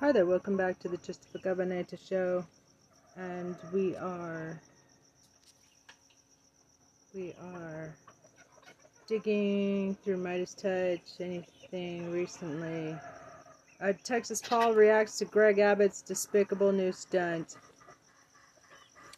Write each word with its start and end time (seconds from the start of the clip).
Hi 0.00 0.12
there, 0.12 0.26
welcome 0.26 0.58
back 0.58 0.78
to 0.80 0.90
the 0.90 0.98
Christopher 0.98 1.38
Gabaneta 1.38 1.98
show. 1.98 2.44
And 3.16 3.56
we 3.72 3.96
are 3.96 4.60
we 7.14 7.34
are 7.42 7.94
digging 9.08 9.96
through 10.04 10.18
Midas 10.18 10.52
Touch, 10.52 11.00
anything 11.18 12.12
recently. 12.12 12.94
Uh, 13.80 13.94
Texas 14.04 14.42
Paul 14.42 14.74
reacts 14.74 15.16
to 15.16 15.24
Greg 15.24 15.60
Abbott's 15.60 16.02
despicable 16.02 16.72
new 16.72 16.92
stunt. 16.92 17.56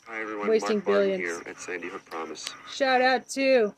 Hi 0.06 0.20
everyone, 0.22 0.46
Wasting 0.46 0.76
Mark 0.76 0.86
Martin 0.86 1.18
here 1.18 1.42
at 1.44 1.58
Sandy 1.58 1.88
Hook 1.88 2.04
Promise. 2.04 2.46
Shout 2.70 3.02
out 3.02 3.28
to 3.30 3.74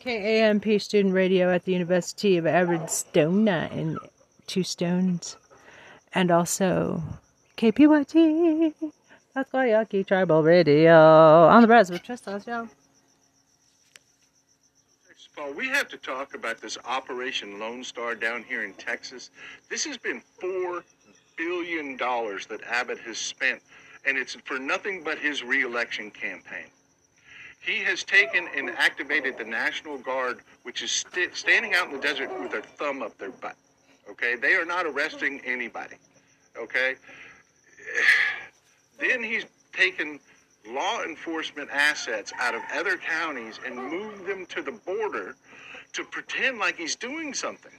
KAMP 0.00 0.80
student 0.80 1.12
radio 1.12 1.52
at 1.52 1.66
the 1.66 1.72
University 1.72 2.38
of 2.38 2.46
Arizona 2.46 3.68
in 3.72 3.98
Tucson. 4.46 5.20
And 6.14 6.30
also 6.30 7.02
KPYT, 7.56 8.72
Pascua 9.34 9.66
Yaqui 9.66 10.04
Tribal 10.04 10.42
Radio 10.44 11.48
on 11.48 11.62
the 11.62 11.68
Brazzers 11.68 12.02
Trust 12.02 12.28
Us, 12.28 12.46
y'all. 12.46 12.68
Paul, 15.36 15.52
we 15.54 15.66
have 15.66 15.88
to 15.88 15.96
talk 15.96 16.36
about 16.36 16.60
this 16.60 16.78
Operation 16.84 17.58
Lone 17.58 17.82
Star 17.82 18.14
down 18.14 18.44
here 18.44 18.62
in 18.62 18.72
Texas. 18.74 19.30
This 19.68 19.84
has 19.84 19.98
been 19.98 20.22
$4 20.40 20.84
billion 21.36 21.96
that 21.96 22.60
Abbott 22.70 23.00
has 23.00 23.18
spent, 23.18 23.60
and 24.06 24.16
it's 24.16 24.36
for 24.44 24.60
nothing 24.60 25.02
but 25.02 25.18
his 25.18 25.42
reelection 25.42 26.12
campaign. 26.12 26.66
He 27.60 27.78
has 27.78 28.04
taken 28.04 28.46
and 28.56 28.70
activated 28.70 29.36
the 29.36 29.44
National 29.44 29.98
Guard, 29.98 30.38
which 30.62 30.82
is 30.82 30.92
st- 30.92 31.34
standing 31.34 31.74
out 31.74 31.88
in 31.88 31.94
the 31.94 32.00
desert 32.00 32.30
with 32.40 32.52
their 32.52 32.62
thumb 32.62 33.02
up 33.02 33.18
their 33.18 33.30
butt. 33.30 33.56
Okay? 34.10 34.36
They 34.36 34.54
are 34.54 34.64
not 34.64 34.86
arresting 34.86 35.40
anybody. 35.44 35.96
Okay? 36.58 36.94
Then 39.00 39.24
he's 39.24 39.44
taken 39.72 40.20
law 40.68 41.02
enforcement 41.02 41.68
assets 41.72 42.32
out 42.38 42.54
of 42.54 42.62
other 42.72 42.96
counties 42.96 43.58
and 43.66 43.74
moved 43.74 44.24
them 44.24 44.46
to 44.46 44.62
the 44.62 44.72
border 44.72 45.34
to 45.92 46.04
pretend 46.04 46.58
like 46.58 46.76
he's 46.76 46.96
doing 46.96 47.34
something. 47.34 47.72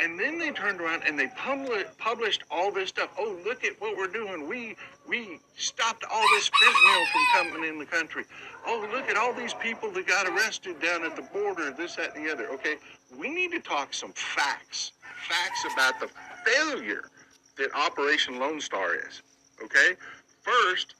And 0.00 0.18
then 0.18 0.38
they 0.38 0.50
turned 0.50 0.80
around 0.80 1.02
and 1.06 1.18
they 1.18 1.26
published 1.26 2.44
all 2.50 2.70
this 2.70 2.90
stuff. 2.90 3.10
Oh, 3.18 3.36
look 3.44 3.64
at 3.64 3.80
what 3.80 3.96
we're 3.96 4.06
doing. 4.06 4.48
We 4.48 4.76
we 5.08 5.40
stopped 5.56 6.04
all 6.04 6.24
this 6.36 6.48
fentanyl 6.50 7.06
from 7.06 7.22
coming 7.32 7.68
in 7.68 7.78
the 7.78 7.86
country. 7.86 8.24
Oh, 8.66 8.86
look 8.92 9.08
at 9.08 9.16
all 9.16 9.32
these 9.32 9.54
people 9.54 9.90
that 9.92 10.06
got 10.06 10.28
arrested 10.28 10.80
down 10.80 11.04
at 11.04 11.16
the 11.16 11.22
border. 11.22 11.72
This, 11.72 11.96
that, 11.96 12.14
and 12.14 12.24
the 12.24 12.32
other. 12.32 12.46
Okay, 12.50 12.76
we 13.18 13.28
need 13.28 13.50
to 13.52 13.60
talk 13.60 13.92
some 13.92 14.12
facts. 14.12 14.92
Facts 15.26 15.64
about 15.72 16.00
the 16.00 16.08
failure 16.44 17.10
that 17.56 17.74
Operation 17.74 18.38
Lone 18.38 18.60
Star 18.60 18.94
is. 18.94 19.22
Okay, 19.62 19.94
first, 20.42 20.94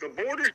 the 0.00 0.08
border 0.08 0.50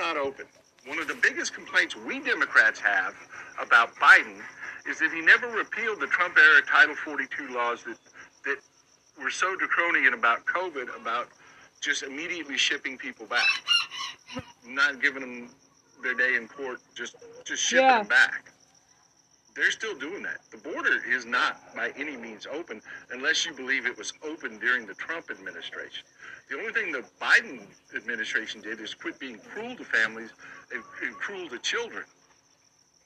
not 0.00 0.16
open. 0.16 0.46
One 0.86 0.98
of 0.98 1.06
the 1.08 1.14
biggest 1.14 1.52
complaints 1.52 1.94
we 1.94 2.20
Democrats 2.20 2.80
have 2.80 3.14
about 3.60 3.94
Biden 3.96 4.40
is 4.88 4.98
that 4.98 5.12
he 5.12 5.20
never 5.20 5.46
repealed 5.48 6.00
the 6.00 6.06
Trump 6.06 6.38
era 6.38 6.62
Title 6.62 6.94
42 6.94 7.48
laws 7.52 7.84
that 7.84 7.98
that 8.46 8.56
were 9.22 9.30
so 9.30 9.54
draconian 9.56 10.14
about 10.14 10.46
COVID, 10.46 10.88
about 10.98 11.28
just 11.82 12.02
immediately 12.02 12.56
shipping 12.56 12.96
people 12.96 13.26
back, 13.26 13.46
not 14.66 15.02
giving 15.02 15.20
them 15.20 15.50
their 16.02 16.14
day 16.14 16.36
in 16.36 16.48
court, 16.48 16.80
just 16.94 17.16
just 17.44 17.62
shipping 17.62 17.84
Yeah. 17.84 17.98
them 17.98 18.06
back. 18.08 18.44
They're 19.54 19.70
still 19.70 19.94
doing 19.98 20.22
that. 20.22 20.38
The 20.50 20.56
border 20.56 21.02
is 21.06 21.26
not 21.26 21.74
by 21.76 21.90
any 21.98 22.16
means 22.16 22.46
open 22.46 22.80
unless 23.10 23.44
you 23.44 23.52
believe 23.52 23.84
it 23.84 23.98
was 23.98 24.14
open 24.22 24.58
during 24.58 24.86
the 24.86 24.94
Trump 24.94 25.30
administration. 25.30 26.04
The 26.48 26.58
only 26.58 26.72
thing 26.72 26.92
the 26.92 27.04
Biden 27.20 27.60
administration 27.94 28.60
did 28.60 28.80
is 28.80 28.94
quit 28.94 29.18
being 29.18 29.38
cruel 29.38 29.76
to 29.76 29.84
families 29.84 30.30
and, 30.72 30.82
and 31.02 31.14
cruel 31.14 31.48
to 31.48 31.58
children. 31.58 32.04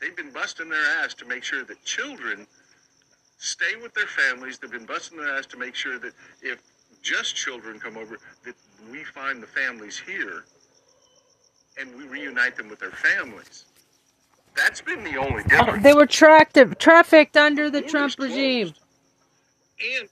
They've 0.01 0.17
been 0.17 0.31
busting 0.31 0.69
their 0.69 0.85
ass 1.03 1.15
to 1.15 1.27
make 1.27 1.45
sure 1.45 1.65
that 1.65 1.83
children 1.85 2.47
stay 3.39 3.77
with 3.83 3.95
their 3.95 4.07
families. 4.07 4.59
They've 4.59 4.71
been 4.71 4.87
busting 4.87 5.19
their 5.19 5.37
ass 5.37 5.47
to 5.47 5.59
make 5.59 5.75
sure 5.75 5.99
that 5.99 6.13
if 6.43 6.61
just 7.03 7.35
children 7.37 7.79
come 7.79 7.97
over, 7.97 8.19
that 8.45 8.55
we 8.91 9.05
find 9.05 9.43
the 9.43 9.47
families 9.47 9.99
here 9.99 10.45
and 11.79 11.95
we 11.97 12.05
reunite 12.05 12.57
them 12.57 12.69
with 12.69 12.79
their 12.79 12.91
families. 12.91 13.67
That's 14.57 14.81
been 14.81 15.03
the 15.03 15.17
only 15.17 15.43
difference. 15.45 15.83
They 15.83 15.95
were 15.95 16.07
tracked, 16.07 16.59
trafficked 16.79 17.37
under 17.37 17.71
the 17.71 17.83
Trump 17.83 18.17
closed. 18.17 18.33
regime. 18.33 18.75
And 19.99 20.09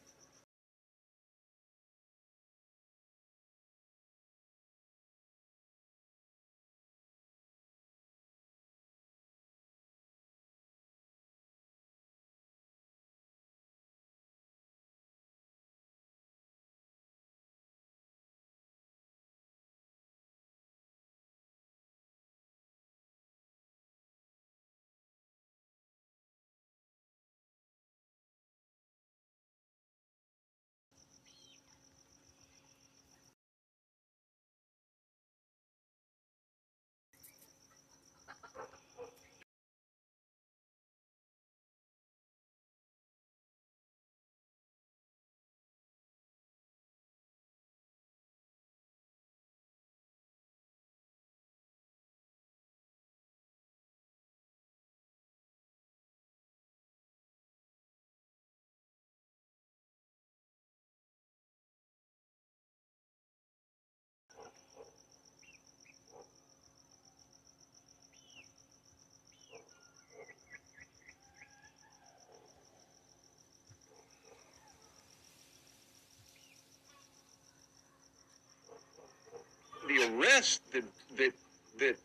arrests 80.19 80.61
that 80.73 80.85
that 81.17 81.33
that 81.79 81.97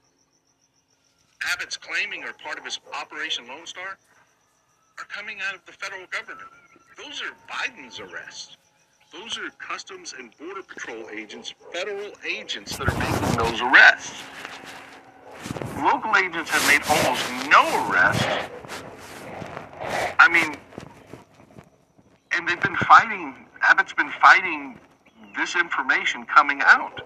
Abbott's 1.53 1.77
claiming 1.77 2.23
are 2.23 2.33
part 2.43 2.57
of 2.57 2.65
his 2.65 2.79
Operation 2.99 3.47
Lone 3.47 3.65
Star 3.65 3.97
are 4.99 5.05
coming 5.05 5.37
out 5.47 5.55
of 5.55 5.65
the 5.65 5.71
federal 5.71 6.05
government. 6.07 6.49
Those 6.97 7.21
are 7.21 7.33
Biden's 7.47 7.99
arrests. 7.99 8.57
Those 9.13 9.37
are 9.37 9.49
Customs 9.59 10.13
and 10.17 10.31
Border 10.37 10.63
Patrol 10.63 11.09
agents, 11.11 11.53
federal 11.71 12.11
agents 12.27 12.75
that 12.77 12.89
are 12.89 12.97
making 12.97 13.37
those 13.37 13.61
arrests. 13.61 14.21
Local 15.77 16.15
agents 16.17 16.49
have 16.49 16.67
made 16.67 16.81
almost 16.89 17.23
no 17.49 17.89
arrests. 17.89 18.25
I 20.19 20.27
mean, 20.29 20.55
and 22.31 22.47
they've 22.47 22.59
been 22.59 22.75
fighting, 22.75 23.35
Abbott's 23.61 23.93
been 23.93 24.11
fighting 24.19 24.79
this 25.37 25.55
information 25.55 26.25
coming 26.25 26.61
out. 26.65 27.01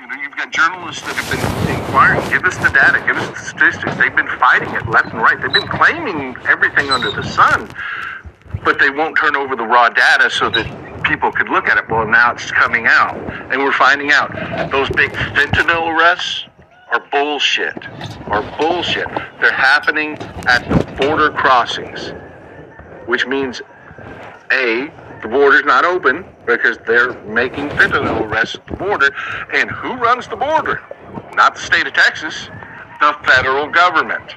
You 0.00 0.06
know, 0.06 0.14
you've 0.14 0.34
got 0.34 0.50
journalists 0.50 1.02
that 1.02 1.14
have 1.14 1.28
been 1.28 1.76
inquiring, 1.76 2.26
give 2.30 2.42
us 2.44 2.56
the 2.56 2.70
data, 2.70 3.04
give 3.06 3.18
us 3.18 3.28
the 3.38 3.44
statistics. 3.44 3.96
They've 3.96 4.16
been 4.16 4.30
fighting 4.38 4.70
it 4.74 4.88
left 4.88 5.12
and 5.12 5.20
right. 5.20 5.38
They've 5.38 5.52
been 5.52 5.68
claiming 5.68 6.38
everything 6.48 6.90
under 6.90 7.10
the 7.10 7.22
sun, 7.22 7.68
but 8.64 8.78
they 8.78 8.88
won't 8.88 9.18
turn 9.18 9.36
over 9.36 9.54
the 9.54 9.66
raw 9.66 9.90
data 9.90 10.30
so 10.30 10.48
that 10.48 11.02
people 11.02 11.30
could 11.30 11.50
look 11.50 11.68
at 11.68 11.76
it. 11.76 11.84
Well, 11.90 12.06
now 12.06 12.32
it's 12.32 12.50
coming 12.50 12.86
out, 12.86 13.14
and 13.52 13.62
we're 13.62 13.72
finding 13.72 14.10
out 14.10 14.32
those 14.70 14.88
big 14.88 15.10
fentanyl 15.10 15.94
arrests 15.94 16.46
are 16.90 17.04
bullshit. 17.12 17.76
Are 18.28 18.56
bullshit. 18.56 19.06
They're 19.38 19.52
happening 19.52 20.16
at 20.46 20.66
the 20.66 20.82
border 20.98 21.30
crossings, 21.30 22.14
which 23.04 23.26
means 23.26 23.60
a 24.50 24.90
the 25.22 25.28
border's 25.28 25.64
not 25.64 25.84
open 25.84 26.24
because 26.46 26.78
they're 26.86 27.12
making 27.24 27.68
fentanyl 27.70 28.28
arrests 28.30 28.54
at 28.56 28.66
the 28.66 28.74
border. 28.74 29.14
And 29.52 29.70
who 29.70 29.94
runs 29.94 30.26
the 30.28 30.36
border? 30.36 30.82
Not 31.34 31.54
the 31.56 31.60
state 31.60 31.86
of 31.86 31.92
Texas, 31.92 32.48
the 33.00 33.14
federal 33.24 33.68
government. 33.68 34.34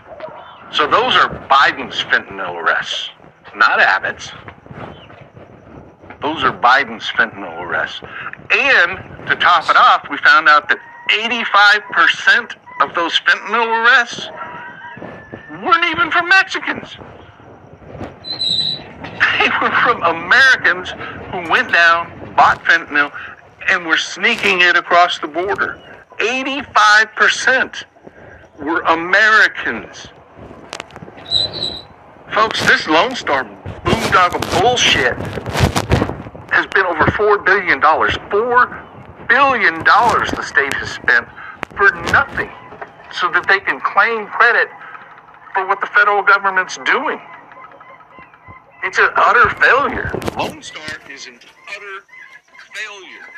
So 0.72 0.88
those 0.88 1.16
are 1.16 1.30
Biden's 1.48 2.02
fentanyl 2.04 2.56
arrests, 2.56 3.10
not 3.56 3.80
Abbott's. 3.80 4.32
Those 6.22 6.44
are 6.44 6.58
Biden's 6.58 7.10
fentanyl 7.12 7.62
arrests. 7.62 8.02
And 8.52 9.28
to 9.28 9.36
top 9.36 9.70
it 9.70 9.76
off, 9.76 10.08
we 10.10 10.18
found 10.18 10.48
out 10.48 10.70
that 10.70 10.80
85% 11.10 12.56
of 12.82 12.96
those 12.96 13.20
fentanyl 13.20 13.68
arrests 13.68 14.30
weren't 15.64 15.86
even 15.86 16.10
from 16.12 16.30
Mexicans. 16.30 16.98
They 18.34 19.50
were 19.62 19.72
from 19.84 20.02
Americans 20.04 20.92
who 21.32 21.50
went 21.52 21.72
down, 21.72 22.34
bought 22.36 22.64
fentanyl, 22.64 23.12
and 23.70 23.86
were 23.86 23.98
sneaking 23.98 24.62
it 24.62 24.76
across 24.76 25.20
the 25.20 25.28
border. 25.28 25.80
85% 26.18 27.84
were 28.60 28.82
Americans. 28.82 30.08
Folks, 32.34 32.66
this 32.68 32.88
Lone 32.88 33.16
Star 33.16 33.44
boondoggle 33.84 34.62
bullshit 34.62 35.18
has 36.52 36.66
been 36.68 36.86
over 36.86 37.06
$4 37.06 37.46
billion. 37.46 37.82
$4 37.82 39.28
billion 39.28 39.84
the 39.84 40.44
state 40.44 40.74
has 40.74 40.90
spent 40.90 41.28
for 41.76 41.92
nothing 42.12 42.50
so 43.12 43.32
that 43.32 43.48
they 43.48 43.60
can 43.60 43.80
claim 43.82 44.26
credit 44.28 44.70
for 45.54 45.68
what 45.68 45.80
the 45.82 45.88
federal 45.88 46.24
government's 46.24 46.78
doing. 46.86 47.20
It's 48.86 49.00
an 49.00 49.10
utter 49.16 49.50
failure. 49.62 50.12
Lone 50.38 50.62
Star 50.62 50.84
is 51.10 51.26
an 51.28 51.40
utter 51.70 52.06
failure. 52.74 53.30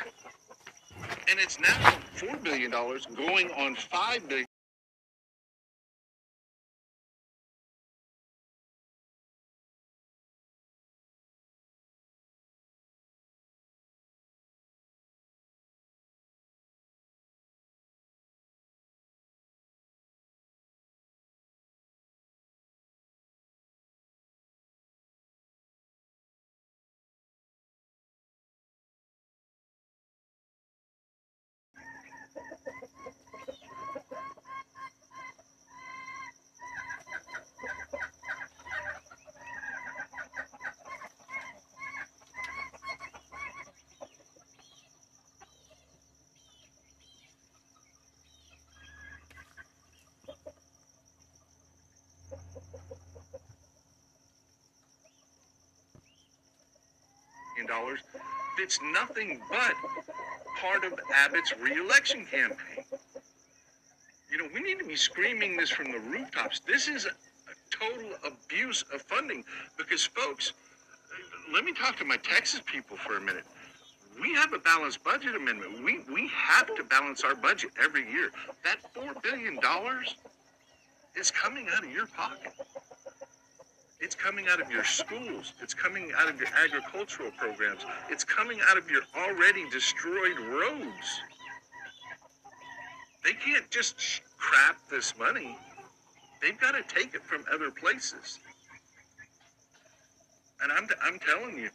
And 1.30 1.38
it's 1.38 1.60
now 1.60 1.94
$4 2.16 2.42
billion 2.42 2.72
going 2.72 3.50
on 3.52 3.76
$5 3.76 4.28
billion. 4.28 4.46
Dollars 57.66 58.00
that's 58.58 58.78
nothing 58.92 59.40
but 59.50 59.74
part 60.60 60.84
of 60.84 60.98
Abbott's 61.14 61.52
reelection 61.60 62.24
campaign. 62.24 62.84
You 64.30 64.38
know, 64.38 64.48
we 64.52 64.60
need 64.60 64.78
to 64.78 64.84
be 64.84 64.96
screaming 64.96 65.56
this 65.56 65.70
from 65.70 65.92
the 65.92 65.98
rooftops. 65.98 66.60
This 66.60 66.88
is 66.88 67.06
a, 67.06 67.10
total 67.70 68.10
abuse 68.24 68.84
of 68.94 69.02
funding 69.02 69.44
because, 69.76 70.04
folks, 70.04 70.52
let 71.52 71.64
me 71.64 71.72
talk 71.72 71.96
to 71.96 72.04
my 72.04 72.16
Texas 72.16 72.60
people 72.64 72.96
for 72.96 73.16
a 73.16 73.20
minute. 73.20 73.44
We 74.20 74.32
have 74.34 74.52
a 74.52 74.58
balanced 74.58 75.04
budget 75.04 75.34
amendment. 75.34 75.82
We 75.84 76.00
we 76.10 76.28
have 76.28 76.74
to 76.76 76.84
balance 76.84 77.22
our 77.22 77.34
budget 77.34 77.70
every 77.82 78.10
year. 78.10 78.30
That 78.64 78.78
four 78.94 79.12
billion 79.22 79.60
dollars 79.60 80.16
is 81.14 81.30
coming 81.30 81.66
out 81.74 81.84
of 81.84 81.90
your 81.90 82.06
pocket. 82.06 82.52
It's 83.98 84.14
coming 84.14 84.46
out 84.48 84.60
of 84.60 84.70
your 84.70 84.84
schools. 84.84 85.54
It's 85.62 85.72
coming 85.72 86.12
out 86.18 86.28
of 86.28 86.38
your 86.38 86.48
agricultural 86.62 87.30
programs. 87.38 87.80
It's 88.10 88.24
coming 88.24 88.58
out 88.68 88.76
of 88.76 88.90
your 88.90 89.02
already 89.16 89.68
destroyed 89.70 90.38
roads. 90.38 91.20
They 93.24 93.32
can't 93.32 93.68
just 93.70 94.20
crap 94.36 94.76
this 94.90 95.18
money. 95.18 95.56
They've 96.42 96.58
got 96.60 96.72
to 96.72 96.82
take 96.94 97.14
it 97.14 97.22
from 97.22 97.44
other 97.52 97.70
places. 97.70 98.38
And 100.62 100.70
I'm, 100.72 100.86
I'm 101.02 101.18
telling 101.18 101.58
you, 101.58 101.70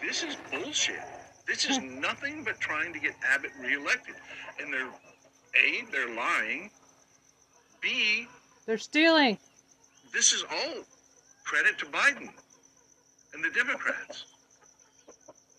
this 0.00 0.24
is 0.24 0.36
bullshit. 0.50 1.00
This 1.46 1.68
is 1.68 1.78
nothing 1.80 2.42
but 2.44 2.58
trying 2.58 2.92
to 2.92 2.98
get 2.98 3.14
Abbott 3.28 3.50
reelected. 3.60 4.14
And 4.60 4.72
they're, 4.72 4.88
A, 4.88 5.84
they're 5.92 6.14
lying. 6.14 6.70
B, 7.80 8.26
They're 8.66 8.78
stealing. 8.78 9.38
This 10.12 10.32
is 10.32 10.44
all 10.50 10.84
credit 11.44 11.78
to 11.78 11.86
Biden 11.86 12.30
and 13.34 13.44
the 13.44 13.50
Democrats. 13.50 14.24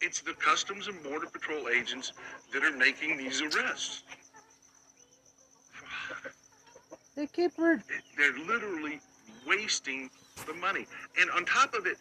It's 0.02 0.22
the 0.22 0.34
Customs 0.34 0.88
and 0.88 1.02
Border 1.02 1.28
Patrol 1.28 1.70
agents 1.70 2.14
that 2.52 2.64
are 2.64 2.76
making 2.76 3.18
these 3.18 3.42
arrests. 3.42 4.04
They 7.16 7.28
keep 7.28 7.52
re- 7.58 7.78
They're 8.18 8.38
literally 8.48 9.00
wasting 9.48 10.10
the 10.48 10.54
money. 10.56 10.88
And 11.20 11.30
on 11.32 11.46
top 11.46 11.74
of 11.74 11.86
it, 11.86 11.98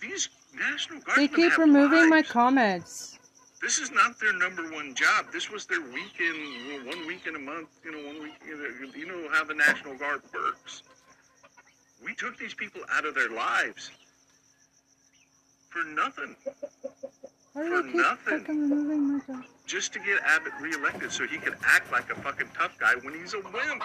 these 0.00 0.28
National 0.54 1.00
Guards. 1.00 1.20
they 1.20 1.28
keep 1.28 1.58
removing 1.58 2.08
my 2.08 2.22
comments. 2.22 3.18
This 3.60 3.78
is 3.78 3.90
not 3.92 4.18
their 4.18 4.32
number 4.32 4.62
one 4.72 4.94
job. 4.94 5.26
This 5.32 5.50
was 5.50 5.66
their 5.66 5.80
weekend, 5.80 6.86
one 6.86 7.06
week 7.06 7.26
in 7.26 7.36
a 7.36 7.38
month. 7.38 7.68
You 7.84 7.92
know, 7.92 8.06
one 8.06 8.22
week. 8.22 8.34
You 8.96 9.06
know 9.06 9.28
how 9.32 9.44
the 9.44 9.54
National 9.54 9.94
Guard 9.94 10.22
works. 10.34 10.82
We 12.04 12.14
took 12.14 12.36
these 12.38 12.54
people 12.54 12.80
out 12.92 13.04
of 13.04 13.14
their 13.14 13.30
lives 13.30 13.90
for 15.70 15.84
nothing, 15.84 16.36
Why 17.52 17.62
For 17.68 17.82
nothing. 17.96 18.40
fucking 18.40 18.70
removing 18.70 19.12
my 19.14 19.20
comments? 19.24 19.48
just 19.66 19.92
to 19.94 19.98
get 20.00 20.20
Abbott 20.24 20.52
reelected, 20.60 21.12
so 21.12 21.26
he 21.26 21.38
could 21.38 21.54
act 21.64 21.90
like 21.92 22.10
a 22.10 22.14
fucking 22.16 22.48
tough 22.58 22.76
guy 22.78 22.94
when 23.02 23.14
he's 23.14 23.34
a 23.34 23.40
wimp. 23.40 23.82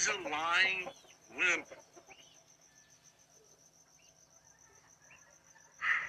He's 0.00 0.08
a 0.08 0.30
lying 0.32 0.88
wimp. 1.36 1.66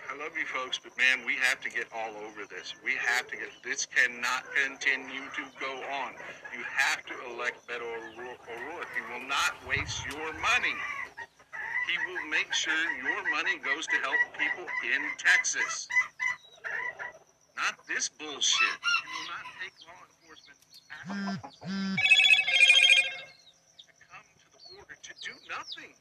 I 0.07 0.15
love 0.15 0.31
you 0.39 0.45
folks, 0.45 0.79
but 0.81 0.95
man, 0.97 1.27
we 1.27 1.35
have 1.35 1.59
to 1.59 1.69
get 1.69 1.87
all 1.93 2.15
over 2.23 2.47
this. 2.47 2.73
We 2.85 2.93
have 2.95 3.27
to 3.27 3.35
get, 3.35 3.49
this 3.65 3.85
cannot 3.85 4.45
continue 4.63 5.27
to 5.35 5.43
go 5.59 5.73
on. 6.07 6.13
You 6.55 6.63
have 6.71 7.03
to 7.03 7.35
elect 7.35 7.67
Beto 7.67 7.83
O'Rourke. 7.83 8.87
He 8.95 9.03
will 9.11 9.27
not 9.27 9.59
waste 9.67 10.05
your 10.07 10.31
money. 10.39 10.77
He 11.91 11.95
will 12.07 12.29
make 12.29 12.53
sure 12.53 12.71
your 13.03 13.29
money 13.35 13.59
goes 13.59 13.87
to 13.87 13.97
help 14.07 14.15
people 14.39 14.67
in 14.87 15.01
Texas. 15.17 15.85
Not 17.57 17.75
this 17.89 18.07
bullshit. 18.07 18.79
Will 19.03 19.27
not 19.27 19.43
take 19.59 19.75
law 19.83 19.99
enforcement 20.07 20.59
at 20.95 21.11
all 21.11 21.51
to 23.91 24.07
come 24.07 24.25
to 24.39 24.47
the 24.53 24.61
border 24.71 24.97
to 25.01 25.13
do 25.21 25.33
nothing. 25.51 25.91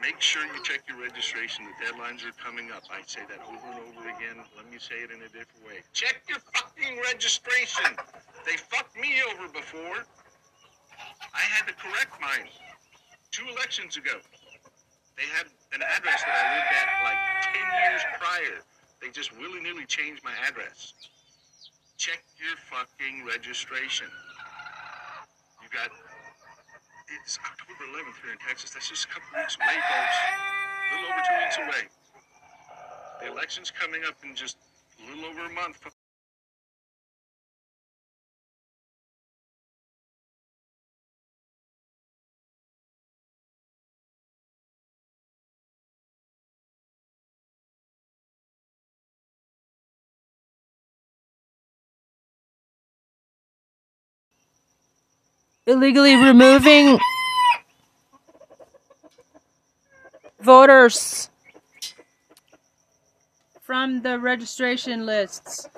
Make 0.00 0.20
sure 0.20 0.46
you 0.46 0.62
check 0.62 0.86
your 0.86 1.02
registration. 1.02 1.66
The 1.66 1.90
deadlines 1.90 2.22
are 2.22 2.36
coming 2.38 2.70
up. 2.70 2.84
I 2.92 3.02
say 3.06 3.22
that 3.26 3.42
over 3.42 3.66
and 3.66 3.80
over 3.82 4.06
again. 4.06 4.38
Let 4.54 4.70
me 4.70 4.78
say 4.78 5.02
it 5.02 5.10
in 5.10 5.18
a 5.18 5.30
different 5.34 5.66
way. 5.66 5.82
Check 5.92 6.22
your 6.28 6.38
fucking 6.54 7.02
registration. 7.02 7.96
They 8.46 8.56
fucked 8.56 8.94
me 8.94 9.18
over 9.32 9.50
before. 9.50 10.06
I 11.34 11.44
had 11.50 11.66
to 11.66 11.74
correct 11.74 12.14
mine 12.20 12.46
two 13.32 13.46
elections 13.50 13.96
ago. 13.96 14.22
They 15.16 15.26
had 15.34 15.46
an 15.74 15.82
address 15.82 16.22
that 16.22 16.30
I 16.30 16.44
lived 16.54 16.70
at 16.70 16.88
like 17.02 17.22
10 17.50 17.90
years 17.90 18.02
prior. 18.20 18.58
They 19.02 19.10
just 19.10 19.36
willy 19.36 19.60
nilly 19.60 19.86
changed 19.86 20.22
my 20.22 20.32
address. 20.46 20.94
Check 21.96 22.22
your 22.36 22.56
fucking 22.68 23.24
registration. 23.24 24.06
You 25.62 25.68
got. 25.72 25.88
It's 27.24 27.38
October 27.40 27.88
11th 27.88 28.20
here 28.20 28.32
in 28.32 28.38
Texas. 28.46 28.70
That's 28.70 28.88
just 28.88 29.06
a 29.06 29.08
couple 29.08 29.32
weeks 29.32 29.56
away, 29.56 29.80
folks. 29.80 30.18
A 30.20 30.94
little 30.94 31.08
over 31.08 31.22
two 31.24 31.38
weeks 31.40 31.56
away. 31.56 31.82
The 33.22 33.32
election's 33.32 33.70
coming 33.70 34.02
up 34.04 34.16
in 34.24 34.34
just 34.34 34.58
a 35.00 35.08
little 35.08 35.24
over 35.24 35.46
a 35.46 35.52
month. 35.54 35.80
Illegally 55.68 56.14
removing 56.14 56.96
voters 60.40 61.28
from 63.62 64.02
the 64.02 64.18
registration 64.20 65.04
lists. 65.06 65.68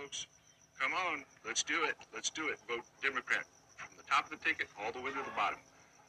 Folks, 0.00 0.24
come 0.80 0.96
on. 0.96 1.28
Let's 1.44 1.62
do 1.62 1.84
it. 1.84 1.92
Let's 2.14 2.30
do 2.30 2.48
it. 2.48 2.56
Vote 2.64 2.88
Democrat 3.04 3.44
from 3.76 3.92
the 4.00 4.06
top 4.08 4.24
of 4.24 4.32
the 4.32 4.40
ticket 4.40 4.68
all 4.80 4.88
the 4.92 5.00
way 5.04 5.12
to 5.12 5.20
the 5.20 5.36
bottom. 5.36 5.60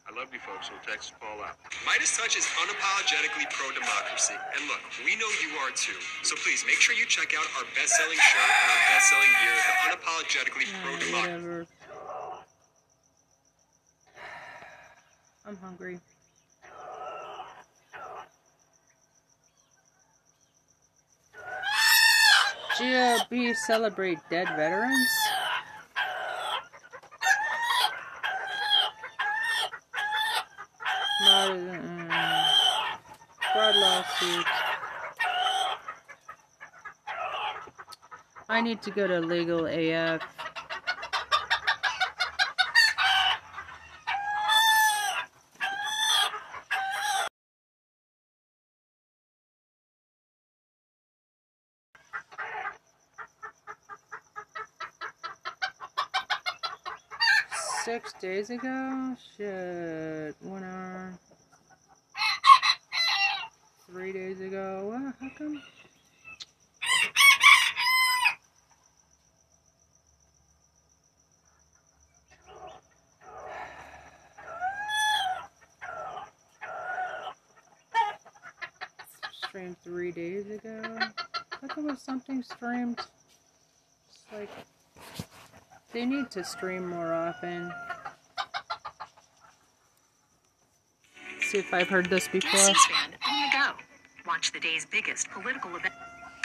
I 0.08 0.16
love 0.16 0.32
you 0.32 0.40
folks, 0.40 0.72
so 0.72 0.74
text 0.88 1.12
Paul 1.20 1.44
out. 1.44 1.60
Midas 1.84 2.16
Touch 2.16 2.40
is 2.40 2.48
unapologetically 2.56 3.52
pro 3.52 3.68
democracy. 3.76 4.40
And 4.56 4.64
look, 4.72 4.80
we 5.04 5.20
know 5.20 5.28
you 5.44 5.60
are 5.60 5.76
too. 5.76 6.00
So 6.24 6.40
please 6.40 6.64
make 6.64 6.80
sure 6.80 6.96
you 6.96 7.04
check 7.06 7.36
out 7.36 7.44
our 7.60 7.68
best 7.76 8.00
selling 8.00 8.16
shirt 8.16 8.48
and 8.48 8.72
our 8.72 8.84
best 8.96 9.12
selling 9.12 9.34
gear, 9.44 9.60
the 9.60 9.76
unapologetically 9.92 10.72
pro-democracy. 10.72 11.12
whatever. 11.12 11.68
I'm 15.52 15.60
hungry. 15.60 16.00
GOP 22.82 23.52
uh, 23.52 23.54
celebrate 23.54 24.18
dead 24.32 24.48
veterans? 24.56 25.10
Not, 31.22 31.50
fraud 33.54 33.76
mm, 33.76 33.82
lawsuit. 33.82 34.46
I 38.50 38.62
need 38.62 38.82
to 38.82 38.90
go 38.90 39.06
to 39.06 39.20
legal 39.20 39.68
AF. 39.68 40.22
Six 57.84 58.14
days 58.14 58.41
ago? 58.52 59.16
Shit. 59.38 60.36
One 60.42 60.64
hour. 60.64 61.18
Three 63.88 64.12
days 64.12 64.42
ago. 64.42 64.90
What? 64.92 65.14
How 65.22 65.38
come? 65.38 65.62
Streamed 79.48 79.78
three 79.84 80.12
days 80.12 80.50
ago. 80.50 80.82
How 81.62 81.68
come 81.68 81.86
was 81.86 82.02
something 82.02 82.44
streamed? 82.44 83.00
It's 83.00 84.26
like 84.34 84.50
they 85.94 86.06
need 86.06 86.32
to 86.32 86.44
stream 86.44 86.90
more 86.90 87.14
often. 87.14 87.72
See 91.52 91.58
if 91.58 91.74
I've 91.74 91.90
heard 91.90 92.06
this 92.10 92.30
before. 92.30 92.58
C-SPAN 92.58 93.12
on 93.28 93.42
the 93.42 93.50
go. 93.52 93.72
Watch 94.26 94.54
the 94.54 94.60
day's 94.62 94.86
biggest 94.86 95.30
political 95.32 95.76
event. 95.76 95.94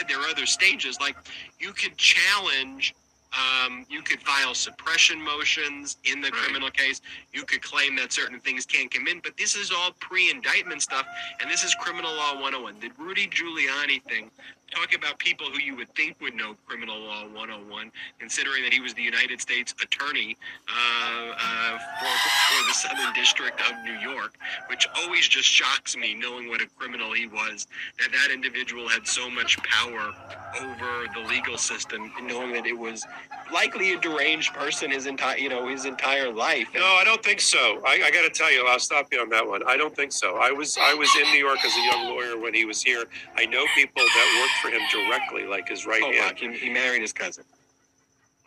there 0.09 0.19
are 0.19 0.27
other 0.27 0.45
stages. 0.45 0.99
Like 0.99 1.15
you 1.61 1.71
could 1.71 1.95
challenge, 1.95 2.93
um, 3.31 3.85
you 3.89 4.01
could 4.01 4.21
file 4.21 4.53
suppression 4.53 5.21
motions 5.21 5.95
in 6.03 6.19
the 6.19 6.29
Right. 6.29 6.41
criminal 6.41 6.69
case. 6.71 6.99
You 7.31 7.45
could 7.45 7.61
claim 7.61 7.95
that 7.95 8.11
certain 8.11 8.41
things 8.41 8.65
can't 8.65 8.91
come 8.91 9.07
in, 9.07 9.21
but 9.21 9.37
this 9.37 9.55
is 9.55 9.71
all 9.71 9.93
pre-indictment 9.93 10.81
stuff, 10.81 11.05
and 11.39 11.49
this 11.49 11.63
is 11.63 11.73
criminal 11.75 12.13
law 12.13 12.41
101. 12.41 12.77
The 12.81 12.91
Rudy 12.97 13.27
Giuliani 13.27 14.03
thing 14.03 14.29
talk 14.77 14.93
about 14.93 15.17
people 15.17 15.47
who 15.47 15.59
you 15.59 15.75
would 15.75 15.89
think 15.95 16.19
would 16.21 16.35
know 16.35 16.55
criminal 16.67 16.99
law 16.99 17.23
101, 17.33 17.91
considering 18.19 18.63
that 18.63 18.73
he 18.73 18.79
was 18.79 18.93
the 18.93 19.01
United 19.01 19.41
States 19.41 19.73
Attorney 19.81 20.37
uh, 20.69 21.31
uh, 21.31 21.77
for, 21.99 22.05
for 22.05 22.67
the 22.67 22.73
Southern 22.73 23.13
District 23.13 23.59
of 23.61 23.83
New 23.83 23.97
York, 23.99 24.35
which 24.69 24.87
always 24.95 25.27
just 25.27 25.47
shocks 25.47 25.97
me, 25.97 26.13
knowing 26.13 26.47
what 26.49 26.61
a 26.61 26.67
criminal 26.77 27.11
he 27.13 27.27
was, 27.27 27.67
that 27.99 28.09
that 28.11 28.33
individual 28.33 28.87
had 28.87 29.07
so 29.07 29.29
much 29.29 29.57
power 29.63 30.13
over 30.61 31.05
the 31.13 31.27
legal 31.27 31.57
system, 31.57 32.11
knowing 32.23 32.53
that 32.53 32.65
it 32.65 32.77
was 32.77 33.03
likely 33.51 33.93
a 33.93 33.99
deranged 33.99 34.53
person 34.53 34.91
his 34.91 35.07
entire, 35.07 35.37
you 35.37 35.49
know, 35.49 35.67
his 35.67 35.85
entire 35.85 36.31
life. 36.31 36.69
No, 36.75 36.85
I 36.85 37.03
don't 37.03 37.23
think 37.23 37.39
so. 37.39 37.81
I, 37.85 38.01
I 38.05 38.11
got 38.11 38.23
to 38.23 38.29
tell 38.29 38.51
you, 38.51 38.65
I'll 38.67 38.79
stop 38.79 39.07
you 39.11 39.19
on 39.21 39.29
that 39.29 39.47
one. 39.47 39.61
I 39.67 39.77
don't 39.77 39.95
think 39.95 40.11
so. 40.11 40.37
I 40.37 40.51
was 40.51 40.77
I 40.79 40.93
was 40.93 41.09
in 41.15 41.23
New 41.31 41.39
York 41.39 41.63
as 41.65 41.75
a 41.75 41.81
young 41.81 42.09
lawyer 42.09 42.37
when 42.37 42.53
he 42.53 42.65
was 42.65 42.81
here. 42.81 43.05
I 43.35 43.45
know 43.45 43.65
people 43.75 44.03
that 44.03 44.41
worked 44.41 44.61
for 44.61 44.66
him 44.73 44.81
directly, 44.91 45.45
like 45.45 45.67
his 45.69 45.85
right 45.85 46.01
Oh, 46.03 46.11
hand. 46.11 46.37
wow, 46.41 46.51
he, 46.53 46.57
he 46.57 46.69
married 46.69 47.01
his 47.01 47.13
cousin. 47.13 47.43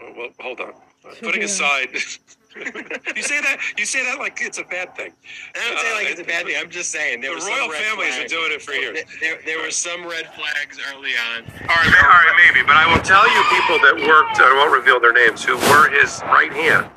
Oh, 0.03 0.13
well, 0.17 0.29
hold 0.41 0.61
on. 0.61 0.73
Uh, 1.05 1.15
Putting 1.21 1.43
aside, 1.45 1.89
you 1.95 3.23
say 3.23 3.41
that 3.41 3.59
you 3.79 3.85
say 3.87 4.05
that 4.05 4.19
like 4.19 4.39
it's 4.43 4.59
a 4.59 4.65
bad 4.65 4.95
thing. 4.97 5.13
I 5.55 5.69
don't 5.69 5.79
say 5.79 5.95
like 5.95 6.11
it's 6.11 6.21
a 6.21 6.25
bad 6.25 6.45
thing. 6.47 6.57
I'm 6.59 6.69
just 6.71 6.91
saying 6.91 7.21
there 7.21 7.31
The 7.31 7.37
were 7.37 7.41
some 7.41 7.51
royal 7.59 7.71
red 7.71 7.83
families 7.85 8.09
been 8.17 8.29
flags. 8.29 8.33
doing 8.33 8.53
it 8.53 8.63
for 8.63 8.73
years. 8.73 8.99
There, 9.21 9.39
there 9.47 9.63
were 9.63 9.71
some 9.71 10.07
red 10.07 10.27
flags 10.35 10.79
early 10.93 11.13
on. 11.33 11.45
All 11.45 11.67
right, 11.69 12.05
all 12.05 12.09
right, 12.11 12.35
maybe, 12.37 12.67
but 12.67 12.77
I 12.77 12.93
will 12.93 13.03
tell 13.03 13.25
you 13.29 13.41
people 13.49 13.79
that 13.81 13.97
worked. 14.09 14.41
I 14.41 14.53
won't 14.57 14.73
reveal 14.73 15.01
their 15.01 15.13
names. 15.13 15.45
Who 15.45 15.57
were 15.57 15.89
his 15.91 16.21
right 16.25 16.53
hand? 16.53 16.91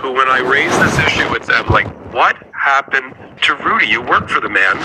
Who, 0.00 0.12
when 0.12 0.28
I 0.28 0.38
raised 0.40 0.78
this 0.80 0.98
issue 0.98 1.30
with 1.30 1.46
them, 1.46 1.66
like, 1.68 1.88
what 2.12 2.36
happened 2.64 3.14
to 3.42 3.54
Rudy? 3.56 3.86
You 3.86 4.00
work 4.00 4.28
for 4.28 4.40
the 4.40 4.48
man, 4.48 4.76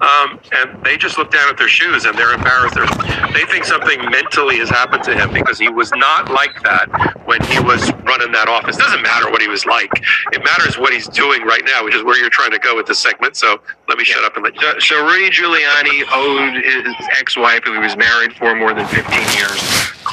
um, 0.00 0.38
and 0.54 0.82
they 0.84 0.96
just 0.96 1.18
look 1.18 1.30
down 1.30 1.48
at 1.48 1.58
their 1.58 1.68
shoes 1.68 2.04
and 2.04 2.16
they're 2.16 2.32
embarrassed. 2.32 2.74
They're, 2.74 2.86
they 3.34 3.44
think 3.50 3.64
something 3.64 3.98
mentally 4.10 4.58
has 4.58 4.70
happened 4.70 5.02
to 5.04 5.14
him 5.14 5.32
because 5.32 5.58
he 5.58 5.68
was 5.68 5.90
not 5.92 6.30
like 6.30 6.54
that 6.62 6.86
when 7.26 7.42
he 7.50 7.58
was 7.58 7.90
running 8.06 8.30
that 8.32 8.48
office. 8.48 8.76
Doesn't 8.76 9.02
matter 9.02 9.30
what 9.30 9.42
he 9.42 9.48
was 9.48 9.66
like. 9.66 9.90
It 10.32 10.44
matters 10.44 10.78
what 10.78 10.92
he's 10.92 11.08
doing 11.08 11.42
right 11.42 11.62
now, 11.64 11.84
which 11.84 11.94
is 11.94 12.04
where 12.04 12.18
you're 12.18 12.30
trying 12.30 12.52
to 12.52 12.58
go 12.58 12.76
with 12.76 12.86
this 12.86 13.00
segment. 13.00 13.36
So 13.36 13.60
let 13.88 13.98
me 13.98 14.04
shut 14.04 14.24
up 14.24 14.36
and 14.36 14.44
let 14.44 14.54
you. 14.54 14.80
So 14.80 15.04
Rudy 15.04 15.30
Giuliani 15.30 16.04
owed 16.12 16.62
his 16.62 16.94
ex-wife, 17.18 17.64
who 17.64 17.72
he 17.72 17.78
was 17.78 17.96
married 17.96 18.34
for 18.36 18.54
more 18.54 18.72
than 18.72 18.86
15 18.86 19.02
years, 19.36 19.58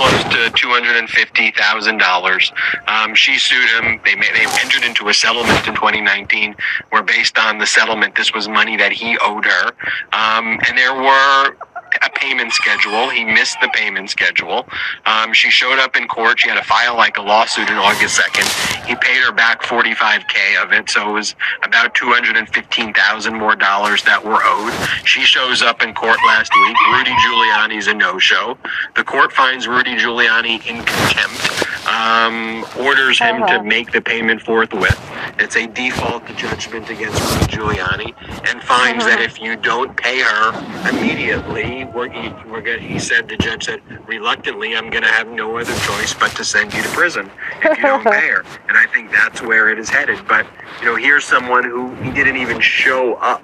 close 0.01 0.23
to 0.23 0.49
$250,000. 0.67 2.51
Um, 2.87 3.13
she 3.13 3.37
sued 3.37 3.69
him. 3.69 4.01
They, 4.03 4.15
they 4.15 4.47
entered 4.59 4.83
into 4.83 5.09
a 5.09 5.13
settlement 5.13 5.67
in 5.67 5.75
2019 5.75 6.55
where 6.89 7.03
based 7.03 7.37
on 7.37 7.59
the 7.59 7.67
settlement, 7.67 8.15
this 8.15 8.33
was 8.33 8.47
money 8.47 8.77
that 8.77 8.91
he 8.91 9.15
owed 9.21 9.45
her. 9.45 9.67
Um, 10.13 10.59
and 10.67 10.75
there 10.77 10.95
were 10.95 11.55
a 12.01 12.09
payment 12.09 12.53
schedule. 12.53 13.09
He 13.09 13.23
missed 13.23 13.57
the 13.61 13.69
payment 13.73 14.09
schedule. 14.09 14.67
Um, 15.05 15.33
she 15.33 15.49
showed 15.49 15.79
up 15.79 15.95
in 15.95 16.07
court. 16.07 16.39
She 16.39 16.49
had 16.49 16.55
to 16.57 16.63
file 16.63 16.95
like 16.95 17.17
a 17.17 17.21
lawsuit 17.21 17.69
in 17.69 17.77
August 17.77 18.19
2nd. 18.19 18.87
He 18.87 18.95
paid 18.95 19.21
her 19.23 19.31
back 19.31 19.61
45K 19.63 20.63
of 20.63 20.73
it. 20.73 20.89
So 20.89 21.09
it 21.09 21.13
was 21.13 21.35
about 21.63 21.95
215,000 21.95 23.33
more 23.33 23.55
dollars 23.55 24.03
that 24.03 24.23
were 24.23 24.39
owed. 24.43 24.73
She 25.05 25.21
shows 25.21 25.61
up 25.61 25.81
in 25.81 25.93
court 25.93 26.17
last 26.25 26.51
week. 26.53 26.77
Rudy 26.93 27.11
Giuliani's 27.11 27.87
a 27.87 27.93
no-show. 27.93 28.57
The 28.95 29.03
court 29.03 29.31
finds 29.33 29.67
Rudy 29.67 29.95
Giuliani 29.95 30.65
in 30.67 30.83
contempt. 30.83 31.60
Um, 31.91 32.65
orders 32.79 33.19
him 33.19 33.45
to 33.47 33.61
make 33.63 33.91
the 33.91 34.01
payment 34.01 34.41
forthwith. 34.41 34.97
It's 35.39 35.57
a 35.57 35.67
default 35.67 36.25
judgment 36.37 36.89
against 36.89 37.19
Rudy 37.21 37.45
Giuliani 37.51 38.49
and 38.49 38.63
finds 38.63 39.03
that 39.05 39.19
if 39.19 39.41
you 39.41 39.57
don't 39.57 39.97
pay 39.97 40.21
her 40.21 40.89
immediately, 40.89 41.83
we're, 41.83 42.09
he, 42.09 42.29
we're 42.49 42.61
gonna, 42.61 42.79
he 42.79 42.97
said, 42.97 43.27
the 43.27 43.35
judge 43.35 43.65
said, 43.65 43.81
reluctantly, 44.07 44.73
I'm 44.73 44.89
going 44.89 45.03
to 45.03 45.09
have 45.09 45.27
no 45.27 45.57
other 45.57 45.75
choice 45.79 46.13
but 46.13 46.29
to 46.37 46.45
send 46.45 46.73
you 46.73 46.81
to 46.81 46.89
prison 46.89 47.29
if 47.61 47.77
you 47.77 47.83
don't 47.83 48.03
pay 48.05 48.29
her. 48.29 48.45
And 48.69 48.77
I 48.77 48.85
think 48.93 49.11
that's 49.11 49.41
where 49.41 49.69
it 49.69 49.77
is 49.77 49.89
headed. 49.89 50.25
But, 50.29 50.47
you 50.79 50.85
know, 50.85 50.95
here's 50.95 51.25
someone 51.25 51.65
who 51.65 51.93
he 51.95 52.11
didn't 52.11 52.37
even 52.37 52.61
show 52.61 53.15
up 53.15 53.43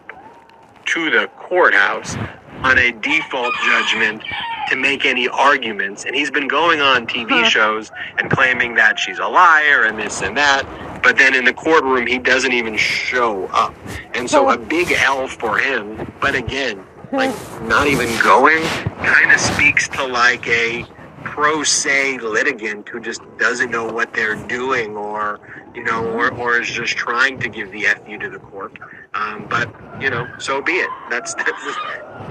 to 0.86 1.10
the 1.10 1.28
courthouse 1.36 2.16
on 2.64 2.78
a 2.78 2.94
default 2.94 3.54
judgment 3.66 4.24
to 4.70 4.76
make 4.76 5.06
any 5.06 5.28
arguments. 5.28 6.06
And 6.06 6.16
he's 6.16 6.32
been 6.32 6.48
going 6.48 6.82
on 6.82 7.08
TV 7.08 7.32
uh-huh. 7.32 7.50
shows 7.50 7.92
and 8.18 8.30
claiming 8.30 8.76
that 8.76 9.00
she's 9.00 9.20
a 9.20 9.28
liar 9.28 9.84
and 9.84 9.98
this 9.98 10.22
and 10.22 10.36
that. 10.38 10.64
But 11.04 11.18
then 11.18 11.36
in 11.36 11.46
the 11.46 11.54
courtroom, 11.54 12.08
he 12.08 12.18
doesn't 12.18 12.52
even 12.52 12.76
show 12.78 13.46
up. 13.48 13.74
And 14.14 14.30
so 14.30 14.50
a 14.50 14.58
big 14.58 14.92
L 14.92 15.28
for 15.28 15.58
him. 15.58 16.12
But 16.20 16.36
again, 16.36 16.86
like 17.12 17.36
not 17.64 17.88
even 17.88 18.08
going 18.22 18.64
kind 18.98 19.32
of 19.32 19.40
speaks 19.40 19.88
to 19.90 20.06
like 20.06 20.48
a 20.48 20.86
pro 21.24 21.64
se 21.64 22.18
litigant 22.20 22.88
who 22.90 23.00
just 23.00 23.22
doesn't 23.38 23.72
know 23.72 23.86
what 23.86 24.14
they're 24.14 24.36
doing 24.48 24.96
or 24.98 25.40
you 25.76 25.84
know 25.84 26.06
or, 26.12 26.32
or 26.34 26.60
is 26.62 26.70
just 26.70 26.98
trying 26.98 27.40
to 27.40 27.50
give 27.50 27.72
the 27.72 27.84
fu 28.06 28.18
to 28.18 28.30
the 28.30 28.40
court 28.40 28.74
um, 29.14 29.46
but 29.50 29.70
you 30.02 30.10
know 30.10 30.28
so 30.40 30.62
be 30.62 30.74
it 30.74 30.90
that's 31.10 31.34
that's 31.36 31.78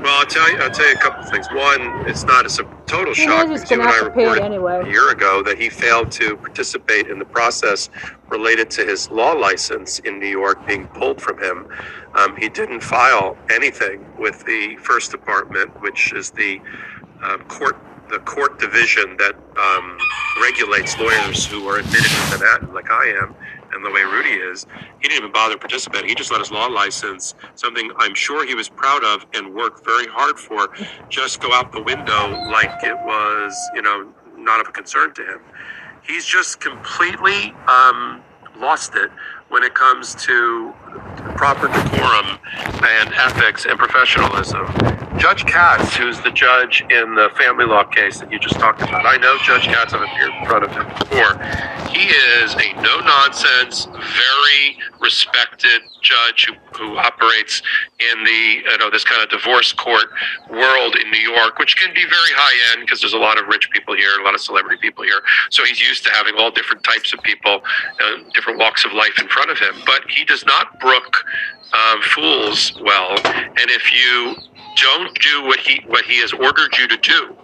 Well, 0.03 0.20
I'll 0.20 0.27
tell 0.27 0.51
you. 0.53 0.59
I'll 0.59 0.70
tell 0.70 0.88
you 0.88 0.94
a 0.94 1.01
couple 1.01 1.25
of 1.25 1.31
things. 1.31 1.46
One, 1.53 2.09
it's 2.09 2.25
not 2.25 2.46
a 2.46 2.51
su- 2.51 2.68
total 2.87 3.14
He 3.14 3.25
shock 3.25 3.49
was 3.49 3.62
because 3.62 3.70
you 3.70 3.77
gonna 3.79 3.88
and 3.90 3.92
I 3.92 3.96
have 3.96 4.05
to 4.07 4.11
pay 4.12 4.22
it 4.25 4.27
reported 4.29 4.44
anyway. 4.44 4.83
a 4.85 4.88
year 4.90 5.11
ago 5.11 5.42
that 5.42 5.59
he 5.59 5.70
failed 5.70 6.12
to 6.12 6.37
participate 6.37 7.09
in 7.09 7.18
the 7.18 7.25
process 7.25 7.90
related 8.29 8.70
to 8.72 8.85
his 8.85 9.11
law 9.11 9.33
license 9.33 10.01
in 10.01 10.20
New 10.20 10.29
York 10.29 10.66
being 10.66 10.87
pulled 10.88 11.20
from 11.22 11.38
him. 11.42 11.68
Um, 12.14 12.37
he 12.37 12.49
didn't 12.51 12.83
file 12.83 13.38
anything 13.51 14.07
with 14.18 14.44
the 14.44 14.77
First 14.77 15.11
Department, 15.12 15.81
which 15.83 16.12
is 16.12 16.31
the 16.31 16.61
um, 17.22 17.40
court 17.49 17.77
the 18.11 18.19
court 18.21 18.59
division 18.59 19.16
that 19.19 19.35
um, 19.57 19.99
regulates 20.42 20.99
lawyers 20.99 21.47
who 21.47 21.69
are 21.69 21.79
admitted 21.79 22.11
to 22.11 22.38
Manhattan, 22.38 22.75
like 22.75 22.90
I 22.90 23.07
am, 23.23 23.35
and 23.73 23.85
the 23.85 23.90
way 23.90 24.03
Rudy 24.03 24.31
is. 24.31 24.66
He 25.01 25.09
didn't 25.09 25.19
even 25.19 25.33
bother 25.33 25.57
participating. 25.57 26.09
He 26.09 26.14
just 26.14 26.31
let 26.31 26.40
his 26.40 26.51
law 26.51 26.66
license, 26.66 27.35
something 27.55 27.90
I'm 27.99 28.14
sure 28.14 28.47
he 28.47 28.55
was 28.55 28.69
proud 28.69 29.05
of 29.05 29.27
and 29.35 29.55
worked 29.55 29.85
very 29.85 30.07
hard 30.07 30.38
for, 30.38 30.69
just 31.09 31.40
go 31.40 31.53
out 31.53 31.73
the 31.73 31.83
window 31.83 32.31
like 32.51 32.83
it 32.83 32.97
was, 33.05 33.55
you 33.75 33.83
know, 33.83 34.12
not 34.37 34.61
of 34.61 34.69
a 34.69 34.73
concern 34.73 35.14
to 35.14 35.23
him. 35.23 35.40
He's 36.03 36.25
just 36.25 36.61
completely 36.61 37.53
um, 37.66 38.23
lost 38.59 38.95
it 38.95 39.11
when 39.49 39.62
it 39.62 39.75
comes 39.75 40.14
to 40.27 40.73
proper 41.37 41.69
decorum 41.69 42.38
and 42.57 43.12
ethics 43.14 43.66
and 43.66 43.79
professionalism. 43.79 44.95
Judge 45.18 45.46
Katz, 45.46 45.96
who's 45.96 46.20
the 46.20 46.31
judge 46.31 46.85
in 46.90 47.14
the 47.14 47.31
family 47.38 47.64
law 47.64 47.85
case 47.85 48.20
that 48.20 48.31
you 48.31 48.38
just 48.38 48.57
talked 48.57 48.83
about, 48.83 49.07
I 49.07 49.16
know 49.16 49.37
Judge 49.42 49.64
Katz, 49.64 49.94
I've 49.94 50.02
appeared 50.02 50.31
in 50.38 50.46
front 50.46 50.64
of 50.64 50.70
him 50.72 50.87
before. 50.98 51.40
He 51.88 52.09
is 52.09 52.55
a 52.55 52.74
no 52.83 53.00
nonsense, 53.00 53.87
very 53.87 54.76
respected 55.00 55.81
judge 56.02 56.46
who, 56.46 56.55
who 56.76 56.98
operates 56.98 57.62
in 57.98 58.24
the, 58.24 58.70
you 58.70 58.79
know, 58.79 58.90
this 58.90 59.05
kind 59.05 59.22
of 59.22 59.31
divorce 59.31 59.72
court 59.72 60.07
world 60.50 60.96
in 60.96 61.11
New 61.11 61.20
York, 61.20 61.59
which 61.59 61.76
can 61.76 61.94
be 61.94 62.02
very 62.02 62.33
high 62.37 62.72
end 62.72 62.87
because 62.87 63.00
there's 63.00 63.14
a 63.14 63.18
lot 63.18 63.40
of 63.40 63.46
rich 63.46 63.70
people 63.70 63.96
here, 63.96 64.11
a 64.20 64.24
lot 64.24 64.35
of 64.35 64.40
celebrity 64.40 64.79
people 64.81 65.02
here. 65.02 65.22
So 65.50 65.64
he's 65.64 65.81
used 65.81 66.05
to 66.05 66.11
having 66.12 66.35
all 66.38 66.50
different 66.50 66.85
types 66.85 67.14
of 67.14 67.22
people, 67.22 67.62
uh, 67.64 68.31
different 68.35 68.59
walks 68.59 68.85
of 68.85 68.92
life 68.92 69.18
in 69.18 69.29
front 69.29 69.50
of 69.50 69.59
him. 69.59 69.74
But 69.87 70.02
he 70.11 70.24
does 70.24 70.44
not 70.44 70.79
brook 70.79 71.24
um, 71.72 72.02
fools 72.02 72.79
well. 72.85 73.16
And 73.24 73.70
if 73.70 73.92
you 73.92 74.37
don't 74.77 75.19
do 75.21 75.45
what 75.45 75.61
he 75.61 75.83
what 75.87 76.05
he 76.05 76.21
has 76.21 76.33
ordered 76.33 76.77
you 76.79 76.89
to 76.89 76.97
do, 76.99 77.37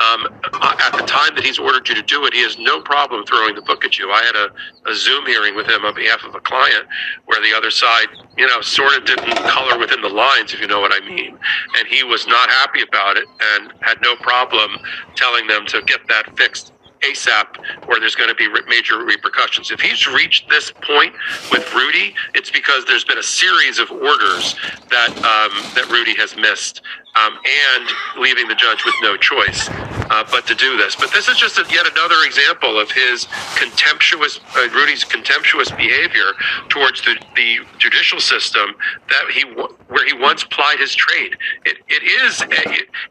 um, 0.00 0.26
at 0.52 0.90
the 0.92 1.04
time 1.06 1.34
that 1.36 1.44
he's 1.44 1.58
ordered 1.58 1.88
you 1.88 1.94
to 1.94 2.02
do 2.02 2.26
it, 2.26 2.34
he 2.34 2.42
has 2.42 2.58
no 2.58 2.80
problem 2.82 3.24
throwing 3.24 3.54
the 3.54 3.62
book 3.62 3.84
at 3.84 3.98
you. 3.98 4.10
I 4.10 4.22
had 4.24 4.36
a, 4.36 4.90
a 4.90 4.94
Zoom 4.94 5.24
hearing 5.26 5.54
with 5.54 5.68
him 5.68 5.84
on 5.84 5.94
behalf 5.94 6.24
of 6.24 6.34
a 6.34 6.40
client 6.40 6.86
where 7.26 7.40
the 7.40 7.56
other 7.56 7.70
side, 7.70 8.08
you 8.36 8.46
know, 8.46 8.60
sort 8.60 8.96
of 8.96 9.04
didn't 9.04 9.36
color 9.48 9.78
within 9.78 10.02
the 10.02 10.08
lines, 10.08 10.52
if 10.52 10.60
you 10.60 10.66
know 10.66 10.80
what 10.80 10.92
I 10.92 11.06
mean. 11.06 11.38
And 11.78 11.88
he 11.88 12.02
was 12.02 12.26
not 12.26 12.50
happy 12.50 12.82
about 12.82 13.16
it 13.16 13.26
and 13.54 13.72
had 13.80 13.98
no 14.02 14.16
problem 14.16 14.78
telling 15.14 15.46
them 15.46 15.64
to 15.66 15.82
get 15.82 16.00
that 16.08 16.36
fixed 16.36 16.73
ASAP 17.04 17.88
or 17.88 18.00
there's 18.00 18.14
going 18.14 18.28
to 18.28 18.34
be 18.34 18.48
major 18.68 19.04
repercussions. 19.04 19.70
If 19.70 19.80
he's 19.80 20.06
reached 20.06 20.48
this 20.48 20.72
point 20.72 21.14
with 21.50 21.72
Rudy, 21.74 22.14
it's 22.34 22.50
because 22.50 22.84
there's 22.84 23.04
been 23.04 23.18
a 23.18 23.22
series 23.22 23.78
of 23.78 23.90
orders 23.90 24.56
that 24.90 25.10
um, 25.10 25.52
that 25.74 25.88
Rudy 25.90 26.16
has 26.16 26.36
missed, 26.36 26.82
um, 27.16 27.38
and 27.76 27.88
leaving 28.18 28.48
the 28.48 28.54
judge 28.54 28.84
with 28.84 28.94
no 29.02 29.16
choice 29.16 29.68
uh, 29.70 30.24
but 30.30 30.46
to 30.46 30.54
do 30.54 30.76
this. 30.76 30.96
But 30.96 31.12
this 31.12 31.28
is 31.28 31.36
just 31.36 31.58
a, 31.58 31.64
yet 31.70 31.86
another 31.90 32.16
example 32.24 32.78
of 32.78 32.90
his 32.90 33.26
contemptuous, 33.56 34.40
uh, 34.56 34.68
Rudy's 34.72 35.04
contemptuous 35.04 35.70
behavior 35.70 36.32
towards 36.68 37.02
the, 37.02 37.16
the 37.36 37.58
judicial 37.78 38.20
system 38.20 38.74
that 39.08 39.30
he 39.30 39.42
where 39.88 40.06
he 40.06 40.14
once 40.14 40.44
plied 40.44 40.78
his 40.78 40.94
trade. 40.94 41.36
It, 41.64 41.78
it 41.88 42.02
is 42.02 42.42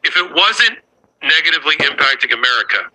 if 0.04 0.18
it 0.18 0.34
wasn't 0.34 0.80
negatively 1.22 1.76
impacting 1.78 2.34
America, 2.34 2.90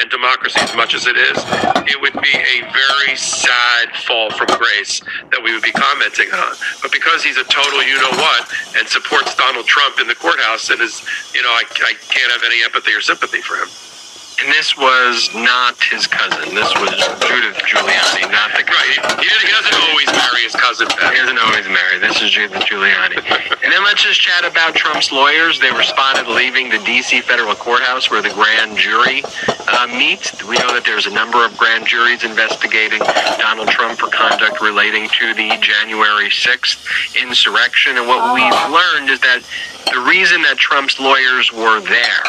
and 0.00 0.10
democracy 0.10 0.60
as 0.60 0.74
much 0.74 0.94
as 0.94 1.06
it 1.06 1.16
is, 1.16 1.38
it 1.86 2.00
would 2.00 2.14
be 2.14 2.34
a 2.34 2.62
very 2.72 3.16
sad 3.16 3.94
fall 4.02 4.30
from 4.30 4.46
grace 4.58 5.00
that 5.30 5.40
we 5.42 5.52
would 5.52 5.62
be 5.62 5.70
commenting 5.70 6.30
on. 6.32 6.54
But 6.82 6.90
because 6.90 7.22
he's 7.22 7.36
a 7.36 7.44
total 7.44 7.82
you 7.82 7.94
know 8.02 8.10
what 8.18 8.50
and 8.76 8.88
supports 8.88 9.34
Donald 9.36 9.66
Trump 9.66 10.00
in 10.00 10.08
the 10.08 10.16
courthouse 10.16 10.70
and 10.70 10.80
is, 10.80 11.06
you 11.34 11.42
know, 11.42 11.50
I, 11.50 11.62
I 11.62 11.94
can't 12.10 12.32
have 12.32 12.42
any 12.44 12.62
empathy 12.64 12.92
or 12.92 13.00
sympathy 13.00 13.40
for 13.40 13.54
him. 13.56 13.68
And 14.42 14.52
this 14.52 14.76
was 14.76 15.30
not 15.34 15.80
his 15.82 16.06
cousin. 16.06 16.54
This 16.54 16.72
was 16.80 16.90
Judith 17.22 17.56
Giuliani, 17.64 18.30
not 18.30 18.50
the 18.56 18.64
Right. 18.74 19.20
He, 19.20 19.28
he 19.28 19.52
doesn't 19.52 19.74
always 19.88 20.06
marry 20.12 20.42
his 20.42 20.52
cousin, 20.52 20.88
He 20.90 21.16
doesn't 21.16 21.38
always 21.38 21.66
marry. 21.68 21.98
This 21.98 22.20
is 22.20 22.30
Judith 22.30 22.62
Giuliani. 22.62 23.16
and 23.62 23.72
then 23.72 23.82
let's 23.84 24.02
just 24.02 24.20
chat 24.20 24.44
about 24.44 24.74
Trump's 24.74 25.12
lawyers. 25.12 25.60
They 25.60 25.70
were 25.70 25.82
spotted 25.82 26.26
leaving 26.26 26.68
the 26.68 26.78
D.C. 26.78 27.20
federal 27.22 27.54
courthouse 27.54 28.10
where 28.10 28.20
the 28.20 28.30
grand 28.30 28.76
jury 28.76 29.22
uh, 29.68 29.86
meets. 29.86 30.42
We 30.44 30.56
know 30.56 30.74
that 30.74 30.82
there's 30.84 31.06
a 31.06 31.14
number 31.14 31.44
of 31.44 31.56
grand 31.56 31.86
juries 31.86 32.24
investigating 32.24 32.98
Donald 33.38 33.68
Trump 33.68 33.98
for 33.98 34.08
conduct 34.08 34.60
relating 34.60 35.08
to 35.08 35.34
the 35.34 35.56
January 35.60 36.28
6th 36.28 37.22
insurrection. 37.22 37.96
And 37.96 38.06
what 38.06 38.34
we've 38.34 38.72
learned 38.72 39.10
is 39.10 39.20
that 39.20 39.42
the 39.92 40.00
reason 40.00 40.42
that 40.42 40.56
Trump's 40.58 40.98
lawyers 40.98 41.52
were 41.52 41.80
there 41.80 42.24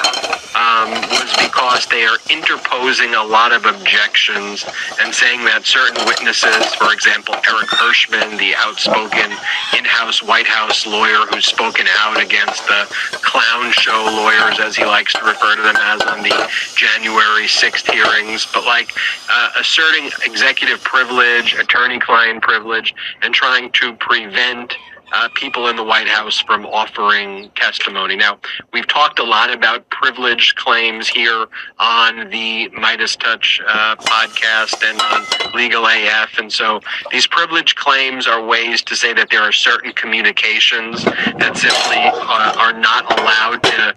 um, 0.55 0.91
was 1.09 1.31
because 1.41 1.85
they 1.95 2.03
are 2.03 2.17
interposing 2.29 3.15
a 3.15 3.23
lot 3.23 3.53
of 3.53 3.63
objections 3.63 4.65
and 4.99 5.15
saying 5.15 5.45
that 5.45 5.65
certain 5.65 5.95
witnesses, 6.05 6.75
for 6.75 6.91
example, 6.91 7.33
Eric 7.35 7.71
Herschmann, 7.71 8.35
the 8.35 8.53
outspoken 8.57 9.31
in-house 9.71 10.21
White 10.21 10.45
House 10.45 10.85
lawyer 10.85 11.23
who's 11.31 11.45
spoken 11.45 11.87
out 12.03 12.21
against 12.21 12.67
the 12.67 12.83
clown 13.23 13.71
show 13.71 14.03
lawyers, 14.11 14.59
as 14.59 14.75
he 14.75 14.83
likes 14.83 15.13
to 15.13 15.23
refer 15.23 15.55
to 15.55 15.61
them 15.61 15.77
as 15.79 16.01
on 16.01 16.21
the 16.21 16.35
January 16.75 17.47
6th 17.47 17.89
hearings, 17.89 18.45
but 18.53 18.65
like 18.65 18.91
uh, 19.29 19.51
asserting 19.57 20.11
executive 20.25 20.83
privilege, 20.83 21.53
attorney-client 21.53 22.43
privilege, 22.43 22.93
and 23.21 23.33
trying 23.33 23.71
to 23.71 23.93
prevent 23.93 24.75
uh, 25.15 25.29
people 25.33 25.67
in 25.69 25.75
the 25.75 25.83
White 25.83 26.07
House 26.07 26.39
from 26.41 26.65
offering 26.65 27.49
testimony. 27.55 28.15
Now, 28.15 28.37
we've 28.73 28.87
talked 28.87 29.19
a 29.19 29.23
lot 29.23 29.49
about 29.51 29.89
privilege 29.89 30.55
claims 30.55 31.07
here 31.07 31.47
on 31.79 32.29
the 32.29 32.67
Midas 32.69 33.15
Touch 33.15 33.61
uh, 33.65 33.95
podcast 33.95 34.83
and 34.83 34.99
on 35.01 35.53
Legal 35.53 35.85
AF. 35.85 36.37
And 36.37 36.51
so 36.51 36.81
these 37.11 37.27
privilege 37.27 37.75
claims 37.75 38.27
are 38.27 38.45
ways 38.45 38.81
to 38.83 38.95
say 38.95 39.13
that 39.13 39.29
there 39.29 39.41
are 39.41 39.53
certain 39.53 39.93
communications 39.93 41.03
that 41.05 41.55
simply 41.55 42.03
uh, 42.03 42.55
are 42.57 42.73
not 42.73 43.17
allowed 43.17 43.63
to 43.63 43.95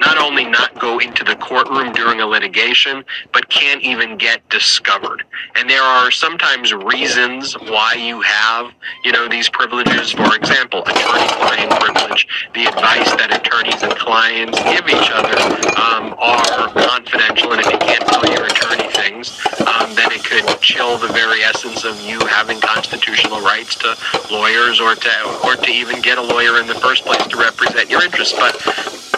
not 0.00 0.18
only 0.18 0.44
not 0.44 0.78
go 0.78 0.98
into 0.98 1.24
the 1.24 1.36
courtroom 1.36 1.92
during 1.92 2.20
a 2.20 2.26
litigation, 2.26 3.04
but 3.32 3.48
can't 3.48 3.82
even 3.82 4.18
get 4.18 4.46
discovered. 4.48 5.24
And 5.56 5.68
there 5.68 5.82
are 5.82 6.10
sometimes 6.10 6.72
reasons 6.72 7.54
why 7.54 7.94
you 7.94 8.20
have, 8.20 8.72
you 9.04 9.12
know, 9.12 9.28
these 9.28 9.48
privileges. 9.48 10.10
For 10.10 10.34
example, 10.34 10.82
attorney-client 10.82 11.70
privilege, 11.80 12.26
the 12.54 12.66
advice 12.66 13.10
that 13.16 13.30
attorneys 13.34 13.82
and 13.82 13.94
clients 13.96 14.58
give 14.62 14.88
each 14.88 15.10
other 15.12 15.36
um, 15.78 16.14
are 16.18 16.68
confidential, 16.74 17.52
and 17.52 17.60
if 17.60 17.72
you 17.72 17.78
can't 17.78 18.06
tell 18.06 18.26
your 18.32 18.46
attorney 18.46 18.90
things, 18.92 19.40
um, 19.74 19.94
then 19.94 20.12
it 20.12 20.24
could 20.24 20.46
chill 20.60 20.98
the 20.98 21.08
very 21.08 21.42
essence 21.42 21.84
of 21.84 22.00
you 22.02 22.18
having 22.26 22.60
constitutional 22.60 23.40
rights 23.40 23.74
to 23.76 23.96
lawyers 24.30 24.80
or 24.80 24.94
to 24.94 25.40
or 25.44 25.56
to 25.56 25.70
even 25.70 26.00
get 26.00 26.18
a 26.18 26.22
lawyer 26.22 26.60
in 26.60 26.66
the 26.66 26.74
first 26.74 27.04
place 27.04 27.26
to 27.26 27.36
represent 27.36 27.90
your 27.90 28.02
interests. 28.02 28.34
But 28.38 28.54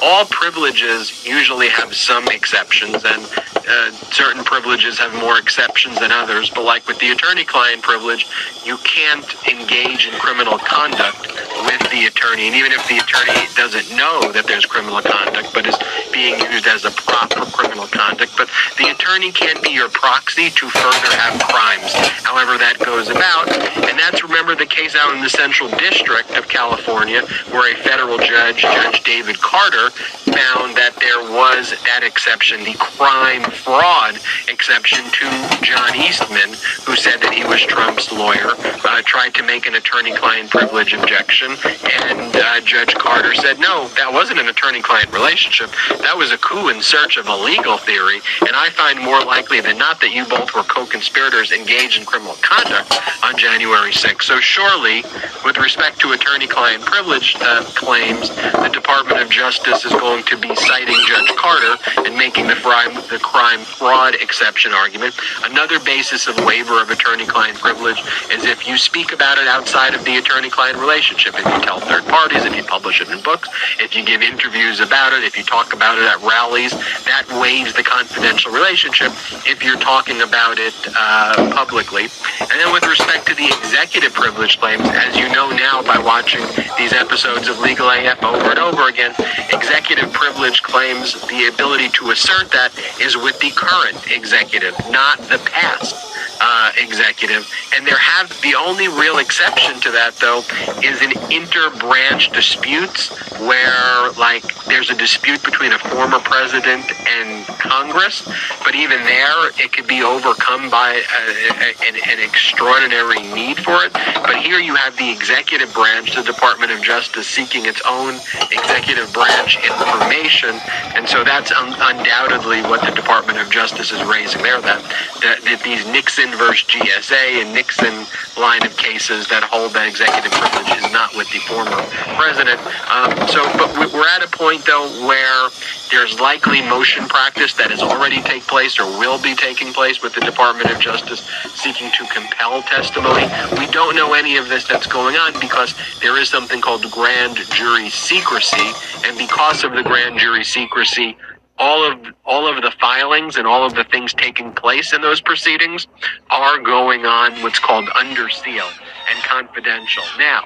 all 0.03 0.25
privileges 0.27 1.25
usually 1.27 1.69
have 1.69 1.95
some 1.95 2.29
exceptions, 2.29 3.05
and 3.05 3.23
uh, 3.69 3.90
certain 4.12 4.45
privileges 4.45 4.99
have 4.99 5.14
more 5.21 5.38
exceptions 5.38 5.99
than 5.99 6.12
others. 6.12 6.51
But 6.51 6.64
like 6.64 6.87
with 6.87 6.99
the 6.99 7.11
attorney-client 7.11 7.83
privilege, 7.83 8.27
you 8.64 8.77
can't 8.79 9.27
engage 9.49 10.07
in 10.07 10.12
criminal 10.21 10.59
conduct 10.59 11.27
with 11.64 11.90
the 11.90 12.07
attorney, 12.07 12.47
and 12.47 12.57
even 12.57 12.73
if 12.73 12.87
the 12.88 12.99
attorney 12.99 13.47
doesn't 13.57 13.97
know 13.97 14.33
that 14.33 14.47
there's 14.47 14.66
criminal 14.66 15.01
conduct, 15.01 15.53
but 15.55 15.66
is 15.66 15.77
being 16.12 16.38
used 16.53 16.66
as 16.66 16.85
a 16.85 16.90
prop 16.90 17.33
for 17.33 17.47
criminal 17.47 17.87
conduct, 17.87 18.33
but 18.37 18.49
the 18.79 18.88
attorney 18.90 19.33
can't 19.33 19.62
be 19.62 19.71
your 19.71 19.88
proxy 19.88 20.46
to 20.51 20.69
further 20.71 21.13
have 21.17 21.41
crimes, 21.43 21.93
however 22.23 22.59
that 22.59 22.79
goes 22.79 23.09
about. 23.09 23.49
And 23.89 23.99
that's, 23.99 24.23
remember, 24.23 24.55
the 24.55 24.67
case 24.67 24.95
out 24.95 25.15
in 25.15 25.23
the 25.23 25.31
Central 25.31 25.69
District 25.79 26.31
of 26.37 26.49
California, 26.49 27.23
where 27.51 27.73
a 27.73 27.77
federal 27.83 28.19
judge, 28.19 28.63
Judge 28.63 29.03
David 29.05 29.41
Carter, 29.41 29.91
found 30.37 30.77
that 30.77 30.93
there 31.01 31.23
was 31.33 31.71
that 31.85 32.03
exception, 32.03 32.63
the 32.65 32.75
crime 32.75 33.43
fraud 33.51 34.19
exception 34.49 35.01
to 35.01 35.27
John 35.65 35.97
Eastman, 35.97 36.53
who 36.85 36.95
said 36.95 37.19
that 37.23 37.33
he 37.33 37.45
was 37.45 37.63
Trump's 37.63 38.13
lawyer, 38.13 38.53
uh, 38.85 39.03
tried 39.03 39.35
to 39.35 39.43
make 39.43 39.67
an 39.67 39.75
attorney-client 39.75 40.51
privilege 40.51 40.93
objection, 40.93 41.57
and 42.05 42.37
uh, 42.37 42.61
Judge 42.61 42.95
Carter 42.95 43.35
said, 43.35 43.59
no, 43.59 43.89
that 43.97 44.13
wasn't 44.13 44.39
an 44.41 44.49
attorney-client 44.49 45.13
relationship. 45.13 45.71
That 46.05 46.17
was 46.17 46.33
a 46.33 46.39
coup 46.39 46.69
in 46.69 46.83
search 46.83 47.17
of 47.17 47.27
a 47.29 47.37
legal 47.37 47.79
theory, 47.79 48.21
and 48.43 48.53
I 48.53 48.69
find 48.71 49.01
more 49.01 49.21
likely 49.25 49.61
than 49.61 49.79
not 49.79 50.01
that 50.01 50.13
you 50.13 50.25
both 50.25 50.36
were 50.55 50.62
co-conspirators 50.64 51.53
engaged 51.53 51.99
in 51.99 52.05
criminal 52.05 52.35
conduct 52.42 52.99
on 53.22 53.37
January 53.37 53.92
6th. 53.92 54.22
So 54.22 54.40
surely, 54.40 55.03
with 55.44 55.59
respect 55.59 56.01
to 56.01 56.12
attorney-client 56.12 56.85
privilege 56.85 57.37
uh, 57.40 57.64
claims, 57.75 58.29
the 58.31 58.70
Department 58.72 59.20
of 59.20 59.31
Justice 59.31 59.85
is 59.85 59.92
going 59.92 60.25
to 60.25 60.37
be 60.37 60.55
citing 60.57 60.96
Judge 61.07 61.31
Carter 61.37 61.77
and 62.05 62.16
making 62.16 62.46
the 62.46 62.55
crime, 62.55 62.94
the 63.11 63.18
crime 63.22 63.61
fraud 63.61 64.14
exception 64.16 64.72
argument. 64.72 65.14
Another 65.44 65.81
basis 65.81 66.27
of 66.27 66.37
waiver 66.44 66.81
of 66.81 66.90
attorney-client 66.90 67.59
privilege 67.59 68.01
is 68.31 68.44
if 68.44 68.66
you 68.66 68.77
speak 68.77 69.12
about 69.12 69.38
it 69.38 69.46
outside 69.49 69.94
of 69.94 70.05
the 70.05 70.16
attorney-client 70.16 70.79
relationship. 70.79 71.35
If 71.37 71.44
you 71.44 71.61
tell 71.62 71.81
third 71.81 72.05
parties, 72.07 72.44
if 72.44 72.55
you 72.57 72.64
publish 72.64 73.01
it 73.01 73.09
in 73.09 73.22
books, 73.22 73.49
if 73.79 73.94
you 73.94 74.05
give 74.05 74.22
interviews 74.22 74.81
about 74.81 75.12
it, 75.12 75.25
if 75.25 75.37
you 75.37 75.44
talk 75.44 75.72
about 75.72 75.99
it 75.99 76.05
at 76.05 76.20
rallies, 76.22 76.72
that 77.05 77.25
waives 77.40 77.75
the 77.75 77.83
confidential 77.83 78.53
relationship 78.53 79.12
if 79.46 79.62
you're 79.62 79.79
talking 79.79 80.22
about 80.27 80.59
it 80.59 80.75
uh, 80.97 81.51
publicly. 81.55 82.09
And 82.41 82.51
then 82.51 82.73
with 82.73 82.85
respect 82.87 83.27
to 83.29 83.35
the 83.35 83.47
executive 83.47 84.12
privilege 84.12 84.59
claims, 84.59 84.83
as 84.89 85.17
you 85.17 85.29
know 85.29 85.51
now 85.51 85.83
by 85.83 85.99
watching 85.99 86.43
these 86.77 86.93
episodes 86.93 87.49
of 87.49 87.59
Legal 87.61 87.89
AF 87.89 88.23
over 88.25 88.51
and 88.51 88.59
over 88.59 88.89
again, 88.89 89.15
executive 89.53 90.12
privilege 90.12 90.62
claims 90.62 91.15
the 91.29 91.47
ability 91.53 91.89
to 91.91 92.11
assert 92.11 92.51
that 92.51 92.73
is 93.01 93.17
with 93.17 93.39
the 93.41 93.51
current 93.53 93.99
executive, 94.11 94.75
not 94.91 95.19
the 95.29 95.39
past 95.39 95.95
uh, 96.40 96.72
executive. 96.77 97.49
And 97.75 97.87
there 97.87 97.99
have 97.99 98.29
the 98.42 98.55
only 98.55 98.88
real 98.88 99.18
exception 99.18 99.81
to 99.81 99.90
that, 99.92 100.16
though, 100.20 100.44
is 100.83 101.03
in 101.03 101.12
inter-branch 101.33 102.33
disputes 102.33 103.09
where, 103.40 104.11
like, 104.12 104.44
there's 104.64 104.90
a 104.90 104.94
dispute 104.94 105.42
between 105.42 105.72
a 105.72 105.79
former 105.79 106.18
president 106.20 106.90
and 107.09 107.46
Congress, 107.46 108.22
but 108.64 108.75
even 108.75 108.99
there, 109.05 109.51
it 109.59 109.72
could 109.72 109.87
be 109.87 110.03
overcome 110.03 110.70
by 110.70 110.92
a, 110.92 111.22
a, 111.51 111.88
an, 111.88 111.94
an 112.09 112.20
extraordinary 112.20 113.22
need 113.35 113.59
for 113.59 113.85
it. 113.85 113.92
But 113.92 114.37
here 114.37 114.59
you 114.59 114.75
have 114.75 114.96
the 114.96 115.11
executive 115.11 115.72
branch, 115.72 116.14
the 116.14 116.22
Department 116.22 116.72
of 116.72 116.83
Justice, 116.83 117.27
seeking 117.27 117.66
its 117.66 117.83
own 117.88 118.14
executive 118.51 119.12
branch 119.12 119.57
information, 119.62 120.61
and 120.94 121.09
so 121.09 121.25
that's 121.25 121.53
un- 121.53 121.77
undoubtedly 121.79 122.62
what 122.62 122.81
the 122.85 122.92
Department 122.92 123.38
of 123.38 123.51
Justice 123.51 123.92
is 123.92 124.03
raising 124.05 124.42
there. 124.42 124.61
That 124.61 124.83
that, 125.22 125.42
that 125.44 125.62
these 125.62 125.87
Nixon 125.87 126.26
versus 126.35 126.65
GSA 126.69 127.43
and 127.43 127.53
Nixon 127.53 128.09
line 128.37 128.65
of 128.67 128.77
cases 128.77 129.29
that 129.29 129.45
hold 129.45 129.75
that 129.75 129.87
executive 129.89 130.35
privilege 130.35 130.73
is 130.73 130.91
not 130.91 131.15
with 131.15 131.31
the 131.31 131.41
former 131.41 131.85
president. 132.15 132.62
Um, 132.91 133.23
so, 133.27 133.51
but 133.51 133.75
we- 133.77 133.87
we're 133.87 134.09
at 134.09 134.23
a 134.23 134.29
point 134.29 134.65
though 134.67 134.89
where 134.89 135.51
there's 135.91 136.21
likely 136.21 136.62
motion 136.62 137.09
practice 137.09 137.55
that 137.55 137.71
has 137.71 137.83
already 137.83 138.23
take 138.23 138.49
place 138.49 138.79
or 138.79 138.91
will 138.91 139.19
be 139.19 139.35
taking 139.37 139.73
place 139.73 140.03
with 140.03 140.15
the 140.15 140.23
Department 140.23 140.71
of 140.71 140.79
Justice 140.79 141.23
seeking 141.55 141.93
to 141.93 142.07
compel 142.07 142.62
testimony. 142.62 143.31
We 143.57 143.69
don't 143.69 143.97
know 143.97 144.15
any 144.15 144.37
of 144.37 144.49
this 144.49 144.65
that's 144.65 144.87
going 144.89 145.17
on 145.17 145.39
because 145.39 145.75
there 146.03 146.17
is 146.19 146.31
something 146.31 146.61
called 146.62 146.91
grand 146.91 147.47
jury 147.51 147.91
secrecy, 147.91 148.77
and 149.05 149.19
because 149.19 149.65
of 149.65 149.75
the 149.75 149.85
grand 149.85 150.19
jury 150.19 150.45
secrecy, 150.45 151.17
all 151.59 151.90
of 151.90 151.99
all 152.25 152.47
of 152.47 152.62
the 152.62 152.71
filings 152.73 153.37
and 153.37 153.47
all 153.47 153.64
of 153.64 153.75
the 153.75 153.85
things 153.85 154.12
taking 154.14 154.53
place 154.53 154.92
in 154.92 155.01
those 155.01 155.21
proceedings 155.21 155.87
are 156.31 156.59
going 156.59 157.07
on 157.07 157.33
what's 157.42 157.59
called 157.59 157.88
under 157.99 158.29
seal 158.29 158.66
and 159.11 159.25
confidential. 159.25 160.05
Now, 160.19 160.45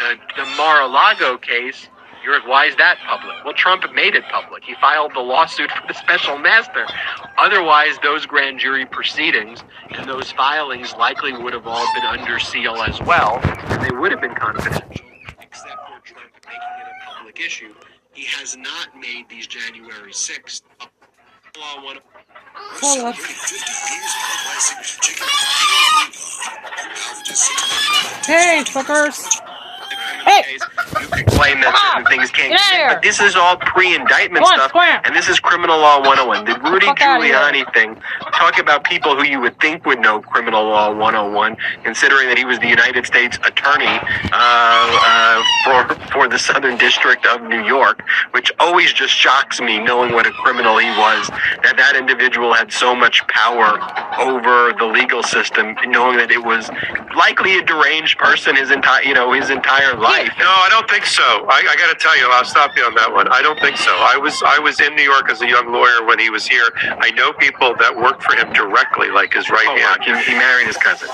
the, 0.00 0.16
the 0.36 0.46
Mar-a-Lago 0.56 1.38
case, 1.38 1.88
you're 2.24 2.40
why 2.48 2.66
is 2.66 2.76
that 2.76 2.98
public? 3.06 3.36
Well, 3.44 3.52
Trump 3.52 3.84
made 3.94 4.14
it 4.14 4.24
public. 4.30 4.64
He 4.64 4.74
filed 4.80 5.12
the 5.14 5.20
lawsuit 5.20 5.70
for 5.70 5.86
the 5.86 5.94
special 5.94 6.38
master. 6.38 6.86
Otherwise, 7.36 7.98
those 8.02 8.24
grand 8.24 8.60
jury 8.60 8.86
proceedings 8.86 9.62
and 9.90 10.08
those 10.08 10.32
filings 10.32 10.94
likely 10.94 11.32
would 11.32 11.52
have 11.52 11.66
all 11.66 11.86
been 11.94 12.04
under 12.04 12.38
seal 12.38 12.76
as 12.76 12.98
well, 13.02 13.40
and 13.44 13.82
they 13.82 13.94
would 13.94 14.10
have 14.10 14.22
been 14.22 14.34
confidential, 14.34 15.04
except 15.40 15.74
for 15.74 16.00
Trump 16.02 16.30
making 16.46 16.60
it 16.80 16.86
a 16.88 17.14
public 17.14 17.40
issue. 17.40 17.74
He 18.14 18.24
has 18.38 18.56
not 18.56 18.96
made 18.98 19.28
these 19.28 19.46
January 19.46 20.12
6th 20.12 20.62
Law 21.58 21.84
one- 21.84 21.98
Pull 22.80 23.06
up. 23.06 23.16
Hey, 28.26 28.62
fuckers. 28.66 29.53
Hey! 30.24 30.56
you 31.00 31.06
could 31.08 31.26
claim 31.26 31.60
that 31.60 31.76
certain 31.76 32.06
things 32.06 32.30
can't 32.30 32.50
Get 32.52 32.60
out 32.60 32.72
of 32.72 32.72
get 32.72 32.80
in, 32.80 32.88
but 32.96 33.02
this 33.02 33.20
is 33.20 33.36
all 33.36 33.56
pre-indictment 33.56 34.44
on, 34.44 34.52
stuff, 34.54 34.70
square. 34.70 35.00
and 35.04 35.14
this 35.14 35.28
is 35.28 35.38
criminal 35.40 35.78
law 35.78 36.00
101. 36.00 36.44
The 36.44 36.58
Rudy 36.70 36.86
fuck. 36.86 36.98
Giuliani 36.98 37.64
thing, 37.74 37.96
talk 38.32 38.58
about 38.58 38.84
people 38.84 39.16
who 39.16 39.24
you 39.24 39.40
would 39.40 39.58
think 39.60 39.84
would 39.86 40.00
know 40.00 40.20
criminal 40.20 40.64
law 40.64 40.92
101, 40.94 41.56
considering 41.84 42.28
that 42.28 42.38
he 42.38 42.44
was 42.44 42.58
the 42.58 42.68
United 42.68 43.06
States 43.06 43.36
attorney 43.44 43.98
uh, 44.32 44.32
uh, 44.32 45.42
for 45.64 45.94
for 46.12 46.28
the 46.28 46.38
Southern 46.38 46.76
District 46.78 47.24
of 47.26 47.42
New 47.42 47.64
York, 47.64 48.02
which 48.32 48.52
always 48.58 48.92
just 48.92 49.12
shocks 49.12 49.60
me, 49.60 49.78
knowing 49.78 50.12
what 50.12 50.26
a 50.26 50.30
criminal 50.32 50.78
he 50.78 50.88
was, 50.98 51.28
that 51.62 51.74
that 51.76 51.96
individual 51.96 52.52
had 52.54 52.72
so 52.72 52.94
much 52.94 53.26
power 53.28 53.78
over 54.20 54.72
the 54.78 54.86
legal 54.86 55.22
system, 55.22 55.74
knowing 55.86 56.16
that 56.16 56.30
it 56.30 56.42
was 56.42 56.70
likely 57.16 57.58
a 57.58 57.64
deranged 57.64 58.18
person 58.18 58.56
his 58.56 58.70
entire, 58.70 59.02
you 59.02 59.14
know, 59.14 59.32
his 59.32 59.50
entire 59.50 59.94
life. 59.96 60.13
No, 60.38 60.46
I 60.46 60.68
don't 60.70 60.88
think 60.88 61.06
so. 61.06 61.22
I, 61.50 61.66
I 61.66 61.74
got 61.76 61.90
to 61.90 61.98
tell 61.98 62.16
you, 62.16 62.28
I'll 62.30 62.44
stop 62.44 62.76
you 62.76 62.84
on 62.84 62.94
that 62.94 63.10
one. 63.12 63.26
I 63.28 63.42
don't 63.42 63.58
think 63.58 63.76
so. 63.76 63.90
I 63.90 64.16
was 64.16 64.42
I 64.46 64.58
was 64.58 64.78
in 64.80 64.94
New 64.94 65.02
York 65.02 65.30
as 65.30 65.42
a 65.42 65.48
young 65.48 65.72
lawyer 65.72 66.04
when 66.06 66.18
he 66.18 66.30
was 66.30 66.46
here. 66.46 66.70
I 67.02 67.10
know 67.12 67.32
people 67.34 67.74
that 67.82 67.90
worked 67.96 68.22
for 68.22 68.36
him 68.36 68.52
directly, 68.52 69.10
like 69.10 69.34
his 69.34 69.50
right 69.50 69.66
Oh, 69.66 69.74
hand. 69.76 70.02
he, 70.06 70.12
he 70.32 70.38
married 70.38 70.66
his 70.70 70.76
cousin. 70.78 71.08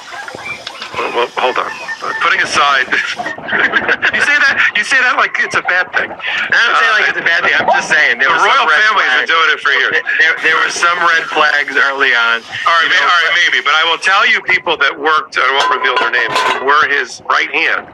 Well, 0.98 1.08
well, 1.14 1.30
hold 1.38 1.56
on. 1.56 1.70
Uh, 2.02 2.12
Putting 2.20 2.42
aside, 2.42 2.84
you 2.90 4.20
say 4.26 4.36
that 4.42 4.54
you 4.76 4.82
say 4.84 4.98
that 5.00 5.14
like 5.16 5.32
it's 5.38 5.54
a 5.54 5.62
bad 5.64 5.86
thing. 5.94 6.10
I 6.10 6.58
don't 6.66 6.76
say 6.82 6.88
like 6.98 7.06
it's 7.08 7.20
a 7.20 7.24
bad 7.24 7.40
thing. 7.46 7.54
I'm 7.56 7.70
just 7.70 7.88
saying 7.88 8.18
there 8.18 8.28
The 8.28 8.42
royal 8.42 8.66
red 8.66 8.82
families 8.90 9.06
flags. 9.06 9.24
are 9.24 9.30
doing 9.30 9.48
it 9.54 9.60
for 9.62 9.72
years. 9.72 9.96
There, 10.18 10.34
there 10.44 10.56
were 10.58 10.72
some 10.72 10.98
red 11.00 11.24
flags 11.30 11.72
early 11.78 12.10
on. 12.12 12.42
All 12.42 12.74
right, 12.74 12.90
You 12.90 12.96
know, 12.98 13.06
all 13.06 13.16
right, 13.22 13.32
maybe, 13.46 13.62
but 13.62 13.72
I 13.78 13.84
will 13.86 14.02
tell 14.02 14.26
you 14.28 14.42
people 14.50 14.76
that 14.82 14.92
worked. 14.92 15.38
I 15.38 15.46
won't 15.54 15.70
reveal 15.78 15.94
their 16.02 16.10
names. 16.12 16.36
Were 16.66 16.84
his 16.90 17.22
right 17.30 17.52
hand? 17.54 17.86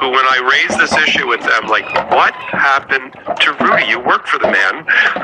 Who, 0.00 0.10
when 0.10 0.26
I 0.26 0.42
raised 0.42 0.80
this 0.80 0.92
issue 0.92 1.26
with 1.28 1.40
them, 1.40 1.66
like, 1.68 1.86
what 2.10 2.34
happened 2.34 3.14
to 3.14 3.52
Rudy? 3.60 3.86
You 3.86 4.00
work 4.00 4.26
for 4.26 4.38
the 4.38 4.50
man, 4.50 4.74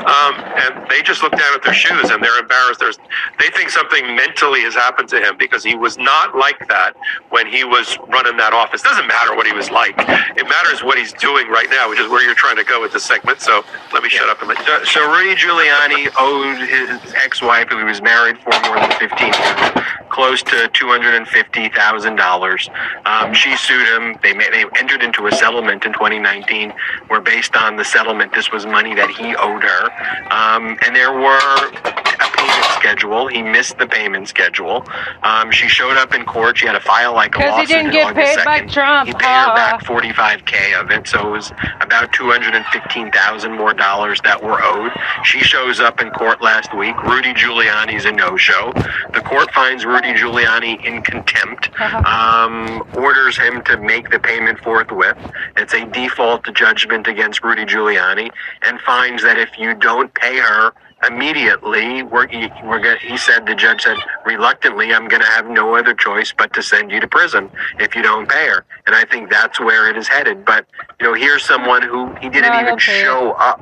um, 0.05 0.33
and 0.55 0.89
they 0.89 1.01
just 1.01 1.23
look 1.23 1.33
down 1.33 1.53
at 1.53 1.63
their 1.63 1.73
shoes 1.73 2.09
and 2.09 2.23
they're 2.23 2.39
embarrassed. 2.39 2.79
There's, 2.79 2.97
they 3.39 3.49
think 3.49 3.69
something 3.69 4.15
mentally 4.15 4.61
has 4.61 4.73
happened 4.73 5.09
to 5.09 5.19
him 5.19 5.35
because 5.37 5.63
he 5.63 5.75
was 5.75 5.97
not 5.97 6.37
like 6.37 6.67
that 6.67 6.93
when 7.29 7.47
he 7.47 7.63
was 7.63 7.97
running 8.07 8.37
that 8.37 8.53
office. 8.53 8.81
Doesn't 8.81 9.07
matter 9.07 9.35
what 9.35 9.45
he 9.45 9.53
was 9.53 9.69
like. 9.71 9.95
It 9.97 10.47
matters 10.47 10.83
what 10.83 10.97
he's 10.97 11.13
doing 11.13 11.47
right 11.49 11.69
now, 11.69 11.89
which 11.89 11.99
is 11.99 12.09
where 12.09 12.23
you're 12.23 12.35
trying 12.35 12.57
to 12.57 12.63
go 12.63 12.81
with 12.81 12.93
this 12.93 13.03
segment. 13.03 13.41
So 13.41 13.63
let 13.93 14.03
me 14.03 14.09
shut 14.09 14.29
up 14.29 14.39
and 14.39 14.49
let. 14.49 14.65
So, 14.65 14.83
so 14.83 15.11
Rudy 15.11 15.35
Giuliani 15.35 16.11
owed 16.17 16.57
his 16.67 17.13
ex-wife, 17.15 17.69
who 17.69 17.77
he 17.77 17.83
was 17.83 18.01
married 18.01 18.37
for 18.39 18.51
more 18.65 18.79
than 18.79 18.91
15 18.99 19.27
years, 19.27 19.85
close 20.11 20.43
to 20.43 20.69
$250,000. 20.73 22.69
Um, 23.07 23.33
she 23.33 23.55
sued 23.55 23.87
him. 23.87 24.17
They 24.21 24.33
made, 24.33 24.51
they 24.53 24.65
entered 24.77 25.01
into 25.03 25.25
a 25.27 25.31
settlement 25.31 25.85
in 25.85 25.93
2019, 25.93 26.73
where 27.07 27.21
based 27.21 27.55
on 27.55 27.77
the 27.77 27.85
settlement, 27.85 28.33
this 28.33 28.51
was 28.51 28.65
money 28.65 28.93
that 28.95 29.09
he 29.09 29.35
owed 29.35 29.63
her. 29.63 29.85
Um, 30.31 30.77
and 30.85 30.95
there 30.95 31.13
were 31.13 31.39
a 31.39 31.71
payment 32.37 32.65
schedule. 32.75 33.27
He 33.27 33.41
missed 33.41 33.77
the 33.77 33.87
payment 33.87 34.27
schedule. 34.27 34.85
Um, 35.23 35.51
she 35.51 35.67
showed 35.67 35.97
up 35.97 36.13
in 36.13 36.25
court. 36.25 36.57
She 36.57 36.65
had 36.67 36.73
to 36.73 36.79
file 36.79 37.13
like 37.13 37.35
a 37.35 37.39
lawsuit. 37.39 37.67
Because 37.67 37.69
he 37.69 37.75
didn't 37.75 37.91
get 37.93 38.15
paid 38.15 38.43
by 38.45 38.61
Trump. 38.65 39.07
He 39.07 39.13
paid 39.13 39.23
her 39.25 39.51
Uh. 39.51 39.55
back 39.55 39.83
45k 39.83 40.73
of 40.79 40.91
it, 40.91 41.07
so 41.07 41.27
it 41.27 41.31
was 41.31 41.51
about 41.79 42.11
215,000 42.13 43.51
more 43.53 43.73
dollars 43.73 44.19
that 44.23 44.41
were 44.43 44.61
owed. 44.63 44.91
She 45.23 45.39
shows 45.39 45.79
up 45.79 46.01
in 46.01 46.09
court 46.11 46.41
last 46.41 46.73
week. 46.75 47.01
Rudy 47.03 47.33
Giuliani's 47.33 48.05
a 48.05 48.11
no-show. 48.11 48.73
The 49.13 49.21
court 49.21 49.51
finds 49.53 49.85
Rudy 50.01 50.19
Giuliani 50.19 50.83
in 50.83 51.01
contempt, 51.03 51.69
um, 51.79 52.83
orders 52.95 53.37
him 53.37 53.61
to 53.65 53.77
make 53.77 54.09
the 54.09 54.19
payment 54.19 54.59
forthwith. 54.59 55.17
It's 55.57 55.73
a 55.75 55.85
default 55.85 56.51
judgment 56.55 57.05
against 57.07 57.43
Rudy 57.43 57.65
Giuliani, 57.65 58.31
and 58.63 58.79
finds 58.81 59.21
that 59.23 59.37
if 59.37 59.49
you 59.59 59.75
don't 59.75 60.11
pay 60.15 60.37
her 60.37 60.73
immediately, 61.07 62.01
we're, 62.03 62.27
we're 62.63 62.79
gonna, 62.79 62.97
he 62.97 63.15
said, 63.17 63.45
the 63.45 63.53
judge 63.55 63.83
said, 63.83 63.97
reluctantly, 64.25 64.91
I'm 64.93 65.07
going 65.07 65.21
to 65.21 65.27
have 65.27 65.47
no 65.47 65.75
other 65.75 65.93
choice 65.93 66.33
but 66.35 66.51
to 66.53 66.63
send 66.63 66.91
you 66.91 66.99
to 66.99 67.07
prison 67.07 67.49
if 67.79 67.95
you 67.95 68.01
don't 68.01 68.27
pay 68.29 68.47
her. 68.47 68.65
And 68.87 68.95
I 68.95 69.05
think 69.05 69.29
that's 69.29 69.59
where 69.59 69.87
it 69.89 69.97
is 69.97 70.07
headed. 70.07 70.45
But, 70.45 70.65
you 70.99 71.05
know, 71.07 71.13
here's 71.13 71.43
someone 71.45 71.81
who 71.83 72.13
he 72.15 72.29
didn't 72.29 72.51
No, 72.53 72.59
even 72.61 72.65
he'll 72.67 72.77
pay 72.77 73.01
it. 73.01 73.03
show 73.05 73.31
up 73.33 73.61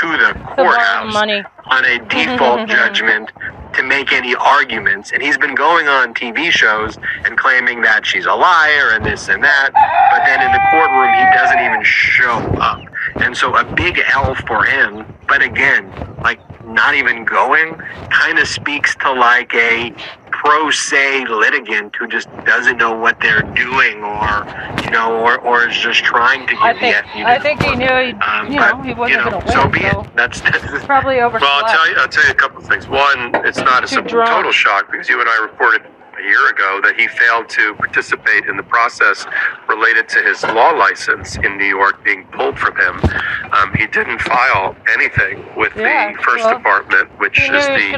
to 0.00 0.06
the 0.18 0.34
courthouse 0.54 1.12
money. 1.12 1.42
on 1.66 1.84
a 1.84 1.98
default 2.08 2.68
judgment 2.68 3.30
to 3.74 3.82
make 3.82 4.12
any 4.12 4.34
arguments. 4.34 5.10
And 5.12 5.22
he's 5.22 5.38
been 5.38 5.54
going 5.54 5.88
on 5.88 6.14
TV 6.14 6.50
shows 6.50 6.96
and 7.24 7.36
claiming 7.36 7.82
that 7.82 8.04
she's 8.06 8.26
a 8.26 8.34
liar 8.34 8.90
and 8.92 9.04
this 9.04 9.28
and 9.28 9.42
that. 9.42 9.70
But 10.10 10.24
then 10.26 10.40
in 10.42 10.52
the 10.52 10.60
courtroom, 10.70 11.12
he 11.14 11.24
doesn't 11.36 11.60
even 11.60 11.82
show 11.82 12.38
up. 12.60 12.80
And 13.20 13.36
so 13.36 13.56
a 13.56 13.64
big 13.64 14.00
L 14.12 14.34
for 14.34 14.64
him. 14.64 15.06
But 15.28 15.42
again, 15.42 15.92
like 16.22 16.40
not 16.66 16.94
even 16.94 17.24
going 17.24 17.74
kind 18.10 18.38
of 18.38 18.46
speaks 18.48 18.94
to 18.96 19.12
like 19.12 19.54
a 19.54 19.94
pro 20.30 20.70
se 20.70 21.26
litigant 21.28 21.94
who 21.96 22.06
just 22.06 22.28
doesn't 22.44 22.76
know 22.76 22.92
what 22.92 23.18
they're 23.20 23.42
doing 23.42 24.02
or, 24.02 24.46
you 24.84 24.90
know, 24.90 25.16
or, 25.20 25.38
or 25.40 25.68
is 25.68 25.76
just 25.76 26.04
trying 26.04 26.46
to 26.46 26.52
give 26.54 26.62
I 26.62 26.72
the 26.74 26.78
think 26.80 26.96
FU 27.06 27.18
to 27.20 27.26
I 27.26 27.38
think 27.38 27.62
he 27.62 27.76
knew 27.76 27.86
he, 27.86 28.12
Um, 28.20 28.52
you 28.52 28.58
but, 28.58 28.76
know, 28.76 28.82
he 28.82 28.94
wasn't 28.94 29.10
you 29.24 29.30
know, 29.30 29.30
going 29.30 29.46
to 29.46 29.46
win. 29.46 29.62
so 29.62 29.68
be 29.68 29.80
so 29.82 30.00
it. 30.02 30.16
That's, 30.16 30.40
that's 30.40 30.84
probably 30.84 31.20
over. 31.20 31.38
Well, 31.46 31.64
I'll 31.64 31.68
tell 31.72 31.88
you. 31.90 31.96
I'll 31.98 32.08
tell 32.08 32.24
you 32.24 32.30
a 32.32 32.34
couple 32.34 32.58
of 32.58 32.66
things. 32.66 32.88
One, 32.88 33.34
it's 33.46 33.58
not 33.58 33.84
a 33.84 33.86
Too 33.86 33.94
simple 33.96 34.10
drunk. 34.12 34.30
total 34.30 34.52
shock 34.52 34.90
because 34.90 35.08
you 35.08 35.20
and 35.20 35.28
I 35.28 35.38
reported 35.42 35.82
a 36.18 36.22
year 36.22 36.48
ago 36.50 36.80
that 36.82 36.94
he 36.96 37.08
failed 37.08 37.48
to 37.50 37.74
participate 37.74 38.44
in 38.46 38.56
the 38.56 38.62
process 38.62 39.26
related 39.68 40.08
to 40.08 40.22
his 40.22 40.42
law 40.44 40.70
license 40.70 41.36
in 41.36 41.58
New 41.58 41.66
York 41.66 42.02
being 42.04 42.24
pulled 42.32 42.58
from 42.58 42.74
him. 42.76 42.96
Um, 43.52 43.72
he 43.74 43.86
didn't 43.86 44.20
file 44.20 44.76
anything 44.94 45.44
with 45.56 45.72
Yeah, 45.76 46.12
the 46.12 46.22
First 46.22 46.44
well, 46.44 46.56
Department, 46.56 47.08
which 47.18 47.38
is 47.38 47.66
the 47.66 47.94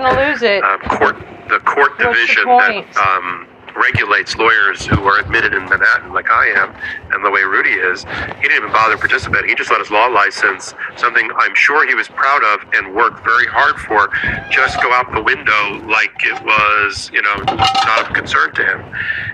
um, 0.62 0.80
court 0.98 1.16
the 1.48 1.60
court 1.60 1.92
What's 1.92 1.98
the 1.98 2.04
division 2.04 2.44
point? 2.44 2.92
that 2.94 3.08
um, 3.08 3.46
regulates 3.78 4.36
lawyers 4.36 4.84
who 4.84 5.04
are 5.04 5.20
admitted 5.20 5.54
in 5.54 5.64
Manhattan, 5.64 6.12
like 6.12 6.30
I 6.30 6.46
am, 6.48 6.74
and 7.12 7.24
the 7.24 7.30
way 7.30 7.42
Rudy 7.42 7.70
is. 7.70 8.04
He 8.04 8.42
didn't 8.42 8.56
even 8.56 8.72
bother 8.72 8.96
participating. 8.96 9.48
He 9.48 9.54
just 9.54 9.70
let 9.70 9.80
his 9.80 9.90
law 9.90 10.06
license, 10.06 10.74
something 10.96 11.30
I'm 11.36 11.54
sure 11.54 11.86
he 11.86 11.94
was 11.94 12.08
proud 12.08 12.42
of 12.44 12.68
and 12.74 12.94
worked 12.94 13.24
very 13.24 13.46
hard 13.46 13.76
for, 13.78 14.10
just 14.50 14.80
go 14.82 14.92
out 14.92 15.12
the 15.14 15.22
window 15.22 15.86
like 15.86 16.12
it 16.24 16.42
was, 16.44 17.10
you 17.12 17.22
know, 17.22 17.34
not 17.46 18.06
of 18.08 18.14
concern 18.14 18.52
to 18.54 18.64
him. 18.64 18.84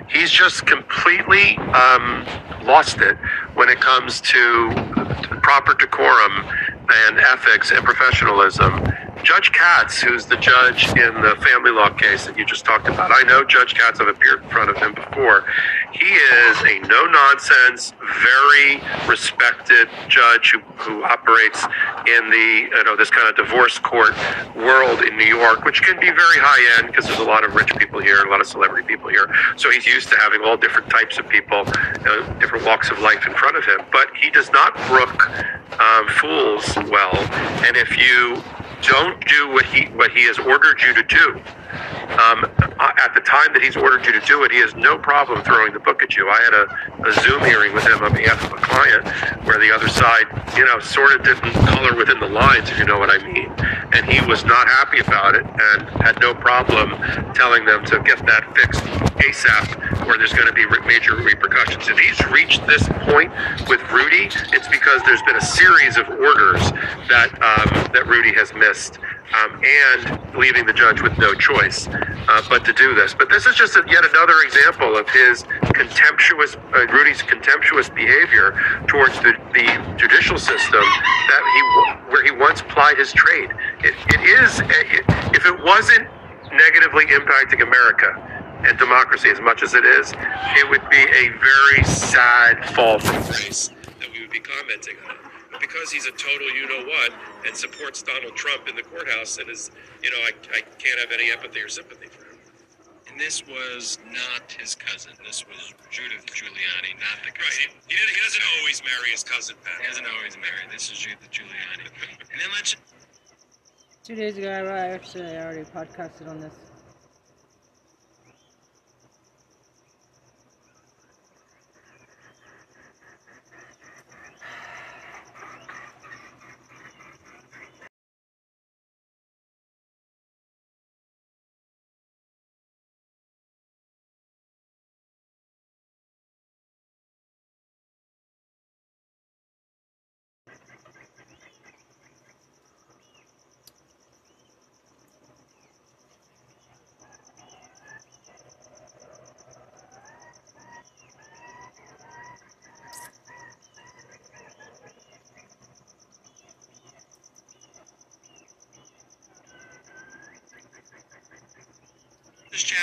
He's 0.08 0.30
just 0.30 0.66
completely 0.66 1.56
um, 1.58 2.26
lost 2.62 2.98
it 3.00 3.16
when 3.54 3.68
it 3.68 3.80
comes 3.80 4.20
to 4.22 4.70
proper 5.42 5.74
decorum 5.74 6.32
and 6.88 7.18
ethics 7.18 7.70
and 7.70 7.84
professionalism. 7.84 8.84
Judge 9.24 9.52
Katz, 9.52 10.02
who's 10.02 10.26
the 10.26 10.36
judge 10.36 10.86
in 10.88 11.14
the 11.22 11.34
family 11.40 11.70
law 11.70 11.88
case 11.88 12.26
that 12.26 12.36
you 12.36 12.44
just 12.44 12.66
talked 12.66 12.86
about, 12.86 13.10
I 13.10 13.22
know 13.22 13.42
Judge 13.42 13.74
Katz, 13.74 13.98
I've 13.98 14.08
appeared 14.08 14.42
in 14.42 14.50
front 14.50 14.68
of 14.68 14.76
him 14.76 14.92
before. 14.92 15.46
He 15.92 16.04
is 16.04 16.58
a 16.60 16.80
no 16.86 17.06
nonsense, 17.06 17.94
very 18.22 18.82
respected 19.08 19.88
judge 20.08 20.52
who, 20.52 20.58
who 20.76 21.04
operates 21.04 21.64
in 22.06 22.28
the, 22.28 22.68
you 22.70 22.84
know, 22.84 22.96
this 22.96 23.08
kind 23.08 23.26
of 23.26 23.34
divorce 23.34 23.78
court 23.78 24.14
world 24.54 25.00
in 25.00 25.16
New 25.16 25.24
York, 25.24 25.64
which 25.64 25.82
can 25.82 25.98
be 25.98 26.10
very 26.10 26.38
high 26.38 26.78
end 26.78 26.88
because 26.88 27.06
there's 27.06 27.20
a 27.20 27.24
lot 27.24 27.44
of 27.44 27.54
rich 27.54 27.74
people 27.76 28.00
here, 28.00 28.22
a 28.26 28.30
lot 28.30 28.42
of 28.42 28.46
celebrity 28.46 28.86
people 28.86 29.08
here. 29.08 29.34
So 29.56 29.70
he's 29.70 29.86
used 29.86 30.10
to 30.10 30.16
having 30.16 30.42
all 30.44 30.58
different 30.58 30.90
types 30.90 31.16
of 31.18 31.26
people, 31.28 31.64
uh, 31.66 32.32
different 32.40 32.66
walks 32.66 32.90
of 32.90 32.98
life 32.98 33.26
in 33.26 33.32
front 33.32 33.56
of 33.56 33.64
him. 33.64 33.80
But 33.90 34.08
he 34.20 34.28
does 34.28 34.52
not 34.52 34.76
brook 34.86 35.30
um, 35.80 36.08
fools 36.08 36.76
well. 36.90 37.16
And 37.64 37.74
if 37.78 37.96
you 37.96 38.42
don't 38.88 39.24
do 39.26 39.50
what 39.50 39.66
he 39.66 39.88
what 39.94 40.12
he 40.12 40.24
has 40.26 40.38
ordered 40.38 40.80
you 40.82 40.94
to 40.94 41.04
do. 41.04 41.42
Um, 42.20 42.44
at 42.78 43.14
the 43.14 43.20
time 43.20 43.52
that 43.52 43.62
he's 43.62 43.76
ordered 43.76 44.06
you 44.06 44.12
to 44.12 44.20
do 44.26 44.44
it, 44.44 44.52
he 44.52 44.58
has 44.58 44.74
no 44.74 44.98
problem 44.98 45.42
throwing 45.42 45.72
the 45.72 45.80
book 45.80 46.02
at 46.02 46.16
you. 46.16 46.28
I 46.28 46.40
had 46.42 46.54
a, 46.54 47.08
a 47.08 47.12
Zoom 47.22 47.40
hearing 47.44 47.74
with 47.74 47.84
him 47.84 48.02
on 48.02 48.12
behalf 48.12 48.44
of 48.44 48.52
a 48.52 48.60
client 48.62 49.06
where 49.44 49.58
the 49.58 49.72
other 49.72 49.88
side, 49.88 50.26
you 50.56 50.64
know, 50.64 50.78
sort 50.80 51.12
of 51.12 51.24
didn't 51.24 51.52
color 51.66 51.96
within 51.96 52.20
the 52.20 52.28
lines, 52.28 52.70
if 52.70 52.78
you 52.78 52.84
know 52.84 52.98
what 52.98 53.10
I 53.10 53.18
mean. 53.24 53.50
And 53.94 54.06
he 54.06 54.24
was 54.26 54.44
not 54.44 54.68
happy 54.68 55.00
about 55.00 55.34
it 55.34 55.44
and 55.44 55.88
had 56.02 56.20
no 56.20 56.34
problem 56.34 56.90
telling 57.34 57.64
them 57.64 57.84
to 57.86 58.00
get 58.02 58.18
that 58.26 58.46
fixed 58.54 58.84
ASAP 59.18 59.84
or 60.06 60.18
there's 60.18 60.32
going 60.32 60.46
to 60.46 60.52
be 60.52 60.66
major 60.86 61.16
repercussions. 61.16 61.88
If 61.88 61.98
he's 61.98 62.20
reached 62.30 62.66
this 62.66 62.86
point 63.08 63.32
with 63.68 63.80
Rudy, 63.90 64.28
it's 64.52 64.68
because 64.68 65.02
there's 65.02 65.22
been 65.22 65.36
a 65.36 65.44
series 65.44 65.96
of 65.96 66.08
orders 66.08 66.60
that 67.08 67.30
um, 67.40 67.92
that 67.92 68.06
Rudy 68.06 68.34
has 68.34 68.52
missed, 68.54 68.98
um, 69.34 69.60
and 69.64 70.36
leaving 70.36 70.66
the 70.66 70.72
judge 70.72 71.02
with 71.02 71.16
no 71.18 71.34
choice 71.34 71.88
uh, 71.88 72.42
but 72.48 72.64
to 72.64 72.72
do 72.72 72.94
this. 72.94 73.14
But 73.14 73.28
this 73.28 73.46
is 73.46 73.54
just 73.54 73.76
a, 73.76 73.84
yet 73.88 74.04
another 74.04 74.34
example 74.44 74.96
of 74.96 75.08
his 75.08 75.44
contemptuous, 75.74 76.56
uh, 76.74 76.86
Rudy's 76.92 77.22
contemptuous 77.22 77.88
behavior 77.88 78.52
towards 78.86 79.18
the, 79.20 79.34
the 79.52 79.96
judicial 79.96 80.38
system 80.38 80.82
that 80.82 81.42
he 81.54 82.10
where 82.10 82.24
he 82.24 82.30
once 82.30 82.62
plied 82.62 82.98
his 82.98 83.12
trade. 83.12 83.50
it, 83.80 83.94
it 84.08 84.20
is, 84.20 84.60
it, 84.60 85.04
if 85.34 85.46
it 85.46 85.64
wasn't 85.64 86.08
negatively 86.52 87.06
impacting 87.06 87.62
America 87.62 88.14
and 88.66 88.78
democracy 88.78 89.28
as 89.28 89.40
much 89.40 89.62
as 89.62 89.74
it 89.74 89.84
is, 89.84 90.12
it 90.56 90.68
would 90.70 90.88
be 90.88 90.96
a 90.96 91.28
very 91.28 91.84
sad 91.84 92.64
fall 92.74 92.98
from 92.98 93.22
grace 93.24 93.70
that 94.00 94.12
we 94.12 94.20
would 94.20 94.30
be 94.30 94.40
commenting 94.40 94.96
on. 95.08 95.16
But 95.22 95.32
because 95.64 95.90
he's 95.90 96.06
a 96.06 96.12
total 96.12 96.50
you 96.52 96.68
know 96.68 96.84
what 96.84 97.12
and 97.46 97.56
supports 97.56 98.02
Donald 98.02 98.36
Trump 98.36 98.68
in 98.68 98.76
the 98.76 98.82
courthouse 98.82 99.38
and 99.38 99.48
is, 99.48 99.70
you 100.02 100.10
know, 100.10 100.18
I, 100.20 100.32
I 100.52 100.60
can't 100.78 101.00
have 101.00 101.10
any 101.12 101.30
empathy 101.32 101.60
or 101.60 101.68
sympathy 101.68 102.06
for 102.06 102.24
him. 102.28 102.38
And 103.10 103.18
this 103.20 103.46
was 103.46 103.98
not 104.10 104.50
his 104.52 104.74
cousin. 104.74 105.12
This 105.24 105.44
was 105.46 105.72
Judith 105.90 106.26
Giuliani, 106.26 106.92
not 107.00 107.22
the 107.24 107.30
Right. 107.30 107.38
cousin. 107.38 107.70
He, 107.88 107.94
he, 107.94 107.96
he 107.96 108.20
doesn't 108.20 108.42
always 108.58 108.82
marry 108.84 109.10
his 109.10 109.24
cousin, 109.24 109.56
Pat. 109.64 109.80
He 109.80 109.86
doesn't 109.88 110.06
always 110.18 110.36
marry. 110.36 110.68
This 110.72 110.90
is 110.90 110.98
Judith 110.98 111.30
Giuliani. 111.30 111.88
and 112.32 112.40
then 112.40 112.50
let's 112.52 112.76
Two 114.04 114.14
days 114.16 114.36
ago, 114.36 114.50
I 114.50 114.88
actually 114.92 115.34
already 115.36 115.62
podcasted 115.64 116.28
on 116.28 116.40
this. 116.40 116.52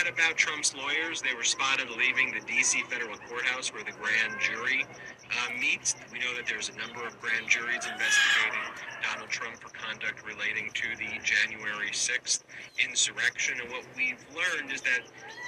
About 0.07 0.35
Trump's 0.35 0.75
lawyers. 0.75 1.21
They 1.21 1.35
were 1.35 1.43
spotted 1.43 1.89
leaving 1.91 2.33
the 2.33 2.41
D.C. 2.45 2.81
federal 2.89 3.17
courthouse 3.29 3.71
where 3.71 3.83
the 3.83 3.91
grand 3.91 4.33
jury 4.41 4.83
uh, 5.29 5.59
meets. 5.59 5.95
We 6.11 6.19
know 6.19 6.35
that 6.35 6.47
there's 6.47 6.69
a 6.69 6.77
number 6.77 7.05
of 7.05 7.19
grand 7.21 7.47
juries 7.47 7.85
investigating 7.85 8.65
Donald 9.05 9.29
Trump 9.29 9.61
for 9.61 9.69
conduct 9.69 10.25
relating 10.25 10.71
to 10.73 10.87
the 10.97 11.21
January 11.21 11.91
6th 11.91 12.41
insurrection. 12.83 13.61
And 13.61 13.69
what 13.71 13.85
we've 13.95 14.19
learned 14.33 14.73
is 14.73 14.81
that 14.81 15.05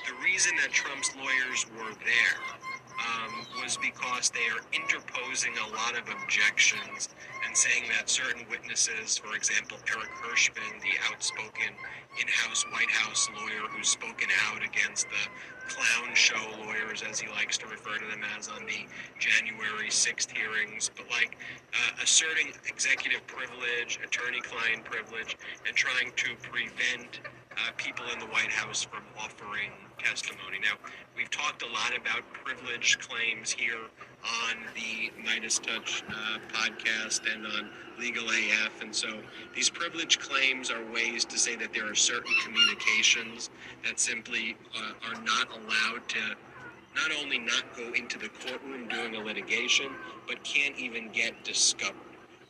the 0.08 0.14
reason 0.24 0.54
that 0.62 0.72
Trump's 0.72 1.16
lawyers 1.16 1.66
were 1.74 1.94
there 2.06 2.38
um, 3.02 3.48
was 3.62 3.78
because 3.78 4.30
they 4.30 4.48
are 4.54 4.62
interposing 4.72 5.54
a 5.58 5.68
lot 5.74 5.98
of 5.98 6.06
objections 6.22 7.10
and 7.54 7.58
saying 7.60 7.84
that 7.96 8.10
certain 8.10 8.44
witnesses, 8.50 9.16
for 9.16 9.36
example, 9.36 9.78
Eric 9.88 10.10
Herschmann, 10.26 10.82
the 10.82 10.98
outspoken 11.12 11.70
in-house 12.20 12.66
White 12.74 12.90
House 12.90 13.30
lawyer 13.38 13.70
who's 13.70 13.90
spoken 13.90 14.28
out 14.50 14.66
against 14.66 15.06
the 15.06 15.30
clown 15.70 16.16
show 16.16 16.42
lawyers, 16.66 17.04
as 17.08 17.20
he 17.20 17.30
likes 17.30 17.60
to 17.60 17.68
refer 17.68 18.00
to 18.00 18.08
them 18.10 18.22
as, 18.36 18.48
on 18.48 18.66
the 18.66 18.90
January 19.20 19.90
6th 19.90 20.32
hearings, 20.32 20.90
but 20.98 21.06
like 21.12 21.38
uh, 21.74 22.02
asserting 22.02 22.54
executive 22.68 23.22
privilege, 23.28 24.00
attorney-client 24.04 24.84
privilege, 24.84 25.38
and 25.68 25.76
trying 25.76 26.12
to 26.16 26.34
prevent 26.42 27.22
uh, 27.52 27.70
people 27.78 28.06
in 28.12 28.18
the 28.18 28.26
White 28.34 28.52
House 28.52 28.84
from 28.84 29.04
offering 29.16 29.70
testimony. 30.00 30.58
Now, 30.60 30.82
we've 31.16 31.30
talked 31.30 31.62
a 31.62 31.68
lot 31.68 31.94
about 31.96 32.26
privilege 32.34 32.98
claims 32.98 33.52
here 33.52 33.94
on 34.24 34.56
the 34.76 35.12
Midas 35.24 35.60
Touch 35.60 36.04
uh, 36.10 36.38
podcast 36.54 37.22
and 37.34 37.46
on 37.46 37.70
Legal 38.00 38.28
AF. 38.30 38.82
And 38.82 38.96
so 38.96 39.20
these 39.56 39.70
privilege 39.70 40.20
claims 40.20 40.72
are 40.72 40.84
ways 40.92 41.26
to 41.26 41.38
say 41.38 41.56
that 41.56 41.74
there 41.74 41.90
are 41.90 41.96
certain 41.96 42.34
communications 42.44 43.50
that 43.86 44.00
simply 44.00 44.56
uh, 44.76 45.10
are 45.10 45.22
not 45.24 45.50
allowed 45.52 46.08
to 46.10 46.20
not 46.96 47.12
only 47.22 47.40
not 47.40 47.64
go 47.76 47.92
into 47.94 48.20
the 48.20 48.30
courtroom 48.30 48.88
during 48.88 49.16
a 49.16 49.20
litigation, 49.20 49.88
but 50.28 50.44
can't 50.44 50.78
even 50.78 51.10
get 51.10 51.44
discovered. 51.44 51.96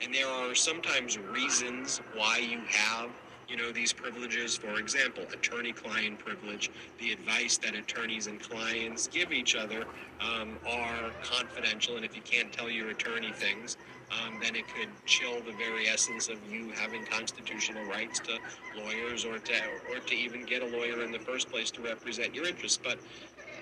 And 0.02 0.14
there 0.14 0.28
are 0.28 0.54
sometimes 0.54 1.18
reasons 1.18 2.02
why 2.16 2.40
you 2.40 2.60
have 2.68 3.10
you 3.48 3.58
know 3.58 3.72
these 3.72 3.94
privileges 3.94 4.56
for 4.56 4.80
example 4.80 5.24
attorney-client 5.34 6.20
privilege 6.20 6.70
the 7.00 7.12
advice 7.12 7.58
that 7.58 7.76
attorneys 7.76 8.28
and 8.28 8.39
clients 8.39 9.08
give 9.08 9.32
each 9.32 9.56
other 9.56 9.86
um, 10.22 10.58
are 10.68 11.12
confidential 11.24 11.96
and 11.96 12.06
if 12.06 12.16
you 12.16 12.22
can't 12.24 12.52
tell 12.52 12.70
your 12.70 12.89
attorney 12.89 13.32
things 13.34 13.78
um, 14.12 14.38
then 14.41 14.56
it 14.56 14.66
could 14.68 14.89
chill 15.06 15.41
the 15.41 15.54
very 15.54 15.88
essence 15.88 16.30
of 16.30 16.38
you 16.52 16.70
having 16.72 17.06
constitutional 17.06 17.84
rights 17.86 18.20
to 18.20 18.38
lawyers 18.78 19.26
or 19.26 19.39
to 19.39 19.54
or 19.91 20.00
to 20.00 20.16
even 20.16 20.46
get 20.46 20.62
a 20.62 20.66
lawyer 20.66 21.04
in 21.04 21.12
the 21.12 21.20
first 21.20 21.50
place 21.50 21.72
to 21.72 21.82
represent 21.82 22.34
your 22.34 22.46
interests 22.46 22.80
but 22.82 22.98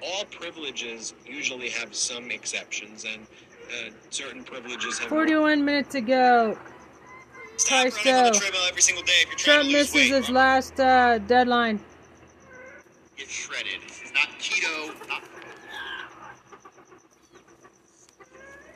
all 0.03 0.25
privileges 0.25 1.13
usually 1.25 1.69
have 1.69 1.95
some 1.95 2.31
exceptions 2.31 3.05
and 3.05 3.21
uh, 3.71 3.91
certain 4.09 4.43
privileges 4.43 4.97
have 4.99 5.09
41 5.09 5.63
minutes 5.63 5.95
ago. 5.95 6.57
Stop 7.61 7.81
Christ, 7.81 8.05
running 8.05 8.19
on 8.19 8.25
the 8.25 8.31
though. 8.31 8.39
treadmill 8.39 8.61
every 8.67 8.81
single 8.81 9.03
day 9.03 9.13
if 9.21 9.27
you're 9.29 9.37
trying 9.37 9.57
Trump 9.59 9.71
misses 9.71 9.93
weight. 9.93 10.11
his 10.11 10.29
last 10.29 10.79
uh, 10.79 11.19
deadline. 11.19 11.79
Get 13.15 13.29
shredded. 13.29 13.81
This 13.87 14.01
is 14.01 14.11
not 14.13 14.29
keto. 14.39 15.07
Not... 15.07 15.21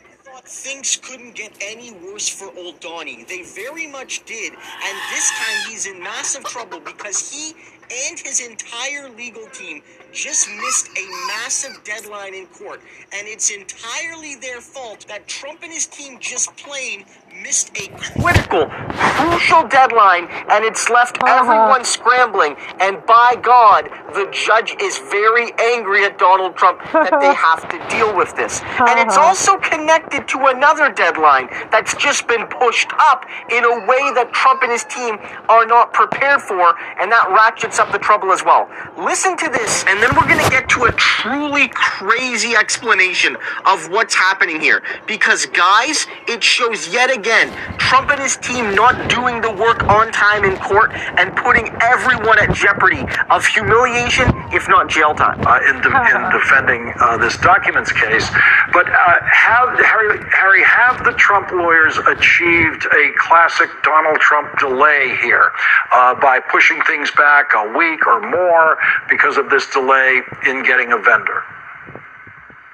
I 0.05 0.31
thought 0.31 0.47
things 0.47 0.97
couldn't 0.97 1.33
get 1.33 1.57
any 1.61 1.93
worse 1.93 2.29
for 2.29 2.51
old 2.55 2.79
Donnie. 2.79 3.25
They 3.27 3.41
very 3.41 3.87
much 3.87 4.23
did, 4.25 4.53
and 4.53 4.97
this 5.11 5.31
time 5.31 5.71
he's 5.71 5.87
in 5.87 5.99
massive 6.03 6.43
trouble 6.43 6.79
because 6.79 7.31
he 7.31 7.55
and 8.09 8.19
his 8.19 8.39
entire 8.47 9.09
legal 9.09 9.47
team 9.47 9.81
just 10.11 10.47
missed 10.61 10.89
a 10.97 11.07
massive 11.27 11.83
deadline 11.83 12.33
in 12.33 12.45
court, 12.47 12.81
and 13.13 13.27
it's 13.27 13.49
entirely 13.49 14.35
their 14.35 14.61
fault 14.61 15.05
that 15.07 15.27
Trump 15.27 15.61
and 15.63 15.71
his 15.71 15.87
team 15.87 16.19
just 16.19 16.55
plain 16.57 17.05
missed 17.41 17.71
a 17.77 17.87
critical, 17.97 18.67
crucial 18.67 19.67
deadline, 19.67 20.27
and 20.49 20.63
it's 20.63 20.89
left 20.89 21.17
uh-huh. 21.17 21.41
everyone 21.41 21.83
scrambling. 21.83 22.55
And 22.79 23.03
by 23.05 23.35
God, 23.41 23.89
the 24.13 24.29
judge 24.31 24.75
is 24.81 24.97
very 25.11 25.51
angry 25.59 26.05
at 26.05 26.17
Donald 26.17 26.55
Trump 26.55 26.79
that 26.93 27.19
they 27.19 27.33
have 27.47 27.67
to 27.69 27.77
deal 27.95 28.15
with 28.15 28.35
this. 28.35 28.61
And 28.79 28.99
it's 28.99 29.17
uh-huh. 29.17 29.27
also 29.27 29.57
connected 29.57 30.27
to 30.29 30.47
another 30.47 30.91
deadline 30.91 31.49
that's 31.71 31.93
just 31.95 32.27
been 32.27 32.47
pushed 32.47 32.89
up 32.99 33.25
in 33.51 33.65
a 33.65 33.85
way 33.85 34.13
that 34.15 34.31
Trump 34.31 34.63
and 34.63 34.71
his 34.71 34.85
team 34.85 35.17
are 35.49 35.65
not 35.65 35.93
prepared 35.93 36.41
for, 36.41 36.75
and 36.99 37.11
that 37.11 37.27
ratchets 37.29 37.79
up 37.79 37.91
the 37.91 37.99
trouble 37.99 38.31
as 38.31 38.45
well. 38.45 38.69
Listen 38.97 39.35
to 39.37 39.49
this, 39.49 39.83
and 39.87 40.01
then 40.01 40.09
we're 40.15 40.27
going 40.27 40.43
to 40.43 40.49
get 40.49 40.69
to 40.69 40.85
a 40.85 40.91
truly 40.93 41.67
crazy 41.69 42.55
explanation 42.55 43.35
of 43.65 43.89
what's 43.89 44.15
happening 44.15 44.61
here. 44.61 44.83
Because, 45.05 45.45
guys, 45.47 46.07
it 46.27 46.43
shows 46.43 46.93
yet 46.93 47.11
again 47.11 47.24
Trump 47.25 48.11
and 48.11 48.21
his 48.21 48.37
team 48.37 48.75
not 48.75 49.09
doing 49.09 49.41
the 49.41 49.51
work 49.51 49.83
on 49.85 50.11
time 50.11 50.43
in 50.43 50.57
court 50.57 50.91
and 50.93 51.35
putting 51.35 51.69
everyone 51.81 52.37
at 52.37 52.53
jeopardy 52.53 53.03
of 53.31 53.43
humiliation, 53.47 54.29
if 54.53 54.69
not 54.69 54.89
jail 54.89 55.15
time. 55.15 55.41
uh, 55.41 55.59
in, 55.69 55.81
de- 55.81 55.89
in 55.89 56.31
defending 56.39 56.93
uh, 56.99 57.17
this 57.17 57.35
documents 57.37 57.91
case. 57.91 58.29
But 58.71 58.87
uh, 58.89 59.19
have 59.25 59.79
Harry, 59.79 60.19
Harry, 60.33 60.63
have 60.63 61.03
the 61.03 61.13
Trump 61.13 61.51
lawyers 61.51 61.97
achieved 61.97 62.85
a 62.93 63.11
classic 63.17 63.69
Donald 63.81 64.19
Trump 64.19 64.59
delay 64.59 65.17
here 65.23 65.51
uh, 65.91 66.13
by 66.15 66.39
pushing 66.39 66.79
things 66.83 67.09
back 67.11 67.53
a 67.55 67.75
week 67.75 68.05
or 68.05 68.21
more 68.21 68.77
because 69.09 69.37
of 69.37 69.49
this 69.49 69.65
delay 69.71 70.21
in 70.47 70.61
getting 70.63 70.91
a 70.91 70.97
vendor? 70.97 71.43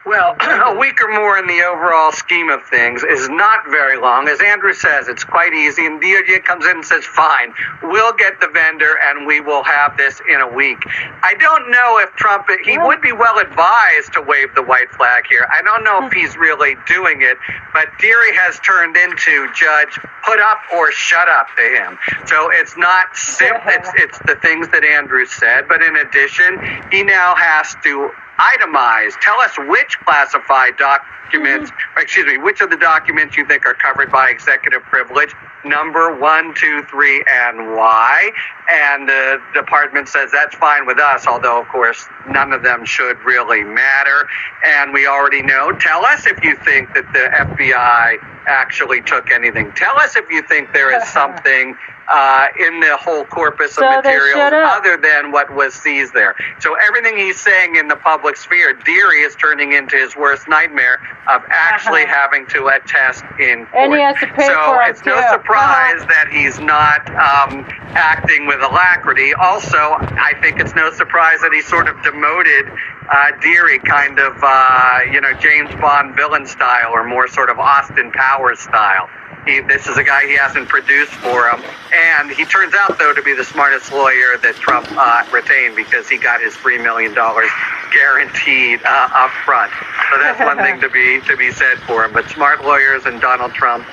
Well, 0.04 0.36
a 0.42 0.76
week 0.80 1.00
or 1.00 1.14
more 1.14 1.38
in 1.38 1.46
the 1.46 1.62
overall 1.62 2.12
scheme 2.12 2.50
of 2.50 2.64
things 2.64 3.04
is 3.04 3.30
not 3.30 3.60
very 3.70 3.98
long. 3.98 4.28
As 4.28 4.42
Andrew 4.42 4.74
says, 4.74 5.08
it's 5.08 5.24
quite 5.24 5.54
easy. 5.54 5.86
And 5.86 6.02
DOJ 6.02 6.44
comes 6.44 6.66
in 6.66 6.72
and 6.78 6.86
says, 6.86 7.06
fine, 7.06 7.54
we'll 7.84 8.14
get 8.14 8.40
the 8.40 8.48
vendor 8.48 8.98
and 9.04 9.28
we 9.28 9.42
will 9.42 9.64
have 9.64 9.98
this 9.98 10.20
in 10.28 10.42
a 10.42 10.48
week. 10.48 10.80
I 11.22 11.36
don't 11.36 11.70
know 11.70 12.00
if 12.00 12.10
Trump, 12.16 12.48
he 12.64 12.80
would 12.80 13.02
be 13.02 13.12
well 13.12 13.38
advised 13.38 14.14
to 14.14 14.22
wave 14.22 14.56
the 14.56 14.64
white 14.64 14.90
flag 14.92 15.26
here. 15.30 15.48
I 15.54 15.62
don't 15.62 15.84
know 15.84 16.06
if 16.08 16.12
he's 16.14 16.36
really 16.36 16.76
doing 16.88 17.22
it, 17.22 17.38
but 17.72 17.88
Dearie 18.00 18.36
has 18.36 18.60
turned 18.62 18.98
into 18.98 19.48
judge 19.54 20.00
put 20.26 20.40
up 20.40 20.60
or 20.74 20.92
shut 20.92 21.28
up 21.28 21.48
to 21.58 21.64
him. 21.64 21.98
So 22.26 22.50
it's 22.52 22.78
not 22.78 23.16
simple. 23.16 23.62
It's, 23.68 23.90
it's 23.96 24.20
the 24.20 24.36
things 24.42 24.68
that 24.70 24.84
Andrew 24.84 25.26
said, 25.26 25.68
but 25.68 25.82
in 25.82 25.96
addition, 25.96 26.60
he 26.92 27.04
now 27.04 27.36
has 27.36 27.76
to 27.84 28.12
itemize. 28.42 29.14
Tell 29.22 29.40
us 29.40 29.52
which 29.58 30.00
classified 30.04 30.78
documents, 30.78 31.72
or 31.96 32.02
excuse 32.02 32.26
me, 32.26 32.38
which 32.38 32.62
of 32.62 32.70
the 32.70 32.78
documents 32.78 33.38
you 33.38 33.46
think 33.46 33.66
are 33.66 33.76
covered 33.76 34.12
by 34.12 34.30
executive 34.30 34.82
privilege. 34.84 35.34
Number 35.64 36.18
one, 36.18 36.56
two, 36.56 36.82
three, 36.90 37.24
and 37.30 37.76
why. 37.76 38.32
And 38.68 39.08
the 39.08 39.42
department 39.54 40.08
says 40.08 40.32
that's 40.32 40.56
fine 40.56 40.88
with 40.88 40.98
us, 40.98 41.28
although, 41.28 41.62
of 41.62 41.68
course, 41.68 42.08
none 42.28 42.52
of 42.52 42.64
them 42.64 42.84
should 42.84 43.20
really 43.20 43.64
matter. 43.64 44.28
And 44.66 44.92
we 44.92 45.06
already 45.06 45.44
know. 45.44 45.72
Tell 45.74 46.04
us 46.04 46.26
if 46.26 46.44
you 46.44 46.56
think 46.58 46.94
that 46.96 47.06
the 47.14 47.30
FBI 47.30 48.18
actually 48.48 49.02
took 49.02 49.30
anything. 49.30 49.72
Tell 49.74 50.00
us 50.00 50.16
if 50.16 50.30
you 50.32 50.42
think 50.42 50.74
there 50.74 50.96
is 50.98 51.08
something 51.14 51.78
uh, 52.14 52.48
in 52.60 52.80
the 52.80 52.98
whole 52.98 53.24
corpus 53.26 53.76
So 53.76 53.88
of 53.88 54.04
they 54.04 54.10
materials 54.14 54.54
other 54.54 54.98
than 54.98 55.32
what 55.32 55.54
was 55.54 55.74
seized 55.74 56.14
there. 56.14 56.36
So 56.60 56.76
everything 56.76 57.18
he's 57.18 57.40
saying 57.40 57.76
in 57.78 57.88
the 57.88 57.96
public 57.96 58.36
sphere, 58.36 58.74
Dearie 58.74 59.22
is 59.22 59.36
turning 59.36 59.74
into 59.74 59.96
his 59.96 60.16
worst 60.16 60.48
nightmare 60.48 61.00
of 61.30 61.42
actually 61.50 62.04
Uh-huh. 62.04 62.14
having 62.14 62.48
to 62.48 62.68
attest 62.68 63.24
in 63.40 63.66
court. 63.68 63.84
And 63.84 63.94
he 63.94 64.02
has 64.02 64.18
to 64.20 64.28
pay 64.28 64.48
so 64.48 64.56
for 64.66 64.82
it, 64.84 64.90
it's 64.90 65.06
no 65.06 65.14
too. 65.14 65.20
Uh-huh. 65.20 65.34
surprise 65.34 66.02
that 66.08 66.28
he's 66.32 66.60
not 66.60 67.02
um, 67.16 67.66
acting 67.96 68.46
with 68.48 68.62
alacrity. 68.62 69.34
Also, 69.36 69.78
I 69.78 70.34
think 70.42 70.60
it's 70.60 70.76
no 70.76 70.92
surprise 70.92 71.40
that 71.42 71.52
he 71.54 71.62
sort 71.62 71.88
of 71.88 71.96
demoted 72.04 72.66
uh, 73.10 73.32
Dearie 73.42 73.80
kind 73.80 74.20
of, 74.20 74.34
uh, 74.42 75.00
you 75.12 75.20
know, 75.22 75.34
James 75.34 75.70
Bond 75.82 76.16
villain 76.16 76.46
style 76.46 76.92
or 76.92 77.04
more 77.04 77.28
sort 77.28 77.50
of 77.50 77.60
Austin 77.60 78.12
Powers 78.12 78.60
style. 78.60 79.10
He, 79.46 79.60
this 79.62 79.88
is 79.88 79.98
a 79.98 80.04
guy 80.04 80.28
he 80.28 80.38
hasn't 80.38 80.70
produced 80.70 81.14
for 81.14 81.50
him. 81.50 81.64
And 81.94 82.32
he 82.32 82.46
turns 82.46 82.74
out, 82.74 83.00
though, 83.00 83.14
to 83.14 83.22
be 83.22 83.34
the 83.34 83.44
smartest 83.44 83.92
lawyer 83.92 84.38
that 84.42 84.56
Trump 84.56 84.88
uh, 84.92 85.26
retained 85.32 85.76
because 85.76 86.08
he 86.08 86.18
got 86.18 86.42
his 86.42 86.54
$3 86.56 86.82
million 86.84 87.14
guaranteed 87.14 88.80
uh, 88.86 89.10
up 89.12 89.32
front. 89.44 89.72
So 90.12 90.20
that's 90.20 90.40
one 90.40 90.58
thing 90.58 90.80
to 90.82 90.90
be 90.90 91.22
to 91.28 91.36
be 91.36 91.52
said 91.52 91.80
for 91.80 92.06
him. 92.06 92.14
But 92.14 92.30
smart 92.30 92.64
lawyers 92.64 93.06
and 93.06 93.20
Donald 93.20 93.54
Trump 93.54 93.86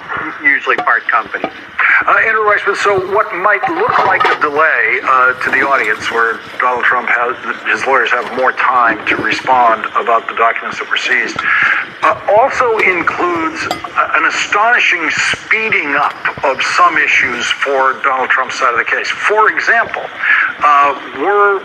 usually 0.42 0.76
part 0.76 1.08
company. 1.08 1.48
Uh, 2.06 2.14
Andrew 2.26 2.46
Weissmann, 2.46 2.76
so 2.76 2.94
what 3.12 3.34
might 3.34 3.62
look 3.74 3.98
like 4.06 4.22
a 4.24 4.40
delay 4.40 5.00
uh, 5.02 5.34
to 5.42 5.50
the 5.50 5.66
audience 5.66 6.10
where 6.12 6.38
Donald 6.60 6.84
Trump 6.84 7.08
has, 7.10 7.34
his 7.66 7.84
lawyers 7.86 8.10
have 8.10 8.24
more 8.38 8.52
time 8.52 9.04
to 9.06 9.16
respond 9.16 9.84
about 9.98 10.28
the 10.28 10.34
documents 10.38 10.78
that 10.78 10.88
were 10.88 10.96
seized, 10.96 11.36
uh, 12.02 12.36
also 12.38 12.78
includes 12.78 13.66
an 13.70 14.24
astonishing 14.24 15.08
speeding 15.10 15.94
up 15.94 16.14
of 16.44 16.62
some 16.62 16.96
issues 16.98 17.46
for 17.50 17.94
Donald 18.02 18.30
Trump's 18.30 18.58
side 18.58 18.72
of 18.72 18.78
the 18.78 18.84
case. 18.84 19.10
For 19.10 19.50
example, 19.50 20.04
uh, 20.60 20.94
were 21.18 21.60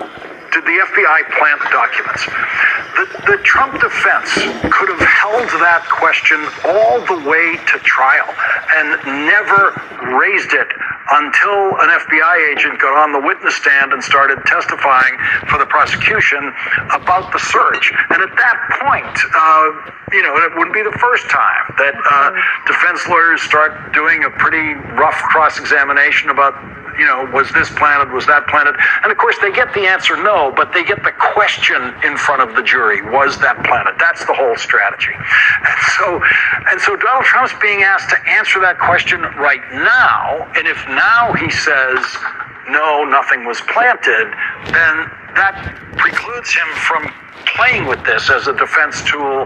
did 0.54 0.64
the 0.70 0.78
FBI 0.86 1.20
plant 1.34 1.62
documents? 1.74 2.30
The, 2.94 3.06
the 3.34 3.38
Trump 3.42 3.74
defense 3.82 4.30
could 4.70 4.90
have 4.94 5.02
held 5.02 5.50
that 5.66 5.82
question 5.90 6.38
all 6.70 7.02
the 7.10 7.26
way 7.26 7.58
to 7.58 7.76
trial 7.82 8.30
and 8.78 9.02
never 9.26 9.74
raised 10.14 10.54
it 10.54 10.70
until 11.10 11.74
an 11.82 11.90
FBI 12.06 12.54
agent 12.54 12.78
got 12.78 12.94
on 13.02 13.12
the 13.12 13.20
witness 13.26 13.58
stand 13.58 13.94
and 13.94 14.04
started 14.04 14.38
testifying 14.46 15.18
for 15.50 15.58
the 15.58 15.66
prosecution 15.66 16.54
about 16.94 17.34
the 17.34 17.42
search. 17.42 17.90
And 18.14 18.22
at 18.22 18.34
that 18.38 18.58
point, 18.78 19.16
uh, 19.34 19.66
you 20.14 20.22
know, 20.22 20.38
it 20.38 20.54
wouldn't 20.54 20.78
be 20.78 20.86
the 20.86 20.98
first 21.02 21.26
time 21.34 21.66
that 21.82 21.98
uh, 21.98 22.30
defense 22.70 23.02
lawyers 23.10 23.42
start 23.42 23.94
doing 23.94 24.24
a 24.24 24.30
pretty 24.38 24.78
rough 25.02 25.18
cross 25.34 25.58
examination 25.58 26.30
about 26.30 26.54
you 26.98 27.06
know, 27.06 27.30
was 27.34 27.52
this 27.54 27.70
planted, 27.72 28.12
was 28.14 28.26
that 28.28 28.48
planted? 28.48 28.76
And 29.04 29.12
of 29.12 29.18
course, 29.18 29.38
they 29.42 29.52
get 29.52 29.74
the 29.74 29.88
answer 29.88 30.16
no, 30.18 30.52
but 30.56 30.74
they 30.74 30.84
get 30.84 31.04
the 31.04 31.12
question 31.12 31.94
in 32.04 32.18
front 32.18 32.42
of 32.42 32.56
the 32.56 32.64
jury: 32.64 33.02
Was 33.12 33.40
that 33.40 33.64
planted? 33.66 33.96
That's 34.00 34.26
the 34.26 34.34
whole 34.34 34.56
strategy. 34.56 35.14
And 35.14 35.80
so, 35.98 36.22
and 36.70 36.82
so, 36.82 36.96
Donald 36.96 37.26
Trump's 37.26 37.54
being 37.62 37.84
asked 37.84 38.10
to 38.10 38.20
answer 38.30 38.60
that 38.62 38.80
question 38.80 39.22
right 39.40 39.64
now. 39.72 40.50
And 40.56 40.68
if 40.68 40.78
now 40.88 41.34
he 41.34 41.50
says 41.50 42.02
no, 42.70 43.04
nothing 43.04 43.46
was 43.46 43.62
planted, 43.62 44.32
then 44.72 44.96
that 45.36 45.56
precludes 45.98 46.54
him 46.54 46.68
from 46.76 47.12
playing 47.56 47.86
with 47.86 48.04
this 48.06 48.30
as 48.30 48.48
a 48.48 48.54
defense 48.56 49.04
tool 49.04 49.46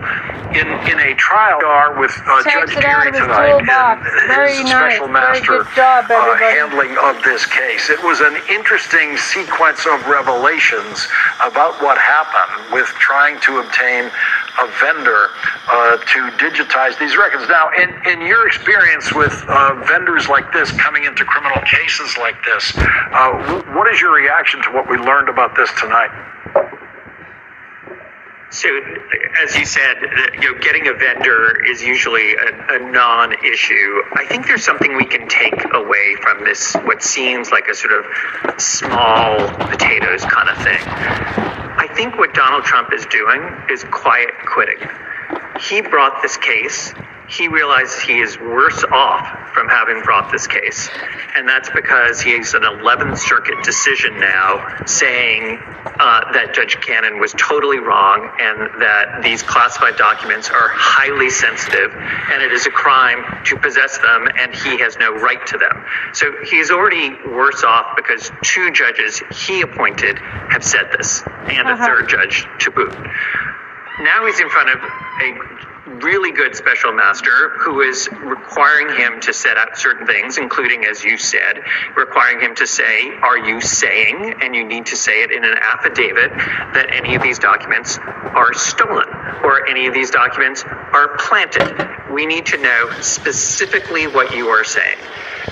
in 0.53 0.67
in 0.87 0.99
a 0.99 1.15
trial 1.15 1.59
are 1.65 1.99
with 1.99 2.11
uh, 2.27 2.43
Judge 2.43 2.75
Dearie 2.75 3.11
tonight 3.11 3.59
and 3.59 4.27
Very 4.27 4.53
his 4.53 4.63
nice. 4.63 4.95
special 4.95 5.07
master 5.07 5.63
job, 5.75 6.05
uh, 6.09 6.35
handling 6.37 6.95
of 7.03 7.21
this 7.23 7.45
case. 7.45 7.89
It 7.89 8.01
was 8.03 8.21
an 8.21 8.37
interesting 8.49 9.17
sequence 9.17 9.85
of 9.85 10.05
revelations 10.07 11.07
about 11.41 11.81
what 11.81 11.97
happened 11.97 12.71
with 12.71 12.87
trying 12.99 13.39
to 13.41 13.59
obtain 13.59 14.11
a 14.59 14.67
vendor 14.79 15.29
uh, 15.69 15.97
to 15.97 16.19
digitize 16.37 16.97
these 16.99 17.15
records. 17.17 17.47
Now, 17.49 17.69
in, 17.71 17.89
in 18.07 18.25
your 18.25 18.47
experience 18.47 19.13
with 19.13 19.33
uh, 19.47 19.75
vendors 19.87 20.27
like 20.27 20.51
this 20.53 20.71
coming 20.71 21.03
into 21.05 21.25
criminal 21.25 21.61
cases 21.63 22.17
like 22.17 22.43
this, 22.43 22.73
uh, 22.77 23.31
wh- 23.61 23.75
what 23.75 23.91
is 23.93 24.01
your 24.01 24.13
reaction 24.13 24.61
to 24.63 24.69
what 24.71 24.89
we 24.89 24.97
learned 24.97 25.29
about 25.29 25.55
this 25.55 25.69
tonight? 25.79 26.09
So, 28.49 28.69
as 29.43 29.55
you 29.57 29.65
said, 29.65 29.97
you 30.33 30.53
know, 30.53 30.59
getting 30.59 30.87
a 30.87 30.93
vendor 30.93 31.63
is 31.65 31.83
usually 31.83 32.33
a, 32.33 32.77
a 32.77 32.91
non-issue. 32.91 34.01
I 34.15 34.25
think 34.25 34.47
there's 34.47 34.63
something 34.63 34.95
we 34.95 35.05
can 35.05 35.27
take 35.27 35.65
away 35.73 36.15
from 36.21 36.45
this, 36.45 36.73
what 36.85 37.03
seems 37.03 37.51
like 37.51 37.67
a 37.67 37.75
sort 37.75 37.93
of 37.93 38.59
small 38.61 39.37
potatoes 39.67 40.23
kind 40.23 40.49
of 40.49 40.57
thing. 40.63 40.79
I 41.97 41.99
think 41.99 42.19
what 42.19 42.35
Donald 42.35 42.63
Trump 42.63 42.93
is 42.93 43.07
doing 43.07 43.41
is 43.71 43.83
quiet 43.85 44.29
quitting. 44.45 44.87
He 45.59 45.81
brought 45.81 46.21
this 46.21 46.37
case. 46.37 46.93
He 47.29 47.47
realizes 47.49 47.99
he 48.01 48.19
is 48.19 48.39
worse 48.39 48.83
off 48.91 49.27
from 49.53 49.67
having 49.67 50.01
brought 50.01 50.31
this 50.31 50.47
case. 50.47 50.89
And 51.35 51.47
that's 51.47 51.69
because 51.69 52.21
he's 52.21 52.53
an 52.53 52.61
11th 52.61 53.17
Circuit 53.17 53.61
decision 53.63 54.17
now 54.19 54.85
saying 54.85 55.59
uh, 55.99 56.31
that 56.31 56.53
Judge 56.53 56.79
Cannon 56.81 57.19
was 57.19 57.33
totally 57.37 57.79
wrong 57.79 58.31
and 58.39 58.81
that 58.81 59.21
these 59.23 59.43
classified 59.43 59.97
documents 59.97 60.49
are 60.49 60.69
highly 60.69 61.29
sensitive 61.29 61.91
and 61.93 62.41
it 62.41 62.51
is 62.53 62.65
a 62.65 62.71
crime 62.71 63.23
to 63.45 63.57
possess 63.57 63.97
them 63.97 64.27
and 64.39 64.53
he 64.55 64.79
has 64.79 64.97
no 64.97 65.11
right 65.15 65.45
to 65.47 65.57
them. 65.57 65.83
So 66.13 66.31
he's 66.49 66.71
already 66.71 67.09
worse 67.27 67.63
off 67.63 67.95
because 67.97 68.31
two 68.43 68.71
judges 68.71 69.21
he 69.45 69.61
appointed 69.61 70.17
have 70.17 70.63
said 70.63 70.91
this 70.97 71.23
and 71.27 71.67
a 71.67 71.71
Uh-huh. 71.73 71.85
third 71.85 72.09
judge 72.09 72.45
to 72.59 72.71
boot. 72.71 72.95
Now 73.99 74.25
he's 74.25 74.39
in 74.39 74.49
front 74.49 74.69
of 74.69 74.79
a 74.83 75.76
really 75.87 76.31
good 76.31 76.55
special 76.55 76.91
master 76.91 77.49
who 77.59 77.81
is 77.81 78.09
requiring 78.11 78.95
him 78.95 79.19
to 79.21 79.33
set 79.33 79.57
out 79.57 79.77
certain 79.77 80.05
things, 80.05 80.37
including, 80.37 80.85
as 80.85 81.03
you 81.03 81.17
said, 81.17 81.63
requiring 81.95 82.39
him 82.39 82.55
to 82.55 82.67
say, 82.67 83.11
Are 83.23 83.37
you 83.37 83.61
saying, 83.61 84.35
and 84.41 84.55
you 84.55 84.65
need 84.65 84.85
to 84.87 84.95
say 84.95 85.23
it 85.23 85.31
in 85.31 85.43
an 85.43 85.57
affidavit, 85.57 86.31
that 86.73 86.87
any 86.91 87.15
of 87.15 87.21
these 87.21 87.39
documents 87.39 87.97
are 87.97 88.53
stolen 88.53 89.07
or 89.43 89.67
any 89.67 89.87
of 89.87 89.93
these 89.93 90.11
documents 90.11 90.63
are 90.65 91.17
planted? 91.17 92.06
We 92.11 92.25
need 92.25 92.45
to 92.47 92.57
know 92.57 92.89
specifically 93.01 94.07
what 94.07 94.35
you 94.35 94.47
are 94.47 94.63
saying. 94.63 94.97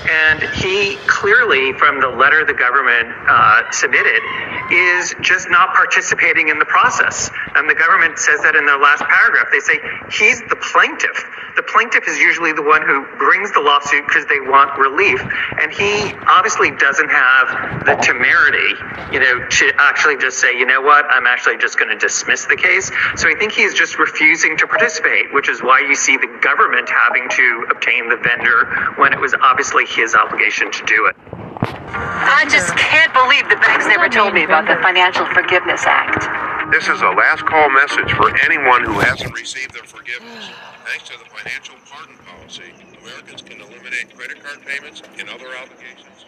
And 0.08 0.42
he 0.54 0.96
clearly, 1.06 1.72
from 1.72 2.00
the 2.00 2.08
letter 2.08 2.44
the 2.44 2.54
government 2.54 3.08
uh, 3.26 3.70
submitted, 3.72 4.22
is 4.70 5.14
just 5.20 5.48
not 5.50 5.74
participating 5.74 6.48
in 6.48 6.58
the 6.58 6.64
process. 6.64 7.30
And 7.54 7.68
the 7.68 7.74
government 7.74 8.18
says 8.18 8.40
that 8.42 8.54
in 8.54 8.66
their 8.66 8.78
last 8.78 9.02
paragraph. 9.02 9.48
They 9.50 9.60
say 9.60 9.80
he's 10.12 10.40
the 10.48 10.56
plaintiff. 10.56 11.24
The 11.56 11.62
plaintiff 11.62 12.06
is 12.06 12.18
usually 12.18 12.52
the 12.52 12.62
one 12.62 12.82
who 12.82 13.06
brings 13.16 13.50
the 13.52 13.60
lawsuit 13.60 14.06
because 14.06 14.26
they 14.26 14.40
want 14.40 14.78
relief. 14.78 15.24
And 15.58 15.72
he 15.72 16.12
obviously 16.28 16.70
doesn't 16.76 17.08
have 17.08 17.86
the 17.86 17.96
temerity, 17.96 18.76
you 19.10 19.20
know, 19.20 19.48
to 19.48 19.72
actually 19.78 20.18
just 20.18 20.38
say, 20.38 20.58
you 20.58 20.66
know 20.66 20.82
what, 20.82 21.06
I'm 21.08 21.26
actually 21.26 21.56
just 21.56 21.78
going 21.78 21.88
to 21.88 21.96
dismiss 21.96 22.44
the 22.44 22.56
case. 22.56 22.92
So 23.16 23.28
I 23.28 23.34
think 23.38 23.52
he's 23.52 23.72
just 23.72 23.98
refusing 23.98 24.58
to 24.58 24.66
participate, 24.66 25.32
which 25.32 25.48
is 25.48 25.62
why 25.62 25.80
you 25.80 25.94
see 25.94 26.18
the 26.18 26.28
government 26.46 26.88
having 26.88 27.28
to 27.28 27.66
obtain 27.74 28.08
the 28.08 28.16
vendor 28.22 28.70
when 29.02 29.12
it 29.12 29.18
was 29.18 29.34
obviously 29.42 29.84
his 29.86 30.14
obligation 30.14 30.70
to 30.70 30.84
do 30.86 31.06
it. 31.10 31.16
I 31.58 32.46
just 32.48 32.70
can't 32.76 33.12
believe 33.12 33.42
the 33.50 33.58
banks 33.58 33.86
never 33.90 34.08
told 34.08 34.32
me 34.32 34.44
about 34.44 34.66
the 34.70 34.76
Financial 34.80 35.26
Forgiveness 35.34 35.82
Act. 35.86 36.22
This 36.70 36.86
is 36.86 37.02
a 37.02 37.10
last 37.10 37.42
call 37.46 37.68
message 37.70 38.12
for 38.14 38.30
anyone 38.46 38.84
who 38.84 38.94
hasn't 39.00 39.34
received 39.34 39.74
their 39.74 39.82
forgiveness. 39.84 40.50
Thanks 40.86 41.10
to 41.10 41.18
the 41.18 41.24
financial 41.34 41.74
pardon 41.90 42.16
policy, 42.22 42.70
Americans 43.02 43.42
can 43.42 43.60
eliminate 43.60 44.14
credit 44.14 44.38
card 44.42 44.62
payments 44.64 45.02
and 45.18 45.28
other 45.28 45.50
obligations. 45.50 46.26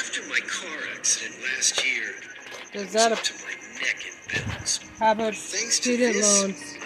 After 0.00 0.22
my 0.32 0.40
car 0.48 0.78
accident 0.96 1.36
last 1.44 1.84
year, 1.84 2.08
Does 2.72 2.92
that 2.94 3.12
up 3.12 3.20
to 3.20 3.34
my 3.44 3.52
neck 3.84 4.00
in 4.06 4.48
bills. 4.48 4.80
how 4.98 5.12
about 5.12 5.34
Thanks 5.34 5.76
to 5.80 5.82
student 5.82 6.14
this, 6.14 6.42
loans? 6.42 6.76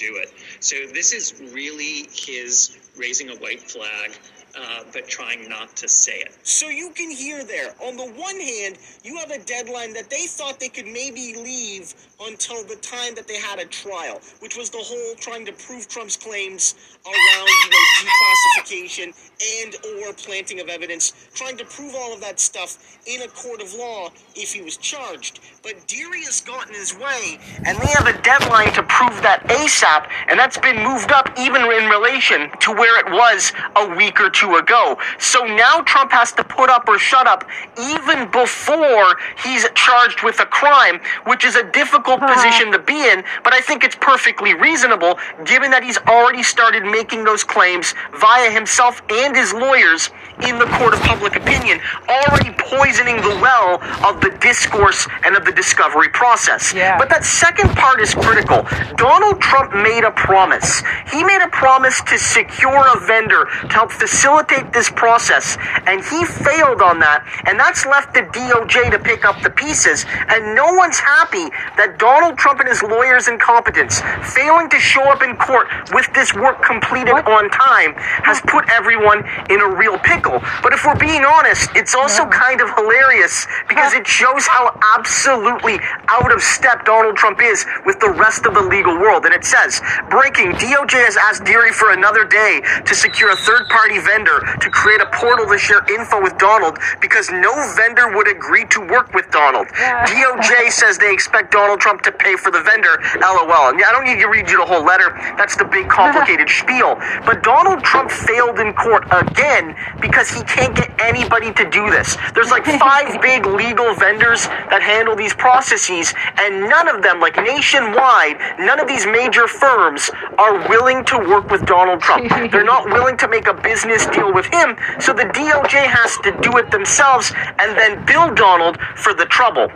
Do 0.00 0.16
it. 0.16 0.32
So 0.60 0.76
this 0.92 1.12
is 1.12 1.34
really 1.52 2.08
his 2.12 2.76
raising 2.96 3.30
a 3.30 3.36
white 3.36 3.60
flag 3.60 4.16
uh, 4.58 4.84
but 4.92 5.08
trying 5.08 5.48
not 5.48 5.76
to 5.76 5.88
say 5.88 6.18
it. 6.18 6.32
So 6.42 6.68
you 6.68 6.90
can 6.90 7.10
hear 7.10 7.44
there, 7.44 7.74
on 7.82 7.96
the 7.96 8.06
one 8.06 8.40
hand, 8.40 8.78
you 9.04 9.16
have 9.18 9.30
a 9.30 9.38
deadline 9.38 9.92
that 9.94 10.10
they 10.10 10.26
thought 10.26 10.58
they 10.60 10.68
could 10.68 10.86
maybe 10.86 11.34
leave 11.36 11.94
until 12.26 12.64
the 12.64 12.76
time 12.76 13.14
that 13.14 13.26
they 13.26 13.36
had 13.36 13.58
a 13.58 13.64
trial, 13.66 14.20
which 14.40 14.56
was 14.56 14.70
the 14.70 14.78
whole 14.78 15.14
trying 15.16 15.46
to 15.46 15.52
prove 15.52 15.88
Trump's 15.88 16.16
claims 16.16 16.74
around, 17.06 17.48
you 17.48 17.70
know, 17.70 18.10
declassification 18.10 19.14
and 19.62 19.76
or 20.02 20.12
planting 20.14 20.60
of 20.60 20.68
evidence, 20.68 21.12
trying 21.34 21.56
to 21.56 21.64
prove 21.64 21.94
all 21.94 22.12
of 22.12 22.20
that 22.20 22.38
stuff 22.38 22.98
in 23.06 23.22
a 23.22 23.28
court 23.28 23.62
of 23.62 23.72
law 23.74 24.10
if 24.34 24.52
he 24.52 24.62
was 24.62 24.76
charged. 24.76 25.40
But 25.62 25.86
Dearie 25.86 26.24
has 26.24 26.40
gotten 26.40 26.74
his 26.74 26.96
way, 26.96 27.38
and 27.64 27.78
they 27.78 27.88
have 27.88 28.06
a 28.06 28.20
deadline 28.22 28.72
to 28.74 28.82
prove 28.82 29.22
that 29.22 29.46
ASAP, 29.48 30.08
and 30.28 30.38
that's 30.38 30.58
been 30.58 30.82
moved 30.82 31.12
up 31.12 31.32
even 31.38 31.62
in 31.62 31.88
relation 31.88 32.50
to 32.60 32.72
where 32.72 32.98
it 33.00 33.10
was 33.10 33.52
a 33.76 33.96
week 33.96 34.20
or 34.20 34.30
two 34.30 34.39
ago. 34.42 34.98
So 35.18 35.44
now 35.44 35.82
Trump 35.82 36.12
has 36.12 36.32
to 36.32 36.44
put 36.44 36.70
up 36.70 36.88
or 36.88 36.98
shut 36.98 37.26
up 37.26 37.48
even 37.78 38.30
before 38.30 39.16
he's 39.42 39.66
charged 39.74 40.22
with 40.22 40.40
a 40.40 40.46
crime, 40.46 41.00
which 41.24 41.44
is 41.44 41.56
a 41.56 41.64
difficult 41.70 42.20
position 42.20 42.72
to 42.72 42.78
be 42.78 43.08
in, 43.08 43.24
but 43.44 43.52
I 43.52 43.60
think 43.60 43.84
it's 43.84 43.96
perfectly 43.96 44.54
reasonable 44.54 45.18
given 45.44 45.70
that 45.70 45.82
he's 45.82 45.98
already 45.98 46.42
started 46.42 46.84
making 46.84 47.24
those 47.24 47.44
claims 47.44 47.94
via 48.18 48.50
himself 48.50 49.02
and 49.10 49.34
his 49.36 49.52
lawyers 49.52 50.10
in 50.46 50.58
the 50.58 50.66
court 50.78 50.94
of 50.94 51.00
public 51.00 51.36
opinion, 51.36 51.80
already 52.08 52.50
poisoning 52.58 53.16
the 53.16 53.36
well 53.42 53.82
of 54.06 54.20
the 54.20 54.30
discourse 54.40 55.06
and 55.24 55.36
of 55.36 55.44
the 55.44 55.52
discovery 55.52 56.08
process. 56.10 56.72
Yeah. 56.72 56.98
But 56.98 57.08
that 57.10 57.24
second 57.24 57.70
part 57.76 58.00
is 58.00 58.14
critical. 58.14 58.66
Donald 58.96 59.40
Trump 59.40 59.74
made 59.74 60.04
a 60.04 60.10
promise. 60.12 60.82
He 61.10 61.24
made 61.24 61.42
a 61.42 61.48
promise 61.48 62.00
to 62.02 62.18
secure 62.18 62.84
a 62.94 63.00
vendor 63.06 63.46
to 63.68 63.72
help 63.72 63.92
facilitate 63.92 64.72
this 64.72 64.90
process, 64.90 65.58
and 65.86 66.04
he 66.04 66.24
failed 66.24 66.82
on 66.82 67.00
that, 67.00 67.24
and 67.46 67.58
that's 67.58 67.86
left 67.86 68.14
the 68.14 68.22
DOJ 68.22 68.90
to 68.90 68.98
pick 68.98 69.24
up 69.24 69.40
the 69.42 69.50
pieces. 69.50 70.04
And 70.28 70.54
no 70.54 70.72
one's 70.74 70.98
happy 70.98 71.50
that 71.76 71.98
Donald 71.98 72.38
Trump 72.38 72.60
and 72.60 72.68
his 72.68 72.82
lawyers' 72.82 73.28
incompetence, 73.28 74.00
failing 74.34 74.68
to 74.70 74.78
show 74.78 75.02
up 75.10 75.22
in 75.22 75.36
court 75.36 75.68
with 75.92 76.06
this 76.14 76.34
work 76.34 76.62
completed 76.62 77.14
on 77.14 77.50
time, 77.50 77.94
has 77.96 78.40
put 78.42 78.68
everyone 78.70 79.24
in 79.50 79.60
a 79.60 79.68
real 79.68 79.98
pickle. 79.98 80.29
But 80.62 80.72
if 80.72 80.84
we're 80.84 80.98
being 80.98 81.24
honest, 81.24 81.70
it's 81.74 81.94
also 81.94 82.26
kind 82.26 82.60
of 82.60 82.70
hilarious 82.76 83.46
because 83.68 83.94
it 83.94 84.06
shows 84.06 84.46
how 84.46 84.78
absolutely 84.94 85.80
out 86.08 86.30
of 86.30 86.42
step 86.42 86.84
Donald 86.84 87.16
Trump 87.16 87.42
is 87.42 87.66
with 87.84 87.98
the 87.98 88.10
rest 88.10 88.46
of 88.46 88.54
the 88.54 88.62
legal 88.62 88.94
world. 88.94 89.24
And 89.24 89.34
it 89.34 89.44
says, 89.44 89.80
breaking, 90.10 90.52
DOJ 90.60 91.02
has 91.02 91.16
asked 91.16 91.44
Dearie 91.44 91.72
for 91.72 91.90
another 91.92 92.24
day 92.24 92.60
to 92.86 92.94
secure 92.94 93.30
a 93.30 93.36
third 93.36 93.66
party 93.68 93.98
vendor 93.98 94.40
to 94.60 94.68
create 94.70 95.00
a 95.00 95.10
portal 95.14 95.46
to 95.46 95.58
share 95.58 95.82
info 95.90 96.20
with 96.20 96.36
Donald 96.38 96.78
because 97.00 97.30
no 97.30 97.50
vendor 97.76 98.14
would 98.16 98.28
agree 98.28 98.66
to 98.70 98.80
work 98.86 99.12
with 99.14 99.30
Donald. 99.30 99.66
DOJ 99.68 100.70
says 100.70 100.98
they 100.98 101.12
expect 101.12 101.52
Donald 101.52 101.80
Trump 101.80 102.02
to 102.02 102.12
pay 102.12 102.36
for 102.36 102.50
the 102.50 102.62
vendor. 102.62 103.00
LOL. 103.20 103.70
And 103.70 103.82
I 103.82 103.92
don't 103.92 104.04
need 104.04 104.20
to 104.20 104.28
read 104.28 104.50
you 104.50 104.58
the 104.58 104.66
whole 104.66 104.84
letter. 104.84 105.16
That's 105.36 105.56
the 105.56 105.64
big 105.64 105.88
complicated 106.00 106.48
spiel. 106.48 106.96
But 107.24 107.42
Donald 107.42 107.82
Trump 107.82 108.10
failed 108.10 108.58
in 108.60 108.72
court 108.74 109.04
again 109.10 109.76
because 110.00 110.19
he 110.28 110.42
can't 110.44 110.76
get 110.76 110.90
anybody 111.00 111.52
to 111.54 111.70
do 111.70 111.88
this. 111.88 112.16
There's 112.34 112.50
like 112.50 112.64
five 112.78 113.22
big 113.22 113.46
legal 113.46 113.94
vendors 113.94 114.29
that 114.38 114.82
handle 114.82 115.16
these 115.16 115.34
processes, 115.34 116.14
and 116.38 116.68
none 116.68 116.88
of 116.88 117.02
them, 117.02 117.20
like 117.20 117.36
nationwide, 117.36 118.38
none 118.58 118.78
of 118.78 118.86
these 118.86 119.06
major 119.06 119.46
firms 119.48 120.10
are 120.38 120.68
willing 120.68 121.04
to 121.06 121.18
work 121.18 121.50
with 121.50 121.66
Donald 121.66 122.00
Trump. 122.00 122.28
They're 122.52 122.64
not 122.64 122.86
willing 122.86 123.16
to 123.18 123.28
make 123.28 123.46
a 123.46 123.54
business 123.54 124.06
deal 124.06 124.32
with 124.32 124.46
him, 124.46 124.76
so 125.00 125.12
the 125.12 125.24
DOJ 125.24 125.86
has 125.86 126.16
to 126.18 126.30
do 126.40 126.56
it 126.58 126.70
themselves 126.70 127.32
and 127.58 127.76
then 127.76 128.04
bill 128.06 128.32
Donald 128.34 128.78
for 128.96 129.14
the 129.14 129.26
trouble. 129.26 129.68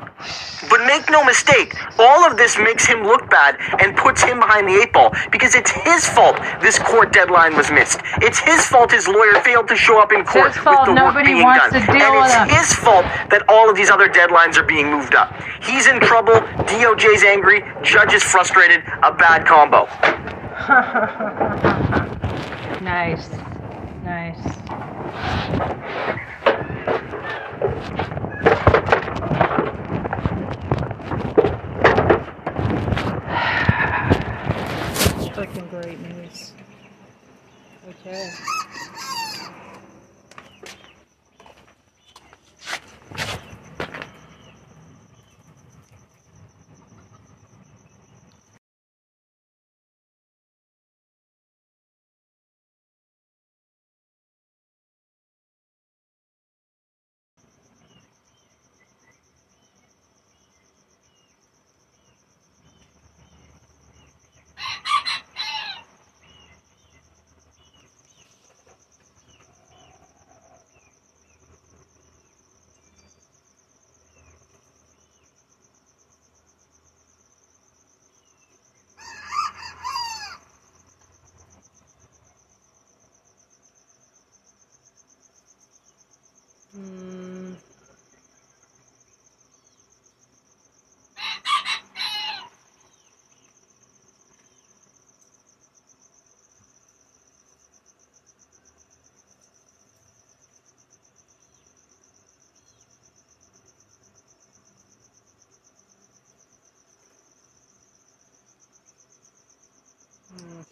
But 0.70 0.86
make 0.86 1.10
no 1.10 1.22
mistake, 1.24 1.76
all 1.98 2.24
of 2.24 2.36
this 2.36 2.56
makes 2.58 2.86
him 2.86 3.02
look 3.02 3.28
bad 3.28 3.56
and 3.80 3.96
puts 3.96 4.22
him 4.22 4.40
behind 4.40 4.68
the 4.68 4.80
eight 4.80 4.92
ball 4.92 5.12
because 5.30 5.54
it's 5.54 5.70
his 5.70 6.06
fault 6.08 6.36
this 6.60 6.78
court 6.78 7.12
deadline 7.12 7.56
was 7.56 7.70
missed. 7.70 8.00
It's 8.22 8.38
his 8.38 8.64
fault 8.66 8.90
his 8.92 9.06
lawyer 9.08 9.40
failed 9.42 9.68
to 9.68 9.76
show 9.76 10.00
up 10.00 10.12
in 10.12 10.24
court 10.24 10.54
his 10.54 10.62
fault 10.62 10.88
with 10.88 10.96
the 10.96 11.02
work 11.02 11.14
nobody 11.14 11.34
being 11.34 11.42
wants 11.42 11.72
done. 11.72 11.86
to 11.86 11.92
deal 11.92 12.00
and 12.00 12.24
it's 12.24 12.34
him. 12.34 12.48
his 12.48 12.72
fault 12.72 13.04
that 13.30 13.44
all 13.48 13.68
of 13.68 13.76
these 13.76 13.90
other 13.90 14.08
deadlines 14.08 14.43
are 14.44 14.62
being 14.62 14.90
moved 14.90 15.14
up. 15.14 15.34
He's 15.62 15.86
in 15.86 16.00
trouble, 16.00 16.34
DOJ's 16.34 17.24
angry, 17.24 17.64
judge 17.82 18.12
is 18.12 18.22
frustrated, 18.22 18.82
a 19.02 19.12
bad 19.12 19.46
combo. 19.46 19.86
nice. 22.84 23.30
Nice. 24.04 24.36
Freaking 35.34 35.70
great 35.70 35.98
news. 36.00 36.52
Okay. 37.88 38.30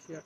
Shit. 0.07 0.23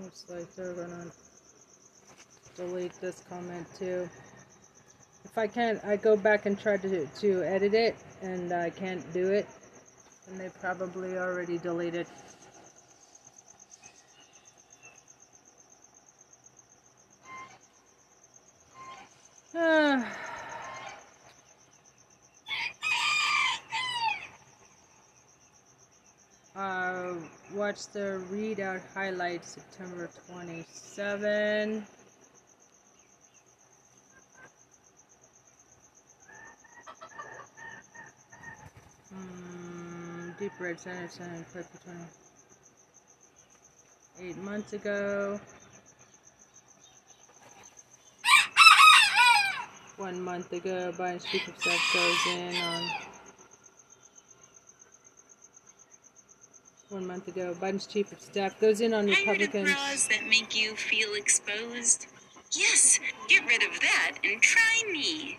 Looks 0.00 0.24
like 0.30 0.54
they're 0.54 0.72
gonna 0.74 1.06
delete 2.56 2.92
this 3.00 3.22
comment 3.28 3.66
too. 3.78 4.08
If 5.32 5.38
I 5.38 5.46
can't, 5.46 5.82
I 5.82 5.96
go 5.96 6.14
back 6.14 6.44
and 6.44 6.60
try 6.60 6.76
to 6.76 7.06
to 7.06 7.42
edit 7.42 7.72
it, 7.72 7.96
and 8.20 8.52
I 8.52 8.68
can't 8.68 9.10
do 9.14 9.32
it, 9.32 9.48
and 10.28 10.38
they 10.38 10.50
probably 10.60 11.16
already 11.16 11.56
deleted. 11.56 12.06
Ah. 19.54 20.18
Uh, 26.54 27.14
watch 27.54 27.86
the 27.94 28.22
readout 28.30 28.82
highlight 28.94 29.42
September 29.42 30.10
27. 30.30 31.86
Center 40.62 41.08
center 41.08 41.44
clip 41.52 41.66
between 41.72 42.06
eight 44.20 44.36
months 44.38 44.72
ago. 44.72 45.40
One 49.96 50.22
month 50.22 50.52
ago, 50.52 50.92
Biden's 50.96 51.24
chief 51.24 51.48
of 51.48 51.58
staff 51.58 51.92
goes 51.92 52.26
in 52.36 52.54
on. 52.54 52.90
One 56.90 57.06
month 57.08 57.26
ago, 57.26 57.54
Biden's 57.60 57.86
chief 57.88 58.12
of 58.12 58.20
staff 58.20 58.60
goes 58.60 58.80
in 58.80 58.94
on 58.94 59.06
Republicans. 59.06 59.64
bras 59.64 60.06
that 60.08 60.24
make 60.28 60.54
you 60.56 60.76
feel 60.76 61.14
exposed? 61.14 62.06
Yes, 62.52 63.00
get 63.28 63.44
rid 63.46 63.64
of 63.64 63.80
that 63.80 64.18
and 64.22 64.40
try 64.40 64.82
me. 64.92 65.38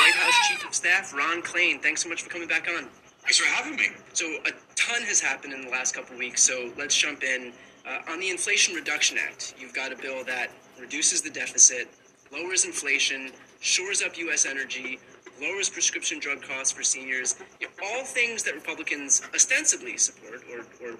White 0.00 0.14
House 0.14 0.48
Chief 0.48 0.66
of 0.66 0.74
Staff, 0.74 1.12
Ron 1.12 1.42
Klain. 1.42 1.78
Thanks 1.82 2.02
so 2.02 2.08
much 2.08 2.22
for 2.22 2.30
coming 2.30 2.48
back 2.48 2.66
on. 2.74 2.88
Thanks 3.20 3.36
for 3.36 3.46
having 3.46 3.76
me. 3.76 3.88
So 4.14 4.24
a 4.46 4.50
ton 4.74 5.02
has 5.02 5.20
happened 5.20 5.52
in 5.52 5.60
the 5.60 5.68
last 5.68 5.94
couple 5.94 6.16
weeks, 6.16 6.42
so 6.42 6.72
let's 6.78 6.96
jump 6.96 7.22
in. 7.22 7.52
Uh, 7.86 8.10
on 8.10 8.18
the 8.18 8.30
Inflation 8.30 8.74
Reduction 8.74 9.18
Act, 9.18 9.54
you've 9.58 9.74
got 9.74 9.92
a 9.92 9.96
bill 9.96 10.24
that 10.24 10.52
reduces 10.80 11.20
the 11.20 11.28
deficit, 11.28 11.86
lowers 12.32 12.64
inflation, 12.64 13.30
shores 13.60 14.00
up 14.00 14.16
U.S. 14.16 14.46
energy, 14.46 14.98
lowers 15.38 15.68
prescription 15.68 16.18
drug 16.18 16.40
costs 16.40 16.72
for 16.72 16.82
seniors. 16.82 17.38
You 17.60 17.66
know, 17.66 17.72
all 17.84 18.02
things 18.02 18.42
that 18.44 18.54
Republicans 18.54 19.20
ostensibly 19.34 19.98
support 19.98 20.40
or, 20.50 20.60
or 20.82 20.96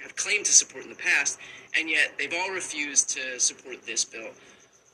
have 0.00 0.14
claimed 0.14 0.44
to 0.44 0.52
support 0.52 0.84
in 0.84 0.90
the 0.90 0.96
past, 0.96 1.40
and 1.76 1.90
yet 1.90 2.12
they've 2.18 2.32
all 2.32 2.52
refused 2.52 3.10
to 3.16 3.40
support 3.40 3.84
this 3.84 4.04
bill. 4.04 4.28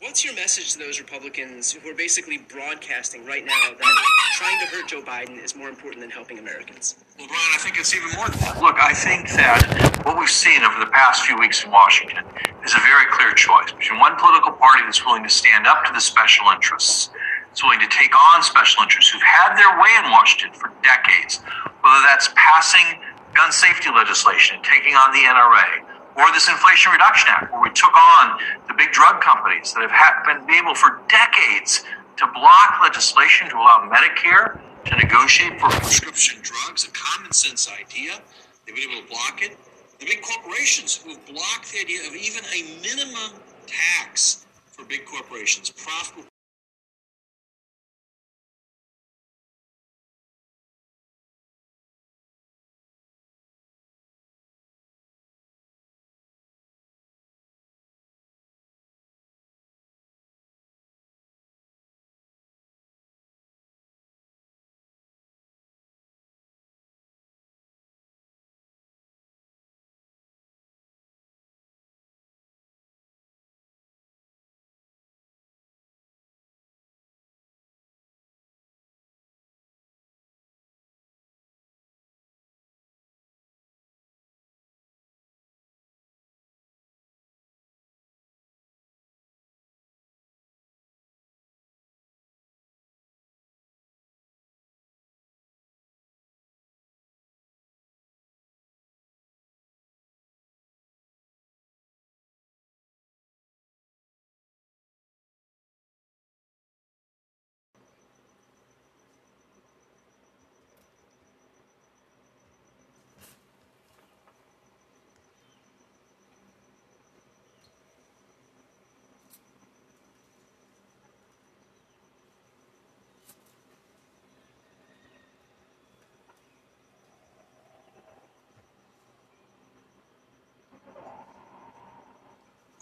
What's 0.00 0.24
your 0.24 0.32
message 0.32 0.72
to 0.72 0.78
those 0.78 0.98
Republicans 0.98 1.70
who 1.70 1.90
are 1.90 1.94
basically 1.94 2.38
broadcasting 2.38 3.26
right 3.26 3.44
now 3.44 3.76
that 3.76 3.94
trying 4.32 4.58
to 4.60 4.64
hurt 4.64 4.88
Joe 4.88 5.02
Biden 5.02 5.36
is 5.36 5.54
more 5.54 5.68
important 5.68 6.00
than 6.00 6.08
helping 6.08 6.38
Americans? 6.38 6.96
Well, 7.18 7.28
Brian, 7.28 7.52
I 7.52 7.58
think 7.60 7.76
it's 7.76 7.94
even 7.94 8.08
more 8.16 8.26
than 8.32 8.40
that. 8.40 8.62
Look, 8.62 8.80
I 8.80 8.94
think 8.94 9.28
that 9.36 9.60
what 10.08 10.16
we've 10.16 10.32
seen 10.32 10.64
over 10.64 10.80
the 10.80 10.88
past 10.88 11.28
few 11.28 11.36
weeks 11.36 11.64
in 11.64 11.70
Washington 11.70 12.24
is 12.64 12.72
a 12.72 12.80
very 12.80 13.12
clear 13.12 13.36
choice 13.36 13.76
between 13.76 14.00
one 14.00 14.16
political 14.16 14.52
party 14.56 14.80
that's 14.88 15.04
willing 15.04 15.22
to 15.22 15.28
stand 15.28 15.66
up 15.66 15.84
to 15.84 15.92
the 15.92 16.00
special 16.00 16.48
interests, 16.48 17.12
that's 17.52 17.62
willing 17.62 17.84
to 17.84 17.88
take 17.92 18.16
on 18.16 18.40
special 18.42 18.80
interests 18.82 19.12
who've 19.12 19.20
had 19.20 19.52
their 19.52 19.76
way 19.84 19.92
in 20.00 20.08
Washington 20.08 20.56
for 20.56 20.72
decades, 20.80 21.44
whether 21.84 22.00
that's 22.08 22.32
passing 22.40 23.04
gun 23.36 23.52
safety 23.52 23.92
legislation 23.92 24.56
and 24.56 24.64
taking 24.64 24.96
on 24.96 25.12
the 25.12 25.28
NRA, 25.28 25.84
or 26.16 26.32
this 26.32 26.48
Inflation 26.48 26.92
Reduction 26.92 27.28
Act, 27.30 27.52
where 27.52 27.62
we 27.62 27.70
took 27.70 27.94
on 27.94 28.38
the 28.68 28.74
big 28.74 28.92
drug 28.92 29.20
companies 29.20 29.72
that 29.74 29.82
have 29.82 29.92
ha- 29.92 30.22
been 30.26 30.48
able 30.54 30.74
for 30.74 31.00
decades 31.08 31.84
to 32.16 32.26
block 32.34 32.80
legislation 32.82 33.48
to 33.48 33.56
allow 33.56 33.88
Medicare 33.90 34.60
to 34.84 34.96
negotiate 34.96 35.60
for 35.60 35.68
prescription 35.68 36.40
drugs, 36.42 36.86
a 36.86 36.90
common 36.90 37.32
sense 37.32 37.68
idea. 37.70 38.20
They've 38.66 38.74
been 38.74 38.90
able 38.90 39.02
to 39.02 39.08
block 39.08 39.42
it. 39.42 39.56
The 39.98 40.06
big 40.06 40.22
corporations 40.22 40.96
who 40.96 41.10
have 41.10 41.26
blocked 41.26 41.72
the 41.72 41.80
idea 41.80 42.00
of 42.06 42.14
even 42.14 42.44
a 42.44 42.80
minimum 42.80 43.40
tax 43.66 44.46
for 44.72 44.84
big 44.84 45.04
corporations, 45.04 45.70
profitable 45.70 46.29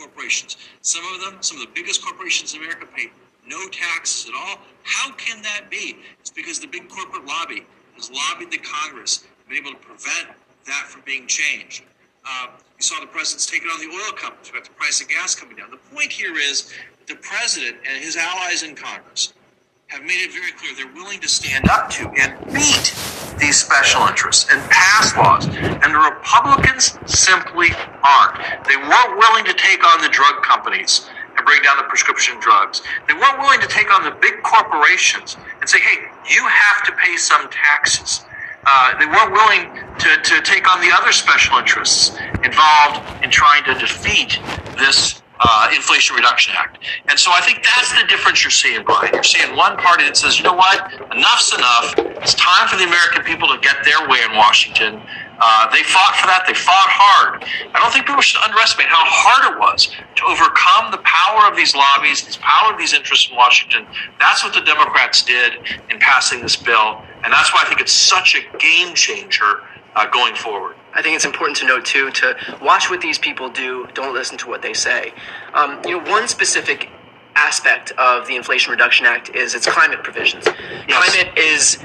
corporations. 0.09 0.57
Some 0.83 1.03
of 1.15 1.21
them, 1.21 1.43
some 1.43 1.59
of 1.59 1.67
the 1.67 1.73
biggest 1.75 2.05
corporations 2.05 2.55
in 2.55 2.63
America 2.63 2.87
pay 2.95 3.11
no 3.47 3.69
taxes 3.69 4.29
at 4.29 4.35
all. 4.35 4.59
How 4.83 5.13
can 5.13 5.43
that 5.43 5.71
be? 5.71 5.99
It's 6.21 6.31
because 6.31 6.59
the 6.61 6.67
big 6.67 6.89
corporate 6.89 7.27
lobby 7.27 7.65
has 7.97 8.11
lobbied 8.11 8.51
the 8.51 8.59
Congress, 8.59 9.25
been 9.49 9.57
able 9.57 9.71
to 9.73 9.77
prevent 9.79 10.29
that 10.67 10.85
from 10.89 11.03
being 11.05 11.27
changed. 11.27 11.85
Uh, 12.25 12.49
you 12.77 12.83
saw 12.83 13.01
the 13.01 13.07
president's 13.07 13.47
taking 13.47 13.69
on 13.69 13.81
the 13.81 13.87
oil 13.87 14.13
companies. 14.13 14.53
We 14.53 14.59
got 14.59 14.69
the 14.69 14.75
price 14.75 15.01
of 15.01 15.09
gas 15.09 15.35
coming 15.35 15.57
down. 15.57 15.71
The 15.71 15.79
point 15.95 16.13
here 16.13 16.37
is 16.37 16.73
the 17.07 17.17
president 17.17 17.79
and 17.89 18.03
his 18.03 18.17
allies 18.17 18.63
in 18.63 18.75
Congress 18.75 19.33
have 19.87 20.03
made 20.03 20.21
it 20.21 20.33
very 20.33 20.53
clear 20.53 20.75
they're 20.77 20.95
willing 20.95 21.21
to 21.21 21.29
stand 21.29 21.69
up 21.71 21.89
to 21.91 22.11
and 22.21 22.37
beat 22.53 22.95
these 23.39 23.57
special 23.57 24.07
interests 24.07 24.51
and 24.51 24.61
pass 24.71 25.17
laws. 25.17 25.47
And 25.47 25.95
the 25.95 25.99
Republicans 25.99 26.99
simply 27.07 27.69
aren't. 28.03 28.67
They 28.67 28.77
weren't 28.77 29.19
willing 29.19 29.45
to 29.45 29.55
take 29.55 29.85
on 29.85 30.01
the 30.01 30.09
drug 30.09 30.43
companies 30.43 31.09
and 31.37 31.47
bring 31.47 31.63
down 31.63 31.77
the 31.77 31.85
prescription 31.85 32.39
drugs. 32.41 32.83
They 33.07 33.15
weren't 33.15 33.39
willing 33.39 33.61
to 33.61 33.69
take 33.69 33.93
on 33.93 34.03
the 34.05 34.11
big 34.11 34.43
corporations 34.43 35.37
and 35.61 35.69
say, 35.69 35.81
hey, 35.81 36.09
you 36.29 36.47
have 36.47 36.85
to 36.87 36.93
pay 36.93 37.17
some 37.17 37.49
taxes. 37.51 38.25
Uh, 38.67 38.99
they 38.99 39.07
weren't 39.07 39.33
willing 39.33 39.71
to, 39.99 40.21
to 40.23 40.43
take 40.43 40.71
on 40.71 40.81
the 40.81 40.91
other 40.93 41.13
special 41.13 41.59
interests 41.59 42.19
involved 42.43 43.01
in 43.23 43.31
trying 43.31 43.65
to 43.65 43.75
defeat 43.75 44.39
this 44.77 45.23
uh, 45.41 45.71
Inflation 45.75 46.17
Reduction 46.17 46.55
Act. 46.57 46.79
And 47.09 47.19
so 47.19 47.31
I 47.33 47.41
think 47.41 47.63
that's 47.63 47.93
the 47.93 48.07
difference 48.09 48.43
you're 48.43 48.51
seeing, 48.51 48.85
Brian. 48.85 49.15
You're 49.15 49.23
seeing 49.23 49.55
one 49.57 49.77
party 49.77 50.05
that 50.05 50.17
says, 50.17 50.39
you 50.39 50.45
know 50.45 50.55
what, 50.55 50.93
enough's 51.13 51.55
enough. 51.55 51.95
It's 52.23 52.35
time 52.35 52.69
for 52.69 52.77
the 52.77 52.85
American 52.85 53.23
people 53.23 53.49
to 53.49 53.59
get 53.61 53.85
their 53.85 54.09
way 54.09 54.23
in 54.29 54.37
Washington. 54.37 55.01
Uh, 55.41 55.71
they 55.71 55.83
fought 55.85 56.17
for 56.19 56.27
that. 56.27 56.43
They 56.47 56.55
fought 56.55 56.91
hard. 56.91 57.45
I 57.73 57.79
don't 57.79 57.93
think 57.93 58.07
people 58.07 58.23
should 58.23 58.43
underestimate 58.43 58.89
how 58.89 59.07
hard 59.07 59.55
it 59.55 59.59
was 59.59 59.87
to 59.87 60.23
overcome 60.27 60.91
the 60.91 60.99
power 61.07 61.47
of 61.47 61.55
these 61.55 61.77
lobbies, 61.77 62.27
the 62.27 62.35
power 62.43 62.73
of 62.73 62.79
these 62.79 62.93
interests 62.93 63.31
in 63.31 63.37
Washington. 63.37 63.87
That's 64.19 64.43
what 64.43 64.53
the 64.53 64.63
Democrats 64.63 65.23
did 65.23 65.63
in 65.91 66.01
passing 66.01 66.43
this 66.43 66.57
bill. 66.57 67.03
And 67.23 67.33
that's 67.33 67.55
why 67.55 67.63
I 67.63 67.69
think 67.69 67.81
it's 67.81 67.93
such 67.93 68.35
a 68.35 68.43
game 68.59 68.95
changer 68.95 69.63
uh, 69.95 70.11
going 70.11 70.35
forward. 70.35 70.75
I 70.95 71.03
think 71.03 71.15
it's 71.17 71.25
important 71.25 71.57
to 71.59 71.67
note 71.67 71.85
too 71.85 72.11
to 72.11 72.37
watch 72.63 72.91
what 72.91 73.01
these 73.01 73.19
people 73.19 73.51
do. 73.51 73.87
Don't 73.95 74.15
listen 74.15 74.39
to 74.39 74.49
what 74.49 74.63
they 74.63 74.75
say. 74.75 75.13
Um, 75.55 75.81
you 75.85 75.93
know, 75.93 76.11
one 76.11 76.29
specific 76.29 76.89
aspect 77.35 77.93
of 77.99 78.27
the 78.27 78.35
Inflation 78.37 78.71
Reduction 78.71 79.07
Act 79.07 79.31
is 79.35 79.55
its 79.55 79.67
climate 79.67 80.03
provisions. 80.03 80.45
Climate 80.89 81.39
is 81.39 81.79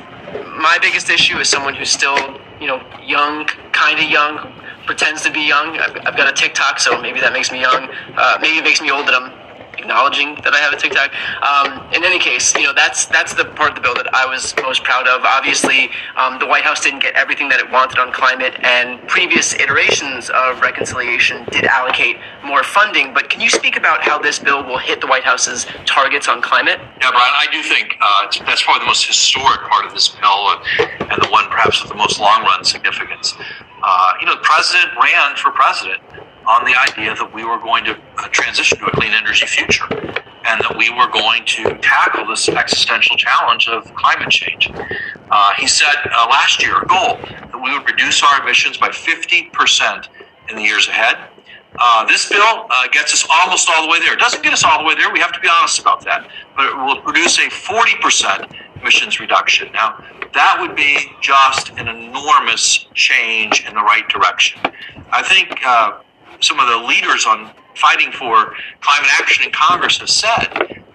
my 0.47 0.78
biggest 0.82 1.10
issue 1.10 1.38
as 1.38 1.47
someone 1.49 1.76
who's 1.76 1.89
still 1.91 2.39
you 2.60 2.68
know 2.68 2.82
young, 3.06 3.45
kind 3.72 3.99
of 3.99 4.10
young, 4.10 4.54
pretends 4.86 5.22
to 5.24 5.32
be 5.32 5.41
young. 5.41 5.78
I've, 5.78 5.95
I've 6.08 6.18
got 6.18 6.30
a 6.30 6.34
TikTok, 6.34 6.80
so 6.80 6.99
maybe 7.01 7.20
that 7.20 7.34
makes 7.34 7.51
me 7.51 7.62
young. 7.62 7.89
Uh, 8.16 8.38
maybe 8.41 8.58
it 8.58 8.64
makes 8.64 8.82
me 8.82 8.89
old 8.89 9.08
that 9.08 9.14
I'm 9.14 9.42
acknowledging 9.84 10.36
that 10.47 10.53
I 10.55 10.59
have 10.63 10.73
a 10.73 10.79
TikTok. 10.79 11.11
Um, 11.43 11.84
in 11.93 12.03
any 12.03 12.19
case, 12.19 12.55
you 12.55 12.63
know 12.63 12.73
that's 12.73 13.05
that's 13.05 13.34
the 13.34 13.45
part 13.45 13.69
of 13.71 13.75
the 13.75 13.81
bill 13.81 13.95
that 13.95 14.07
I 14.15 14.25
was 14.25 14.55
most 14.63 14.84
proud 14.84 15.07
of. 15.07 15.23
Obviously, 15.23 15.91
um, 16.15 16.39
the 16.39 16.47
White 16.47 16.63
House 16.63 16.79
didn't 16.79 17.03
get 17.03 17.13
everything 17.15 17.49
that 17.49 17.59
it 17.59 17.69
wanted 17.69 17.99
on 17.99 18.11
climate, 18.11 18.55
and 18.63 19.03
previous 19.07 19.53
iterations 19.53 20.31
of 20.31 20.61
reconciliation 20.61 21.45
did 21.51 21.65
allocate 21.65 22.17
more 22.45 22.63
funding. 22.63 23.13
But 23.13 23.29
can 23.29 23.41
you 23.41 23.49
speak 23.49 23.75
about 23.75 24.01
how 24.01 24.17
this 24.17 24.39
bill 24.39 24.63
will 24.63 24.79
hit 24.79 25.01
the 25.01 25.07
White 25.07 25.23
House's 25.23 25.67
targets 25.86 26.27
on 26.27 26.41
climate? 26.41 26.79
Yeah, 27.01 27.11
Brian, 27.11 27.36
I 27.36 27.47
do 27.51 27.61
think 27.61 27.97
uh, 27.99 28.45
that's 28.45 28.63
probably 28.63 28.81
the 28.81 28.88
most 28.88 29.05
historic 29.05 29.61
part 29.67 29.86
of 29.86 29.93
this 29.93 30.09
bill 30.09 30.55
and, 30.79 31.21
the 31.21 31.29
one 31.29 31.45
perhaps 31.49 31.81
with 31.81 31.91
the 31.91 31.97
most 31.97 32.19
long 32.19 32.41
run 32.43 32.63
significance. 32.63 33.36
Uh, 33.84 34.13
you 34.19 34.25
know, 34.25 34.36
the 34.36 34.41
president 34.41 34.89
ran 34.97 35.36
for 35.36 35.51
president 35.51 36.01
on 36.45 36.65
the 36.65 36.75
idea 36.89 37.15
that 37.15 37.33
we 37.33 37.45
were 37.45 37.57
going 37.57 37.83
to 37.85 37.97
uh, 38.17 38.27
transition 38.29 38.77
to 38.79 38.85
a 38.85 38.91
clean 38.91 39.13
energy 39.13 39.45
future 39.45 39.85
and 40.45 40.59
that 40.61 40.75
we 40.77 40.89
were 40.89 41.07
going 41.11 41.45
to 41.45 41.77
tackle 41.81 42.25
this 42.27 42.49
existential 42.49 43.15
challenge 43.15 43.67
of 43.69 43.83
climate 43.95 44.29
change. 44.29 44.69
Uh, 45.31 45.53
he 45.57 45.67
said 45.67 45.95
uh, 46.05 46.27
last 46.29 46.61
year 46.61 46.81
a 46.81 46.85
goal 46.85 47.17
that 47.23 47.59
we 47.61 47.71
would 47.71 47.89
reduce 47.89 48.21
our 48.23 48.41
emissions 48.41 48.77
by 48.77 48.89
50% 48.89 50.07
in 50.49 50.55
the 50.55 50.61
years 50.61 50.87
ahead. 50.87 51.17
Uh, 51.79 52.05
this 52.05 52.29
bill 52.29 52.67
uh, 52.69 52.87
gets 52.91 53.13
us 53.13 53.27
almost 53.31 53.67
all 53.69 53.83
the 53.83 53.89
way 53.89 53.99
there. 53.99 54.13
It 54.13 54.19
doesn't 54.19 54.43
get 54.43 54.53
us 54.53 54.63
all 54.63 54.79
the 54.79 54.85
way 54.85 54.95
there. 54.95 55.11
We 55.11 55.19
have 55.19 55.31
to 55.31 55.39
be 55.39 55.49
honest 55.49 55.79
about 55.79 56.03
that. 56.05 56.29
But 56.55 56.67
it 56.67 56.75
will 56.75 57.01
produce 57.01 57.39
a 57.39 57.49
40% 57.49 58.53
emissions 58.79 59.19
reduction. 59.19 59.71
Now, 59.71 60.03
that 60.33 60.57
would 60.59 60.75
be 60.75 60.99
just 61.21 61.69
an 61.71 61.87
enormous 61.87 62.87
change 62.93 63.65
in 63.67 63.73
the 63.73 63.81
right 63.81 64.07
direction. 64.09 64.61
I 65.11 65.23
think 65.23 65.59
uh, 65.65 65.99
some 66.43 66.59
of 66.59 66.67
the 66.67 66.87
leaders 66.87 67.25
on 67.25 67.51
fighting 67.75 68.11
for 68.11 68.53
climate 68.81 69.09
action 69.19 69.45
in 69.45 69.51
Congress 69.51 69.97
have 69.99 70.09
said 70.09 70.47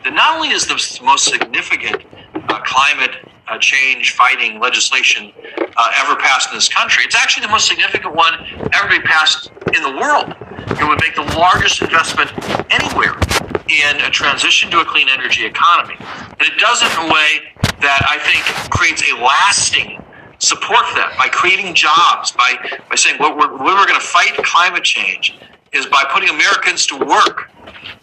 that 0.05 0.13
not 0.13 0.37
only 0.37 0.51
is 0.51 0.67
this 0.67 0.99
the 0.99 1.05
most 1.05 1.25
significant 1.25 2.05
uh, 2.35 2.61
climate 2.65 3.17
uh, 3.49 3.59
change 3.59 4.15
fighting 4.15 4.61
legislation 4.61 5.33
uh, 5.77 5.91
ever 5.97 6.17
passed 6.17 6.51
in 6.51 6.57
this 6.57 6.69
country, 6.69 7.03
it's 7.05 7.17
actually 7.17 7.45
the 7.47 7.51
most 7.51 7.67
significant 7.67 8.15
one 8.15 8.35
ever 8.75 9.01
passed 9.05 9.51
in 9.75 9.83
the 9.83 9.97
world. 9.99 10.35
It 10.79 10.87
would 10.87 11.01
make 11.01 11.17
the 11.17 11.35
largest 11.37 11.81
investment 11.81 12.31
anywhere 12.71 13.17
in 13.69 13.97
a 14.03 14.11
transition 14.11 14.71
to 14.71 14.81
a 14.81 14.85
clean 14.85 15.09
energy 15.09 15.45
economy. 15.45 15.97
And 15.99 16.43
it 16.43 16.59
does 16.59 16.83
it 16.83 16.93
in 16.93 17.11
a 17.11 17.13
way 17.13 17.41
that 17.81 18.05
I 18.09 18.19
think 18.19 18.45
creates 18.71 19.03
a 19.11 19.17
lasting 19.17 20.03
support 20.39 20.85
that 20.95 21.15
by 21.19 21.29
creating 21.29 21.75
jobs, 21.75 22.33
by, 22.33 22.55
by 22.89 22.97
saying 22.97 23.19
what 23.19 23.37
we're, 23.37 23.53
we're 23.53 23.87
going 23.87 24.01
to 24.01 24.07
fight 24.07 24.35
climate 24.39 24.85
change 24.85 25.39
is 25.73 25.87
by 25.87 26.05
putting 26.11 26.29
Americans 26.31 26.87
to 26.87 26.97
work, 26.97 27.51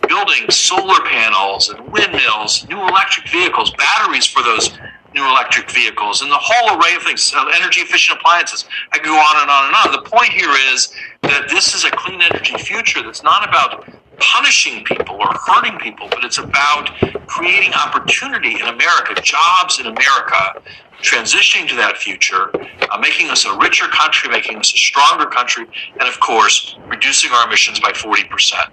building 0.07 0.49
solar 0.49 1.01
panels 1.05 1.69
and 1.69 1.79
windmills, 1.91 2.67
new 2.67 2.79
electric 2.79 3.27
vehicles, 3.29 3.71
batteries 3.71 4.25
for 4.25 4.43
those 4.43 4.77
new 5.15 5.25
electric 5.27 5.71
vehicles, 5.71 6.21
and 6.21 6.29
the 6.29 6.39
whole 6.39 6.77
array 6.77 6.95
of 6.95 7.03
things, 7.03 7.33
uh, 7.35 7.49
energy 7.55 7.79
efficient 7.79 8.19
appliances. 8.19 8.65
I 8.91 8.97
could 8.97 9.05
go 9.05 9.15
on 9.15 9.41
and 9.41 9.49
on 9.49 9.65
and 9.67 9.75
on. 9.75 10.03
The 10.03 10.09
point 10.09 10.29
here 10.29 10.51
is 10.73 10.93
that 11.21 11.47
this 11.49 11.73
is 11.73 11.85
a 11.85 11.91
clean 11.91 12.21
energy 12.21 12.57
future 12.57 13.01
that's 13.01 13.23
not 13.23 13.47
about 13.47 13.87
punishing 14.19 14.83
people 14.85 15.15
or 15.15 15.27
hurting 15.47 15.79
people, 15.79 16.09
but 16.09 16.23
it's 16.23 16.39
about 16.39 16.89
creating 17.27 17.73
opportunity 17.73 18.59
in 18.59 18.67
America, 18.67 19.15
jobs 19.21 19.79
in 19.79 19.87
America, 19.87 20.55
transitioning 21.03 21.67
to 21.69 21.75
that 21.75 21.97
future, 21.97 22.51
uh, 22.91 22.97
making 22.99 23.29
us 23.29 23.45
a 23.45 23.57
richer 23.57 23.87
country, 23.89 24.29
making 24.31 24.57
us 24.59 24.73
a 24.73 24.77
stronger 24.77 25.27
country, 25.27 25.65
and 25.99 26.09
of 26.09 26.19
course, 26.19 26.79
reducing 26.91 27.31
our 27.31 27.47
emissions 27.47 27.79
by 27.79 27.91
40%. 27.91 28.23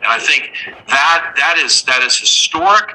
And 0.02 0.08
I 0.08 0.18
think 0.18 0.50
that 0.88 1.32
that 1.36 1.58
is 1.58 1.84
that 1.84 2.02
is 2.02 2.18
historic. 2.18 2.90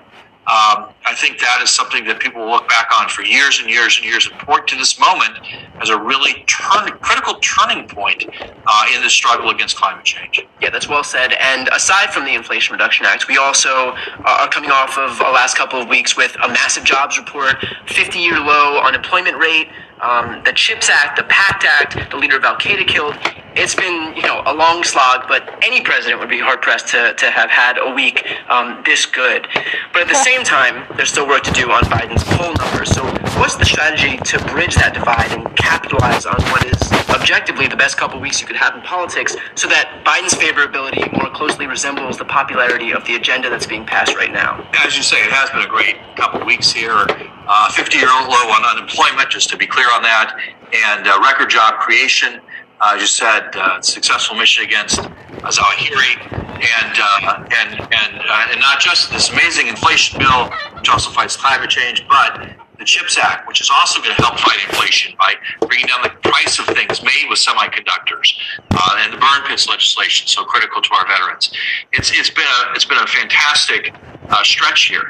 Um, 0.48 0.96
I 1.04 1.14
think 1.14 1.40
that 1.40 1.60
is 1.62 1.70
something 1.70 2.06
that 2.06 2.22
people 2.22 2.42
will 2.46 2.52
look 2.52 2.70
back 2.70 2.88
on 2.98 3.10
for 3.10 3.22
years 3.22 3.60
and 3.60 3.70
years 3.70 3.98
and 3.98 4.06
years 4.06 4.30
and 4.32 4.40
point 4.40 4.66
to 4.68 4.78
this 4.78 4.98
moment 4.98 5.38
as 5.82 5.90
a 5.90 6.00
really 6.00 6.46
turn, 6.48 6.88
critical 7.00 7.36
turning 7.42 7.86
point 7.86 8.26
uh, 8.66 8.86
in 8.96 9.02
the 9.02 9.10
struggle 9.10 9.50
against 9.50 9.76
climate 9.76 10.06
change. 10.06 10.40
Yeah, 10.62 10.70
that's 10.70 10.88
well 10.88 11.04
said. 11.04 11.34
And 11.34 11.68
aside 11.74 12.14
from 12.14 12.24
the 12.24 12.34
Inflation 12.34 12.72
Reduction 12.72 13.06
Act, 13.06 13.28
we 13.28 13.38
also 13.38 13.90
uh, 13.90 14.40
are 14.40 14.48
coming 14.48 14.72
off 14.72 14.98
of 14.98 15.20
a 15.20 15.32
last 15.32 15.58
couple 15.58 15.82
of 15.82 15.90
weeks 15.90 16.16
with 16.16 16.34
a 16.42 16.48
massive 16.48 16.86
jobs 16.86 17.18
report, 17.18 17.58
50 17.88 18.18
year 18.18 18.40
low 18.40 18.80
unemployment 18.80 19.38
rate, 19.38 19.68
um, 20.02 20.42
the 20.44 20.54
CHIPS 20.54 20.90
Act, 20.90 21.18
the 21.18 21.24
PACT 21.24 21.66
Act, 21.66 22.12
the 22.12 22.18
leader 22.18 22.38
of 22.38 22.44
Al 22.44 22.56
Qaeda 22.56 22.88
killed. 22.88 23.16
It's 23.56 23.74
been, 23.74 24.16
you 24.16 24.22
know, 24.22 24.44
a 24.46 24.54
long 24.54 24.84
slog, 24.84 25.28
but 25.28 25.50
any 25.64 25.82
president 25.82 26.20
would 26.20 26.30
be 26.30 26.40
hard 26.40 26.62
pressed 26.62 26.90
to, 26.90 27.16
to 27.16 27.32
have 27.32 27.50
had 27.50 27.80
a 27.80 27.92
week 27.92 28.24
um, 28.50 28.84
this 28.86 29.08
good. 29.08 29.48
But 29.94 30.04
at 30.04 30.08
the 30.08 30.22
same 30.22 30.44
time, 30.44 30.86
there's 30.96 31.10
still 31.10 31.28
work 31.28 31.42
to 31.44 31.52
do 31.52 31.72
on 31.72 31.82
Biden's 31.86 32.24
poll 32.38 32.54
numbers. 32.54 32.94
So, 32.94 33.04
what's 33.40 33.56
the 33.56 33.66
strategy 33.66 34.18
to 34.18 34.38
bridge 34.54 34.76
that 34.76 34.94
divide 34.94 35.32
and 35.32 35.56
capitalize 35.58 36.28
on 36.28 36.40
what 36.52 36.66
is 36.66 36.78
objectively 37.10 37.68
the 37.68 37.76
best 37.76 37.98
couple 37.98 38.20
weeks 38.20 38.40
you 38.40 38.46
could 38.46 38.56
have 38.56 38.76
in 38.76 38.82
politics, 38.82 39.36
so 39.56 39.68
that 39.68 40.04
Biden's 40.06 40.36
favorability 40.36 41.12
more 41.18 41.32
closely 41.32 41.66
resembles 41.66 42.18
the 42.18 42.26
popularity 42.26 42.92
of 42.92 43.04
the 43.06 43.16
agenda 43.16 43.50
that's 43.50 43.66
being 43.66 43.86
passed 43.86 44.16
right 44.16 44.32
now? 44.32 44.70
As 44.86 44.96
you 44.96 45.02
say, 45.02 45.18
it 45.18 45.32
has 45.32 45.50
been 45.50 45.62
a 45.62 45.68
great 45.68 45.98
couple 46.16 46.46
weeks 46.46 46.72
here. 46.72 47.08
Uh, 47.50 47.72
50 47.72 47.98
year 47.98 48.08
low 48.08 48.52
on 48.52 48.66
unemployment, 48.66 49.30
just 49.30 49.50
to 49.50 49.58
be 49.58 49.66
clear 49.66 49.88
on 49.94 50.02
that, 50.02 50.38
and 50.74 51.08
uh, 51.08 51.18
record 51.24 51.50
job 51.50 51.80
creation. 51.80 52.42
I 52.80 52.96
uh, 52.96 53.00
just 53.00 53.20
had 53.20 53.56
uh, 53.56 53.82
successful 53.82 54.36
mission 54.36 54.66
against 54.66 55.00
uh, 55.00 55.10
Zawahiri, 55.50 56.30
and 56.30 56.96
uh, 57.00 57.48
and 57.50 57.80
and 57.80 58.22
uh, 58.22 58.48
and 58.52 58.60
not 58.60 58.80
just 58.80 59.12
this 59.12 59.32
amazing 59.32 59.68
inflation 59.68 60.20
bill, 60.20 60.52
which 60.76 60.90
also 60.90 61.10
fights 61.10 61.38
climate 61.38 61.70
change, 61.70 62.06
but 62.08 62.50
the 62.78 62.86
CHIPS 62.86 63.18
Act, 63.18 63.48
which 63.48 63.62
is 63.62 63.72
also 63.74 64.00
going 64.00 64.16
to 64.16 64.22
help 64.22 64.38
fight 64.38 64.60
inflation 64.70 65.16
by 65.18 65.34
bringing 65.66 65.88
down 65.88 66.04
the 66.04 66.10
price 66.30 66.60
of 66.60 66.66
things 66.68 67.02
made 67.02 67.26
with 67.30 67.40
semiconductors, 67.40 68.38
uh, 68.72 68.98
and 69.00 69.14
the 69.14 69.18
burn 69.18 69.42
pits 69.48 69.68
legislation, 69.68 70.28
so 70.28 70.44
critical 70.44 70.82
to 70.82 70.94
our 70.94 71.08
veterans. 71.08 71.52
It's 71.94 72.12
it's 72.12 72.30
been 72.30 72.46
a 72.46 72.74
it's 72.76 72.86
been 72.86 73.00
a 73.00 73.08
fantastic 73.08 73.96
stretch 74.44 74.86
here. 74.86 75.10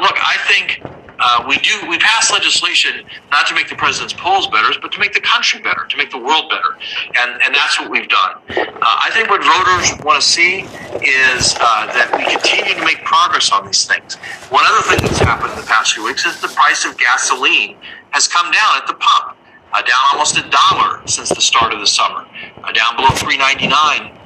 look, 0.00 0.16
I 0.18 0.36
think 0.48 0.82
uh, 1.20 1.44
we 1.46 1.58
do 1.58 1.86
we 1.88 1.98
pass 1.98 2.32
legislation 2.32 3.04
not 3.30 3.46
to 3.46 3.54
make 3.54 3.68
the 3.68 3.76
president's 3.76 4.14
polls 4.14 4.46
better, 4.48 4.68
but 4.80 4.90
to 4.92 4.98
make 4.98 5.12
the 5.12 5.20
country 5.20 5.60
better, 5.60 5.84
to 5.86 5.96
make 5.96 6.10
the 6.10 6.18
world 6.18 6.48
better, 6.48 6.76
and 7.20 7.42
and 7.42 7.54
that's 7.54 7.78
what 7.78 7.90
we've 7.90 8.08
done. 8.08 8.36
Uh, 8.48 8.80
I 8.82 9.10
think 9.12 9.28
what 9.28 9.44
voters 9.44 10.02
want 10.04 10.20
to 10.20 10.26
see 10.26 10.60
is 11.04 11.54
uh, 11.60 11.86
that 11.92 12.10
we 12.16 12.24
continue 12.24 12.74
to 12.74 12.84
make 12.84 13.04
progress 13.04 13.52
on 13.52 13.66
these 13.66 13.84
things. 13.86 14.16
One 14.48 14.64
other 14.66 14.82
thing 14.88 15.04
that's 15.04 15.18
happened 15.18 15.52
in 15.52 15.58
the 15.60 15.66
past 15.66 15.92
few 15.92 16.04
weeks 16.04 16.24
is 16.24 16.40
the 16.40 16.48
price 16.48 16.84
of 16.84 16.96
gasoline 16.96 17.76
has 18.10 18.26
come 18.26 18.50
down 18.50 18.76
at 18.76 18.86
the 18.86 18.94
pump. 18.94 19.36
Uh, 19.72 19.80
down 19.82 19.98
almost 20.10 20.36
a 20.36 20.42
dollar 20.50 21.00
since 21.06 21.28
the 21.28 21.40
start 21.40 21.72
of 21.72 21.78
the 21.78 21.86
summer, 21.86 22.26
uh, 22.64 22.72
down 22.72 22.96
below 22.96 23.06
3.99 23.10 23.70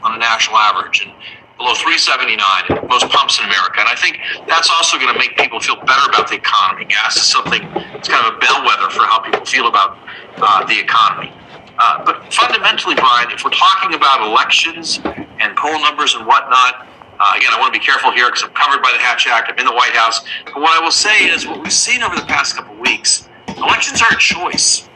on 0.02 0.14
a 0.14 0.18
national 0.18 0.56
average, 0.56 1.04
and 1.04 1.12
below 1.56 1.74
379 1.74 2.38
at 2.70 2.88
most 2.88 3.06
pumps 3.10 3.38
in 3.38 3.46
America. 3.46 3.78
And 3.78 3.88
I 3.88 3.94
think 3.94 4.18
that's 4.46 4.70
also 4.70 4.98
going 4.98 5.12
to 5.12 5.18
make 5.18 5.36
people 5.36 5.60
feel 5.60 5.76
better 5.76 6.10
about 6.10 6.28
the 6.28 6.34
economy. 6.34 6.84
Gas 6.84 7.16
is 7.16 7.22
something, 7.22 7.62
it's 7.94 8.08
kind 8.08 8.26
of 8.26 8.34
a 8.34 8.38
bellwether 8.38 8.90
for 8.90 9.06
how 9.06 9.20
people 9.20 9.44
feel 9.46 9.68
about 9.68 9.98
uh, 10.38 10.66
the 10.66 10.78
economy. 10.78 11.32
Uh, 11.78 12.04
but 12.04 12.32
fundamentally, 12.32 12.94
Brian, 12.94 13.30
if 13.30 13.44
we're 13.44 13.50
talking 13.50 13.94
about 13.94 14.22
elections 14.26 15.00
and 15.40 15.56
poll 15.56 15.78
numbers 15.80 16.14
and 16.14 16.26
whatnot, 16.26 16.86
uh, 17.18 17.32
again, 17.36 17.50
I 17.52 17.60
want 17.60 17.72
to 17.72 17.78
be 17.78 17.84
careful 17.84 18.10
here 18.10 18.26
because 18.26 18.42
I'm 18.42 18.54
covered 18.54 18.82
by 18.82 18.90
the 18.92 18.98
Hatch 18.98 19.26
Act. 19.26 19.50
I'm 19.50 19.58
in 19.58 19.66
the 19.66 19.74
White 19.74 19.94
House. 19.94 20.24
But 20.44 20.56
what 20.56 20.80
I 20.80 20.82
will 20.82 20.90
say 20.90 21.26
is 21.26 21.46
what 21.46 21.62
we've 21.62 21.72
seen 21.72 22.02
over 22.02 22.16
the 22.16 22.26
past 22.26 22.56
couple 22.56 22.74
weeks, 22.76 23.28
elections 23.56 24.02
are 24.02 24.12
a 24.12 24.18
choice. 24.18 24.88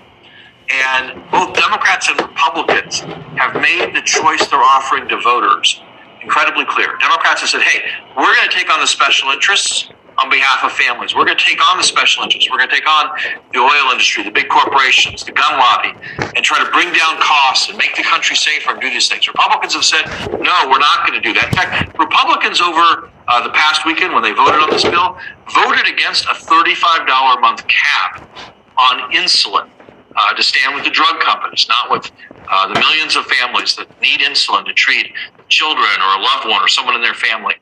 And 0.71 1.23
both 1.31 1.55
Democrats 1.55 2.09
and 2.09 2.21
Republicans 2.21 3.01
have 3.39 3.55
made 3.55 3.95
the 3.95 4.03
choice 4.03 4.47
they're 4.49 4.61
offering 4.61 5.09
to 5.09 5.21
voters 5.21 5.81
incredibly 6.23 6.65
clear. 6.65 6.97
Democrats 7.01 7.41
have 7.41 7.51
said, 7.51 7.63
hey, 7.63 7.91
we're 8.17 8.35
going 8.35 8.49
to 8.49 8.55
take 8.55 8.71
on 8.73 8.81
the 8.81 8.87
special 8.87 9.31
interests 9.31 9.91
on 10.19 10.29
behalf 10.31 10.65
of 10.65 10.73
families. 10.73 11.15
We're 11.15 11.25
going 11.25 11.39
to 11.39 11.45
take 11.45 11.63
on 11.71 11.77
the 11.79 11.85
special 11.85 12.25
interests. 12.25 12.51
We're 12.51 12.59
going 12.59 12.69
to 12.69 12.75
take 12.75 12.89
on 12.89 13.11
the 13.53 13.61
oil 13.61 13.93
industry, 13.93 14.25
the 14.25 14.33
big 14.33 14.49
corporations, 14.49 15.25
the 15.25 15.33
gun 15.33 15.59
lobby, 15.59 15.95
and 16.35 16.45
try 16.45 16.59
to 16.59 16.69
bring 16.73 16.93
down 16.93 17.17
costs 17.23 17.69
and 17.69 17.79
make 17.79 17.95
the 17.95 18.03
country 18.03 18.35
safer 18.35 18.73
and 18.73 18.81
do 18.81 18.91
these 18.91 19.09
things. 19.09 19.29
Republicans 19.29 19.75
have 19.75 19.85
said, 19.85 20.05
no, 20.43 20.55
we're 20.67 20.83
not 20.83 21.07
going 21.07 21.21
to 21.21 21.23
do 21.23 21.33
that. 21.35 21.47
In 21.51 21.55
fact, 21.55 21.99
Republicans 21.99 22.61
over 22.61 23.11
uh, 23.29 23.43
the 23.45 23.51
past 23.51 23.87
weekend 23.87 24.13
when 24.13 24.23
they 24.23 24.33
voted 24.33 24.61
on 24.61 24.71
this 24.71 24.83
bill 24.83 25.19
voted 25.55 25.87
against 25.87 26.25
a 26.27 26.35
$35 26.35 27.37
a 27.37 27.41
month 27.41 27.67
cap 27.69 28.29
on 28.77 29.13
insulin 29.13 29.71
uh, 30.19 30.35
to 30.35 30.43
stand 30.43 30.75
with 30.75 30.85
the 30.85 30.91
drug 30.91 31.21
companies, 31.21 31.67
not 31.69 31.91
with 31.91 32.11
uh, 32.51 32.73
the 32.73 32.81
millions 32.81 33.17
of 33.17 33.25
families 33.27 33.77
that 33.77 33.89
need 34.01 34.21
insulin 34.21 34.65
to 34.65 34.73
treat 34.73 35.13
children 35.49 35.89
or 36.01 36.19
a 36.19 36.21
loved 36.21 36.49
one 36.49 36.63
or 36.63 36.69
someone 36.69 36.95
in 36.95 37.03
their 37.03 37.15
family. 37.15 37.55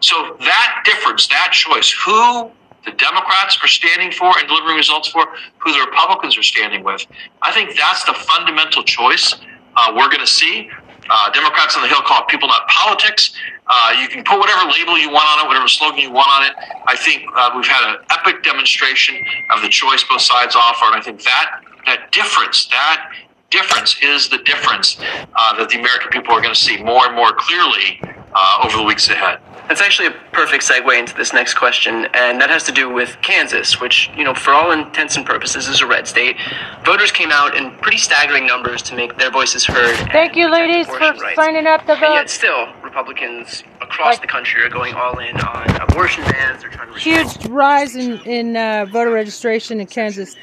So 0.00 0.36
that 0.40 0.82
difference, 0.84 1.26
that 1.28 1.50
choice, 1.52 1.90
who 1.90 2.50
the 2.84 2.92
Democrats 2.92 3.58
are 3.62 3.68
standing 3.68 4.12
for 4.12 4.38
and 4.38 4.46
delivering 4.46 4.76
results 4.76 5.08
for, 5.08 5.26
who 5.58 5.72
the 5.72 5.80
Republicans 5.90 6.38
are 6.38 6.42
standing 6.42 6.84
with, 6.84 7.04
I 7.42 7.52
think 7.52 7.76
that's 7.76 8.04
the 8.04 8.14
fundamental 8.14 8.82
choice 8.82 9.34
uh, 9.76 9.92
we're 9.96 10.08
going 10.08 10.20
to 10.20 10.26
see. 10.26 10.70
Uh, 11.10 11.30
Democrats 11.32 11.76
on 11.76 11.82
the 11.82 11.88
Hill 11.88 12.00
call 12.00 12.22
it 12.22 12.28
people, 12.28 12.48
not 12.48 12.66
politics. 12.68 13.34
Uh, 13.66 13.94
you 14.00 14.08
can 14.08 14.24
put 14.24 14.38
whatever 14.38 14.70
label 14.70 14.98
you 14.98 15.10
want 15.10 15.26
on 15.28 15.44
it, 15.44 15.48
whatever 15.48 15.68
slogan 15.68 16.00
you 16.00 16.10
want 16.10 16.28
on 16.28 16.44
it. 16.44 16.52
I 16.86 16.96
think 16.96 17.24
uh, 17.34 17.50
we've 17.54 17.66
had 17.66 17.94
an 17.94 18.04
epic 18.10 18.42
demonstration 18.42 19.16
of 19.54 19.60
the 19.62 19.68
choice 19.68 20.04
both 20.04 20.22
sides 20.22 20.56
offer, 20.56 20.86
and 20.86 20.94
I 20.94 21.00
think 21.00 21.22
that 21.24 21.60
that 21.86 22.12
difference, 22.12 22.66
that 22.68 23.10
difference 23.50 23.96
is 24.02 24.28
the 24.28 24.38
difference 24.38 24.98
uh, 25.00 25.56
that 25.56 25.68
the 25.68 25.78
American 25.78 26.10
people 26.10 26.34
are 26.34 26.40
going 26.40 26.54
to 26.54 26.60
see 26.60 26.82
more 26.82 27.06
and 27.06 27.14
more 27.14 27.32
clearly 27.32 28.00
uh, 28.34 28.64
over 28.64 28.76
the 28.76 28.82
weeks 28.82 29.08
ahead. 29.08 29.38
That's 29.68 29.80
actually 29.80 30.08
a 30.08 30.10
perfect 30.32 30.62
segue 30.62 30.98
into 30.98 31.14
this 31.14 31.32
next 31.32 31.54
question, 31.54 32.06
and 32.12 32.38
that 32.40 32.50
has 32.50 32.64
to 32.64 32.72
do 32.72 32.90
with 32.90 33.16
Kansas, 33.22 33.80
which, 33.80 34.10
you 34.14 34.22
know, 34.22 34.34
for 34.34 34.52
all 34.52 34.72
intents 34.72 35.16
and 35.16 35.24
purposes 35.24 35.68
is 35.68 35.80
a 35.80 35.86
red 35.86 36.06
state. 36.06 36.36
Voters 36.84 37.10
came 37.10 37.30
out 37.30 37.56
in 37.56 37.70
pretty 37.78 37.96
staggering 37.96 38.46
numbers 38.46 38.82
to 38.82 38.94
make 38.94 39.16
their 39.16 39.30
voices 39.30 39.64
heard. 39.64 39.96
Thank 40.10 40.36
you, 40.36 40.50
ladies, 40.50 40.86
for 40.86 40.98
rights. 40.98 41.36
signing 41.36 41.66
up 41.66 41.86
to 41.86 41.92
And 41.92 42.14
yet 42.14 42.28
still, 42.28 42.68
Republicans 42.82 43.62
across 43.80 44.18
the 44.18 44.26
country 44.26 44.62
are 44.62 44.68
going 44.68 44.94
all 44.94 45.18
in 45.18 45.36
on 45.40 45.80
abortion 45.80 46.24
bans. 46.24 46.60
They're 46.60 46.70
trying 46.70 46.92
to 46.92 46.98
Huge 46.98 47.46
rise 47.46 47.96
in 47.96 48.18
in 48.26 48.56
uh, 48.56 48.86
voter 48.90 49.10
registration 49.12 49.80
in 49.80 49.86
Kansas. 49.86 50.36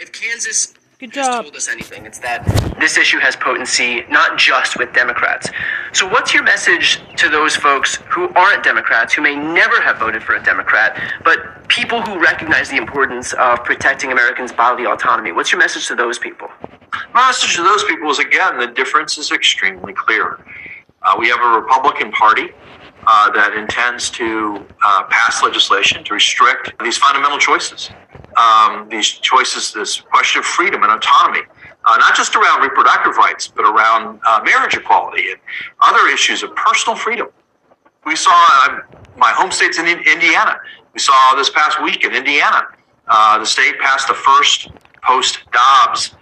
If 0.00 0.12
Kansas 0.12 0.74
Good 0.98 1.14
has 1.14 1.26
job. 1.26 1.44
told 1.44 1.56
us 1.56 1.68
anything, 1.68 2.04
it's 2.06 2.18
that 2.20 2.44
this 2.80 2.96
issue 2.96 3.18
has 3.18 3.36
potency 3.36 4.02
not 4.10 4.38
just 4.38 4.78
with 4.78 4.92
Democrats. 4.92 5.50
So, 5.92 6.08
what's 6.08 6.34
your 6.34 6.42
message 6.42 7.00
to 7.16 7.28
those 7.28 7.54
folks 7.54 7.96
who 8.08 8.28
aren't 8.30 8.64
Democrats, 8.64 9.14
who 9.14 9.22
may 9.22 9.36
never 9.36 9.80
have 9.80 9.98
voted 9.98 10.22
for 10.22 10.34
a 10.34 10.42
Democrat, 10.42 11.00
but 11.24 11.68
people 11.68 12.02
who 12.02 12.20
recognize 12.20 12.68
the 12.70 12.76
importance 12.76 13.32
of 13.34 13.62
protecting 13.64 14.10
Americans' 14.10 14.52
bodily 14.52 14.86
autonomy? 14.86 15.32
What's 15.32 15.52
your 15.52 15.60
message 15.60 15.86
to 15.88 15.94
those 15.94 16.18
people? 16.18 16.48
My 17.12 17.28
message 17.28 17.54
to 17.56 17.62
those 17.62 17.84
people 17.84 18.10
is 18.10 18.18
again, 18.18 18.58
the 18.58 18.68
difference 18.68 19.18
is 19.18 19.30
extremely 19.30 19.92
clear. 19.92 20.44
Uh, 21.02 21.16
we 21.18 21.28
have 21.28 21.40
a 21.40 21.60
Republican 21.60 22.10
Party 22.12 22.48
uh, 23.06 23.30
that 23.30 23.54
intends 23.54 24.10
to 24.10 24.64
uh, 24.84 25.04
pass 25.10 25.42
legislation 25.42 26.04
to 26.04 26.14
restrict 26.14 26.72
these 26.82 26.96
fundamental 26.96 27.38
choices. 27.38 27.90
Um, 28.36 28.88
these 28.88 29.08
choices, 29.08 29.72
this 29.72 30.00
question 30.00 30.40
of 30.40 30.44
freedom 30.44 30.82
and 30.82 30.92
autonomy, 30.92 31.40
uh, 31.84 31.96
not 31.98 32.16
just 32.16 32.34
around 32.34 32.62
reproductive 32.62 33.16
rights, 33.16 33.46
but 33.46 33.64
around 33.64 34.20
uh, 34.26 34.40
marriage 34.44 34.74
equality 34.74 35.30
and 35.30 35.40
other 35.80 36.08
issues 36.08 36.42
of 36.42 36.54
personal 36.56 36.96
freedom. 36.96 37.28
We 38.06 38.16
saw 38.16 38.32
uh, 38.34 38.80
my 39.16 39.30
home 39.30 39.50
state's 39.50 39.78
in 39.78 39.86
Indiana. 39.86 40.58
We 40.92 41.00
saw 41.00 41.34
this 41.34 41.50
past 41.50 41.82
week 41.82 42.04
in 42.04 42.14
Indiana, 42.14 42.62
uh, 43.08 43.38
the 43.38 43.46
state 43.46 43.78
passed 43.80 44.08
the 44.08 44.14
first 44.14 44.68
post 45.02 45.40
Dobbs 45.52 46.14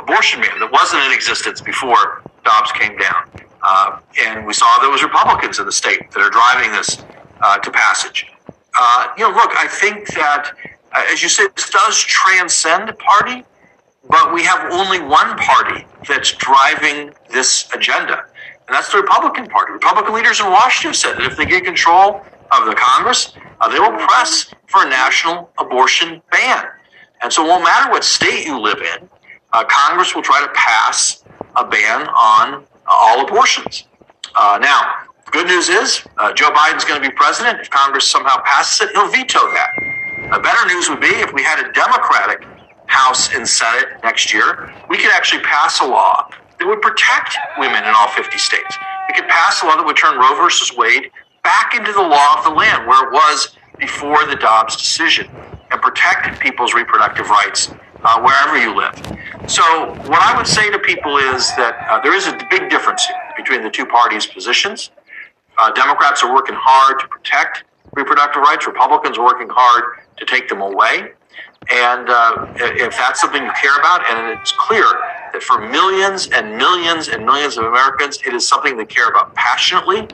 abortion 0.00 0.40
ban 0.40 0.58
that 0.58 0.70
wasn't 0.72 1.02
in 1.04 1.12
existence 1.12 1.60
before 1.60 2.22
Dobbs 2.44 2.72
came 2.72 2.96
down. 2.96 3.30
Uh, 3.62 3.98
and 4.20 4.46
we 4.46 4.52
saw 4.52 4.78
was 4.90 5.02
Republicans 5.02 5.58
in 5.58 5.66
the 5.66 5.72
state 5.72 6.10
that 6.12 6.20
are 6.20 6.30
driving 6.30 6.72
this 6.72 7.04
uh, 7.40 7.58
to 7.58 7.70
passage. 7.70 8.26
Uh, 8.78 9.08
you 9.16 9.28
know, 9.28 9.34
look, 9.34 9.50
I 9.56 9.66
think 9.66 10.06
that, 10.14 10.52
uh, 10.92 11.02
as 11.12 11.22
you 11.22 11.28
said, 11.28 11.48
this 11.56 11.68
does 11.70 11.98
transcend 11.98 12.96
party, 12.98 13.44
but 14.08 14.32
we 14.32 14.42
have 14.44 14.72
only 14.72 15.00
one 15.00 15.36
party 15.36 15.86
that's 16.08 16.32
driving 16.32 17.12
this 17.30 17.68
agenda, 17.74 18.24
and 18.66 18.74
that's 18.74 18.90
the 18.92 18.98
Republican 18.98 19.46
Party. 19.46 19.72
Republican 19.72 20.14
leaders 20.14 20.40
in 20.40 20.46
Washington 20.46 20.94
said 20.94 21.16
that 21.16 21.26
if 21.26 21.36
they 21.36 21.46
get 21.46 21.64
control 21.64 22.22
of 22.52 22.66
the 22.66 22.74
Congress, 22.74 23.34
uh, 23.60 23.68
they 23.68 23.78
will 23.78 23.96
press 24.06 24.52
for 24.66 24.86
a 24.86 24.88
national 24.88 25.50
abortion 25.58 26.22
ban. 26.32 26.64
And 27.22 27.32
so 27.32 27.44
it 27.44 27.48
won't 27.48 27.64
matter 27.64 27.90
what 27.90 28.02
state 28.02 28.46
you 28.46 28.58
live 28.58 28.78
in, 28.78 29.08
uh, 29.52 29.64
Congress 29.64 30.14
will 30.14 30.22
try 30.22 30.40
to 30.40 30.50
pass 30.54 31.24
a 31.56 31.66
ban 31.66 32.08
on 32.08 32.64
all 32.90 33.24
abortions. 33.24 33.84
Uh, 34.34 34.58
now, 34.60 35.04
good 35.30 35.46
news 35.46 35.68
is 35.68 36.02
uh, 36.18 36.32
Joe 36.32 36.50
Biden's 36.50 36.84
going 36.84 37.00
to 37.00 37.08
be 37.08 37.14
president. 37.14 37.60
If 37.60 37.70
Congress 37.70 38.06
somehow 38.06 38.40
passes 38.44 38.88
it, 38.88 38.92
he'll 38.92 39.08
veto 39.08 39.40
that. 39.52 39.70
Uh, 40.32 40.38
better 40.38 40.66
news 40.66 40.88
would 40.88 41.00
be 41.00 41.08
if 41.08 41.32
we 41.32 41.42
had 41.42 41.58
a 41.58 41.72
Democratic 41.72 42.46
House 42.86 43.32
and 43.34 43.46
Senate 43.48 44.02
next 44.02 44.32
year, 44.32 44.72
we 44.88 44.98
could 44.98 45.12
actually 45.12 45.42
pass 45.42 45.80
a 45.80 45.84
law 45.84 46.28
that 46.58 46.66
would 46.66 46.82
protect 46.82 47.36
women 47.58 47.82
in 47.84 47.92
all 47.96 48.08
50 48.08 48.36
states. 48.38 48.76
We 49.08 49.14
could 49.14 49.28
pass 49.28 49.62
a 49.62 49.66
law 49.66 49.76
that 49.76 49.84
would 49.86 49.96
turn 49.96 50.18
Roe 50.18 50.36
versus 50.36 50.76
Wade 50.76 51.10
back 51.42 51.74
into 51.74 51.92
the 51.92 52.02
law 52.02 52.36
of 52.38 52.44
the 52.44 52.50
land 52.50 52.86
where 52.86 53.08
it 53.08 53.12
was 53.12 53.56
before 53.78 54.26
the 54.26 54.36
Dobbs 54.36 54.76
decision 54.76 55.28
and 55.70 55.80
protect 55.80 56.38
people's 56.40 56.74
reproductive 56.74 57.28
rights 57.30 57.72
uh, 58.04 58.20
wherever 58.20 58.58
you 58.58 58.76
live. 58.76 58.94
So, 59.50 59.64
what 60.06 60.22
I 60.22 60.36
would 60.36 60.46
say 60.46 60.70
to 60.70 60.78
people 60.78 61.16
is 61.16 61.48
that 61.56 61.74
uh, 61.90 62.00
there 62.02 62.14
is 62.14 62.28
a 62.28 62.38
big 62.50 62.70
difference 62.70 63.04
between 63.36 63.64
the 63.64 63.68
two 63.68 63.84
parties' 63.84 64.24
positions. 64.24 64.92
Uh, 65.58 65.72
Democrats 65.72 66.22
are 66.22 66.32
working 66.32 66.54
hard 66.56 67.00
to 67.00 67.08
protect 67.08 67.64
reproductive 67.94 68.42
rights. 68.42 68.68
Republicans 68.68 69.18
are 69.18 69.24
working 69.24 69.48
hard 69.50 70.06
to 70.18 70.24
take 70.24 70.48
them 70.48 70.60
away. 70.60 71.14
And 71.68 72.08
uh, 72.08 72.54
if 72.60 72.96
that's 72.96 73.20
something 73.20 73.42
you 73.42 73.50
care 73.60 73.76
about, 73.76 74.08
and 74.08 74.38
it's 74.38 74.52
clear 74.52 74.84
that 75.32 75.42
for 75.42 75.68
millions 75.68 76.28
and 76.28 76.56
millions 76.56 77.08
and 77.08 77.26
millions 77.26 77.58
of 77.58 77.64
Americans, 77.64 78.20
it 78.24 78.32
is 78.32 78.46
something 78.46 78.76
they 78.76 78.86
care 78.86 79.08
about 79.08 79.34
passionately, 79.34 80.06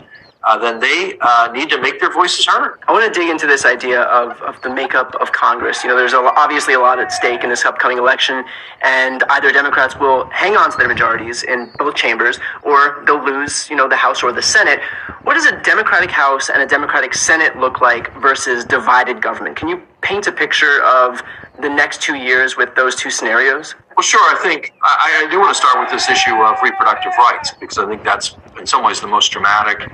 uh, 0.46 0.56
then 0.56 0.78
they 0.78 1.18
uh, 1.20 1.50
need 1.52 1.68
to 1.70 1.80
make 1.80 1.98
their 1.98 2.12
voices 2.12 2.46
heard. 2.46 2.78
I 2.86 2.92
want 2.92 3.12
to 3.12 3.20
dig 3.20 3.28
into 3.28 3.48
this 3.48 3.64
idea 3.64 4.02
of, 4.02 4.40
of 4.42 4.62
the 4.62 4.72
makeup 4.72 5.14
of 5.20 5.32
Congress. 5.32 5.82
You 5.82 5.90
know, 5.90 5.96
there's 5.96 6.12
a, 6.12 6.18
obviously 6.18 6.74
a 6.74 6.78
lot 6.78 7.00
at 7.00 7.10
stake 7.10 7.42
in 7.42 7.50
this 7.50 7.64
upcoming 7.64 7.98
election, 7.98 8.44
and 8.82 9.24
either 9.30 9.50
Democrats 9.50 9.96
will 9.96 10.26
hang 10.30 10.56
on 10.56 10.70
to 10.70 10.78
their 10.78 10.86
majorities 10.86 11.42
in 11.42 11.70
both 11.78 11.96
chambers, 11.96 12.38
or 12.62 13.02
they'll 13.06 13.24
lose, 13.24 13.68
you 13.68 13.74
know, 13.74 13.88
the 13.88 13.96
House 13.96 14.22
or 14.22 14.32
the 14.32 14.42
Senate. 14.42 14.78
What 15.24 15.34
does 15.34 15.46
a 15.46 15.60
Democratic 15.62 16.12
House 16.12 16.48
and 16.48 16.62
a 16.62 16.66
Democratic 16.66 17.14
Senate 17.14 17.56
look 17.58 17.80
like 17.80 18.14
versus 18.20 18.64
divided 18.64 19.20
government? 19.20 19.56
Can 19.56 19.68
you 19.68 19.82
paint 20.00 20.28
a 20.28 20.32
picture 20.32 20.80
of 20.84 21.22
the 21.60 21.68
next 21.68 22.00
two 22.02 22.14
years 22.14 22.56
with 22.56 22.72
those 22.76 22.94
two 22.94 23.10
scenarios? 23.10 23.74
Well, 23.96 24.04
sure. 24.04 24.20
I 24.20 24.40
think 24.42 24.72
I, 24.84 25.24
I 25.26 25.30
do 25.30 25.40
want 25.40 25.56
to 25.56 25.60
start 25.60 25.80
with 25.80 25.90
this 25.90 26.08
issue 26.08 26.34
of 26.34 26.56
reproductive 26.62 27.12
rights 27.18 27.52
because 27.58 27.78
I 27.78 27.86
think 27.88 28.04
that's 28.04 28.36
in 28.58 28.66
some 28.66 28.84
ways 28.84 29.00
the 29.00 29.06
most 29.06 29.30
dramatic 29.30 29.90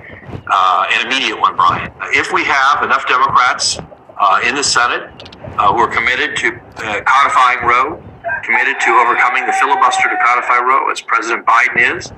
uh, 0.47 0.87
and 0.93 1.07
immediate 1.07 1.39
one, 1.39 1.57
Brian. 1.57 1.93
If 2.13 2.33
we 2.33 2.45
have 2.45 2.83
enough 2.83 3.07
Democrats 3.07 3.79
uh, 4.19 4.41
in 4.45 4.55
the 4.55 4.65
Senate 4.65 5.11
uh, 5.59 5.73
who 5.73 5.81
are 5.81 5.89
committed 5.89 6.37
to 6.37 6.55
uh, 6.77 7.03
codifying 7.05 7.67
Roe, 7.67 8.03
committed 8.45 8.81
to 8.81 8.91
overcoming 8.91 9.47
the 9.47 9.53
filibuster 9.53 10.09
to 10.09 10.17
codify 10.25 10.59
Roe, 10.59 10.91
as 10.91 11.01
President 11.01 11.47
Biden 11.47 11.97
is, 11.97 12.13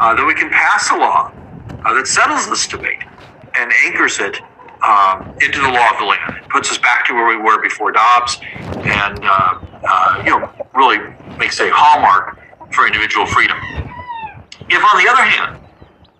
uh, 0.00 0.14
then 0.14 0.26
we 0.26 0.34
can 0.34 0.50
pass 0.50 0.90
a 0.90 0.96
law 0.96 1.32
uh, 1.84 1.94
that 1.94 2.06
settles 2.06 2.48
this 2.48 2.66
debate 2.66 3.02
and 3.56 3.72
anchors 3.86 4.18
it 4.18 4.40
um, 4.86 5.34
into 5.40 5.60
the 5.60 5.68
law 5.68 5.90
of 5.90 5.98
the 5.98 6.04
land. 6.04 6.36
It 6.42 6.48
puts 6.48 6.70
us 6.70 6.78
back 6.78 7.06
to 7.06 7.14
where 7.14 7.26
we 7.26 7.36
were 7.36 7.62
before 7.62 7.92
Dobbs, 7.92 8.38
and 8.42 9.18
uh, 9.22 9.60
uh, 9.88 10.22
you 10.24 10.30
know, 10.30 10.50
really 10.74 10.98
makes 11.38 11.60
a 11.60 11.70
hallmark 11.72 12.38
for 12.72 12.86
individual 12.86 13.26
freedom. 13.26 13.56
If, 14.68 14.82
on 14.82 15.02
the 15.02 15.08
other 15.08 15.22
hand, 15.22 15.63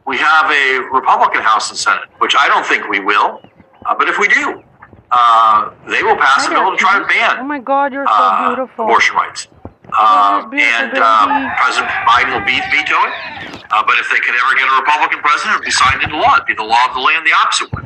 we 0.07 0.17
have 0.19 0.51
a 0.51 0.89
Republican 0.93 1.43
House 1.43 1.71
and 1.71 1.79
Senate, 1.79 2.09
which 2.19 2.35
I 2.39 2.49
don't 2.49 2.67
think 2.67 2.89
we 2.89 3.01
will, 3.01 3.41
uh, 3.87 3.95
but 3.97 4.09
if 4.09 4.19
we 4.19 4.29
do, 4.29 4.63
uh, 5.11 5.71
they 5.89 6.03
will 6.03 6.17
pass 6.17 6.47
a 6.47 6.51
bill 6.51 6.71
to 6.71 6.77
try 6.77 6.99
to 6.99 7.07
ban 7.07 7.39
Oh 7.39 7.45
my 7.45 7.59
God, 7.59 7.93
you're 7.93 8.07
so 8.07 8.13
uh, 8.13 8.49
beautiful. 8.49 8.85
abortion 8.85 9.17
rights. 9.17 9.49
Uh, 9.97 10.43
and 10.53 10.93
uh, 10.97 11.55
President 11.57 11.89
Biden 12.09 12.35
will 12.35 12.47
be, 12.47 12.59
veto 12.73 12.99
it. 13.07 13.63
Uh, 13.71 13.83
but 13.87 13.97
if 13.99 14.09
they 14.11 14.19
could 14.19 14.35
ever 14.35 14.55
get 14.59 14.67
a 14.67 14.77
Republican 14.81 15.21
president, 15.21 15.55
it 15.55 15.59
would 15.61 15.65
be 15.65 15.71
signed 15.71 16.03
into 16.03 16.17
law. 16.17 16.35
It'd 16.35 16.47
be 16.47 16.55
the 16.55 16.65
law 16.65 16.89
of 16.89 16.95
the 16.95 17.01
land, 17.01 17.25
the 17.27 17.33
opposite 17.33 17.73
one. 17.73 17.85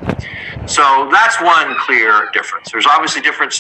So 0.69 1.09
that's 1.11 1.41
one 1.41 1.75
clear 1.81 2.29
difference. 2.33 2.71
There's 2.71 2.87
obviously 2.87 3.21
difference 3.23 3.57